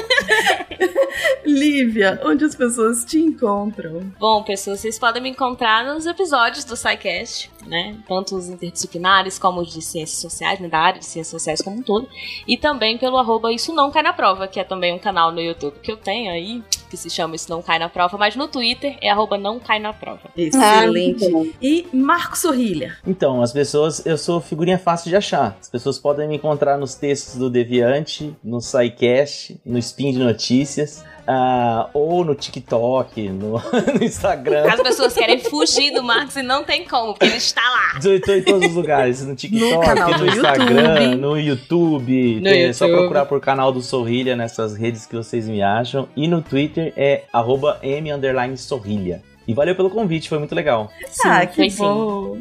Lívia, 1.45 2.21
onde 2.25 2.45
as 2.45 2.55
pessoas 2.55 3.05
te 3.05 3.19
encontram? 3.19 4.13
Bom, 4.19 4.43
pessoas, 4.43 4.81
vocês 4.81 4.99
podem 4.99 5.23
me 5.23 5.31
encontrar 5.31 5.85
nos 5.85 6.05
episódios 6.05 6.65
do 6.65 6.77
SciCast, 6.77 7.51
né? 7.67 7.97
Tanto 8.09 8.37
os 8.37 8.49
interdisciplinares 8.49 9.39
como 9.39 9.61
os 9.61 9.73
de 9.73 9.83
ciências 9.83 10.21
sociais, 10.21 10.61
né? 10.61 10.69
da 10.69 10.79
área 10.79 10.99
de 10.99 11.07
ciências 11.07 11.29
sociais 11.29 11.63
como 11.63 11.77
um 11.77 11.83
todo. 11.83 12.09
E 12.47 12.57
também 12.57 12.99
pelo 12.99 13.17
arroba 13.17 13.53
Isso 13.53 13.75
Não 13.75 13.91
Cai 13.91 14.03
na 14.03 14.13
Prova, 14.13 14.49
que 14.49 14.61
é 14.61 14.65
também 14.65 14.95
um 14.95 14.99
canal 14.99 15.33
no 15.33 15.41
YouTube 15.41 15.77
que 15.83 15.91
eu 15.91 15.97
tenho 15.97 16.31
aí, 16.31 16.63
que 16.89 16.97
se 16.97 17.11
chama 17.11 17.37
Isso 17.37 17.51
Não 17.51 17.63
Cai 17.63 17.79
na 17.79 17.89
Prova, 17.89 18.17
mas 18.17 18.37
no 18.37 18.49
Twitter 18.49 18.97
é 19.01 19.11
arroba 19.11 19.37
Não 19.37 19.59
Cai 19.59 19.79
na 19.79 19.93
Prova. 19.93 20.31
Excelente. 20.37 21.25
Ah, 21.27 21.57
e 21.61 21.87
Marco 21.93 22.39
Sorrilha. 22.39 22.97
Então, 23.07 23.43
as 23.43 23.53
pessoas, 23.53 24.05
eu 24.07 24.17
sou 24.17 24.41
figurinha 24.41 24.79
fácil 24.79 25.11
de 25.11 25.17
achar. 25.17 25.57
As 25.61 25.69
pessoas 25.69 25.99
podem 25.99 26.29
me 26.29 26.37
encontrar 26.37 26.77
nos 26.77 26.95
textos 26.95 27.37
do 27.37 27.51
Deviante, 27.51 28.35
no 28.43 28.61
SciCast, 28.61 29.61
no 29.65 29.79
Spin 29.79 30.13
de 30.13 30.19
Notícias. 30.19 31.05
Uh, 31.29 31.89
ou 31.93 32.25
no 32.25 32.37
TikTok, 32.37 33.29
no, 33.29 33.61
no, 33.95 34.05
Instagram. 34.05 34.65
As 34.73 34.81
pessoas 34.81 35.13
querem 35.13 35.41
fugir 35.41 35.93
do 35.93 36.03
Marcos 36.03 36.37
e 36.37 36.43
não 36.43 36.63
tem 36.63 36.85
como, 36.85 37.15
porque 37.15 37.27
ele 37.27 37.37
está 37.37 37.63
lá. 37.63 37.99
Estou 37.99 38.35
em 38.35 38.43
todos 38.43 38.69
os 38.69 38.75
lugares, 38.75 39.27
no 39.27 39.35
TikTok, 39.35 39.89
no, 39.89 40.19
no 40.19 40.27
Instagram, 40.27 41.03
YouTube. 41.03 41.17
no 41.17 41.39
YouTube. 41.39 42.41
No 42.41 42.49
é 42.49 42.53
YouTube. 42.53 42.75
só 42.75 42.89
procurar 42.89 43.27
por 43.27 43.41
canal 43.41 43.73
do 43.73 43.83
Sorrilha 43.83 44.37
nessas 44.37 44.77
redes 44.77 45.05
que 45.05 45.17
vocês 45.17 45.49
me 45.49 45.63
acham. 45.63 46.09
E 46.15 46.29
no 46.29 46.41
Twitter 46.41 46.93
é 46.97 47.25
arroba 47.33 47.79
M 47.83 48.09
Sorrilha. 48.57 49.21
E 49.47 49.55
valeu 49.55 49.77
pelo 49.77 49.89
convite, 49.89 50.29
foi 50.29 50.39
muito 50.39 50.55
legal. 50.55 50.91
Sim, 51.09 51.29
ah, 51.29 51.47
que 51.47 51.71
bom. 51.77 52.37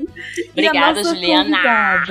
Obrigada, 0.52 1.04
Juliana. 1.04 1.60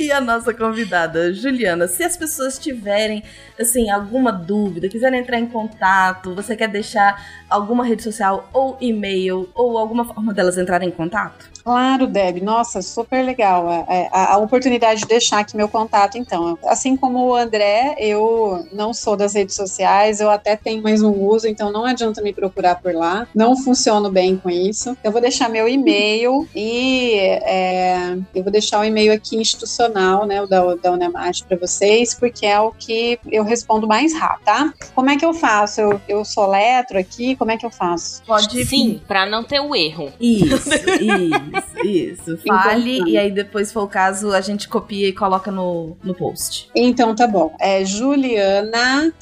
e 0.00 0.10
a 0.10 0.22
nossa 0.22 0.54
convidada, 0.54 1.34
Juliana, 1.34 1.86
se 1.86 2.02
as 2.02 2.16
pessoas 2.16 2.58
tiverem, 2.58 3.22
assim, 3.60 3.90
alguma 3.90 4.32
dúvida, 4.32 4.88
quiserem 4.88 5.20
entrar 5.20 5.38
em 5.38 5.46
contato, 5.46 6.34
você 6.34 6.56
quer 6.56 6.68
deixar 6.68 7.22
alguma 7.50 7.84
rede 7.84 8.02
social 8.02 8.48
ou 8.54 8.78
e-mail 8.80 9.50
ou 9.54 9.76
alguma 9.76 10.06
forma 10.06 10.32
delas 10.32 10.56
entrarem 10.56 10.88
em 10.88 10.92
contato? 10.92 11.50
Claro, 11.62 12.06
Deb. 12.06 12.42
Nossa, 12.42 12.80
super 12.80 13.24
legal. 13.24 13.68
É, 13.88 14.08
a, 14.12 14.34
a, 14.34 14.36
oportunidade 14.38 15.00
de 15.00 15.08
deixar 15.08 15.40
aqui 15.40 15.56
meu 15.56 15.68
contato, 15.68 16.16
então. 16.16 16.56
Assim 16.64 16.96
como 16.96 17.26
o 17.26 17.34
André, 17.34 17.96
eu 17.98 18.64
não 18.72 18.94
sou 18.94 19.16
das 19.16 19.34
redes 19.34 19.56
sociais, 19.56 20.20
eu 20.20 20.30
até 20.30 20.54
tenho, 20.54 20.80
mas 20.80 21.02
não 21.02 21.12
uso, 21.12 21.48
então 21.48 21.72
não 21.72 21.84
adianta 21.84 22.22
me 22.22 22.32
procurar 22.32 22.45
por 22.50 22.94
lá. 22.94 23.26
Não 23.34 23.56
funciono 23.56 24.10
bem 24.10 24.36
com 24.36 24.50
isso. 24.50 24.96
Eu 25.02 25.12
vou 25.12 25.20
deixar 25.20 25.48
meu 25.48 25.68
e-mail 25.68 26.48
e 26.54 27.14
é, 27.42 28.16
eu 28.34 28.42
vou 28.42 28.52
deixar 28.52 28.80
o 28.80 28.84
e-mail 28.84 29.12
aqui 29.12 29.36
institucional, 29.36 30.26
né, 30.26 30.42
o 30.42 30.46
da, 30.46 30.74
da 30.74 30.92
Unemat 30.92 31.42
para 31.42 31.56
vocês, 31.56 32.14
porque 32.14 32.46
é 32.46 32.58
o 32.60 32.72
que 32.72 33.18
eu 33.30 33.44
respondo 33.44 33.86
mais 33.86 34.14
rápido, 34.14 34.44
tá? 34.44 34.74
Como 34.94 35.10
é 35.10 35.16
que 35.16 35.24
eu 35.24 35.32
faço? 35.32 35.80
Eu, 35.80 36.00
eu 36.08 36.24
soletro 36.24 36.98
aqui, 36.98 37.36
como 37.36 37.50
é 37.50 37.56
que 37.56 37.64
eu 37.64 37.70
faço? 37.70 38.22
Pode 38.24 38.64
Sim, 38.64 39.00
para 39.06 39.26
não 39.26 39.42
ter 39.42 39.60
o 39.60 39.74
erro. 39.74 40.12
Isso, 40.20 40.70
isso. 41.00 41.66
Isso, 41.84 42.32
isso. 42.32 42.36
Fale 42.46 42.96
então, 42.96 43.08
e 43.08 43.18
aí 43.18 43.30
depois, 43.30 43.68
se 43.68 43.74
for 43.74 43.82
o 43.82 43.88
caso, 43.88 44.32
a 44.32 44.40
gente 44.40 44.68
copia 44.68 45.08
e 45.08 45.12
coloca 45.12 45.50
no, 45.50 45.96
no 46.02 46.14
post. 46.14 46.68
Então 46.74 47.14
tá 47.14 47.26
bom. 47.26 47.54
É 47.60 47.84
Juliana. 47.84 49.12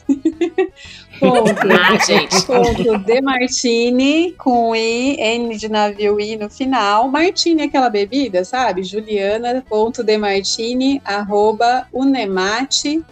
Ponto, 1.19 1.51
ah, 1.51 2.05
gente. 2.05 2.45
Ponto 2.45 2.99
de 2.99 3.21
Martini 3.21 4.33
com 4.33 4.75
I, 4.75 5.17
N 5.19 5.57
de 5.57 5.69
navio 5.69 6.21
I 6.21 6.37
no 6.37 6.51
final. 6.51 7.09
Martini 7.09 7.63
é 7.63 7.65
aquela 7.67 7.89
bebida, 7.89 8.45
sabe? 8.45 8.83
Juliana 8.83 9.65
ponto 9.69 10.03
de 10.03 10.17
Martini 10.19 11.01
arroba 11.05 11.87
unemate.br. 11.93 13.05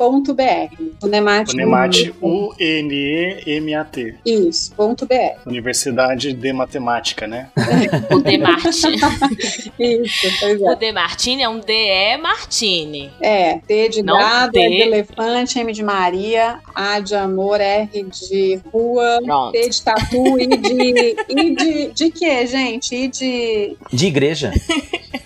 Unemate. 1.02 1.54
Unemate, 1.54 2.14
U-N-E-M-A-T. 2.20 4.14
Isso, 4.24 4.72
ponto 4.74 5.06
BR. 5.06 5.40
Universidade 5.46 6.32
de 6.32 6.52
Matemática, 6.52 7.26
né? 7.26 7.48
o 8.10 8.20
De 8.20 8.38
Martini. 8.38 8.96
Isso, 9.78 10.26
pois 10.40 10.60
é. 10.60 10.70
O 10.70 10.74
De 10.74 10.92
Martini 10.92 11.42
é 11.42 11.48
um 11.48 11.58
DE 11.58 12.16
Martini. 12.20 13.10
É, 13.20 13.58
T 13.58 13.88
de 13.88 14.02
Não 14.02 14.18
gado, 14.18 14.52
D. 14.52 14.68
de 14.68 14.82
elefante, 14.82 15.58
M 15.58 15.72
de 15.72 15.82
Maria, 15.82 16.58
A 16.74 17.00
de 17.00 17.14
amor, 17.14 17.60
R 17.60 17.91
de 18.00 18.60
rua, 18.72 19.20
Pronto. 19.24 19.52
T 19.52 19.68
de 19.68 19.82
tatu 19.82 20.38
e 20.38 20.46
de. 20.46 21.16
e 21.28 21.54
de, 21.54 21.92
de 21.92 22.10
quê, 22.10 22.46
gente? 22.46 22.94
E 22.94 23.08
de. 23.08 23.76
De 23.92 24.06
igreja. 24.06 24.52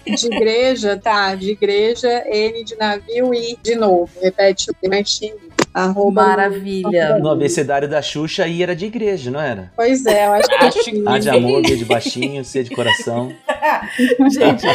De 0.06 0.26
igreja, 0.26 0.96
tá. 0.96 1.34
De 1.34 1.50
igreja, 1.50 2.24
N 2.28 2.64
de 2.64 2.76
navio 2.76 3.34
e 3.34 3.58
de 3.60 3.74
novo. 3.74 4.08
Repete 4.22 4.70
o 4.70 4.88
Martini. 4.88 5.45
Arroba 5.76 6.22
Maravilha. 6.28 7.18
No 7.18 7.28
abecedário 7.28 7.86
da 7.86 8.00
Xuxa, 8.00 8.48
I 8.48 8.62
era 8.62 8.74
de 8.74 8.86
igreja, 8.86 9.30
não 9.30 9.38
era? 9.38 9.70
Pois 9.76 10.06
é, 10.06 10.26
eu 10.26 10.32
acho 10.32 10.48
que 10.48 10.54
acho 10.54 10.84
que 10.84 11.02
A 11.04 11.18
de 11.18 11.28
amor, 11.28 11.60
B 11.60 11.76
de 11.76 11.84
baixinho, 11.84 12.42
C 12.46 12.62
de 12.62 12.70
coração. 12.74 13.30
Gente, 14.32 14.66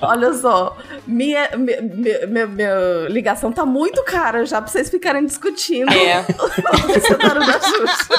olha 0.00 0.32
só. 0.32 0.74
Minha, 1.06 1.50
minha, 1.58 1.82
minha, 2.26 2.46
minha, 2.46 2.74
ligação 3.10 3.52
tá 3.52 3.66
muito 3.66 4.02
cara 4.02 4.46
já 4.46 4.62
pra 4.62 4.70
vocês 4.70 4.88
ficarem 4.88 5.26
discutindo 5.26 5.92
é. 5.92 6.24
o 6.40 6.84
abecedário 6.84 7.46
da 7.46 7.60
Xuxa. 7.60 8.14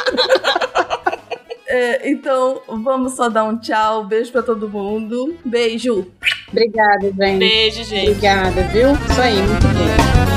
É, 1.66 2.08
então, 2.08 2.62
vamos 2.68 3.16
só 3.16 3.30
dar 3.30 3.46
um 3.46 3.58
tchau. 3.58 4.04
Beijo 4.06 4.32
pra 4.32 4.44
todo 4.44 4.70
mundo. 4.70 5.36
Beijo. 5.44 6.06
Obrigada, 6.52 7.12
gente. 7.12 7.40
Beijo, 7.40 7.84
gente. 7.84 8.12
Obrigada, 8.12 8.62
viu? 8.68 8.92
Isso 8.92 9.22
aí, 9.22 9.42
muito 9.42 9.68
bem. 9.70 10.37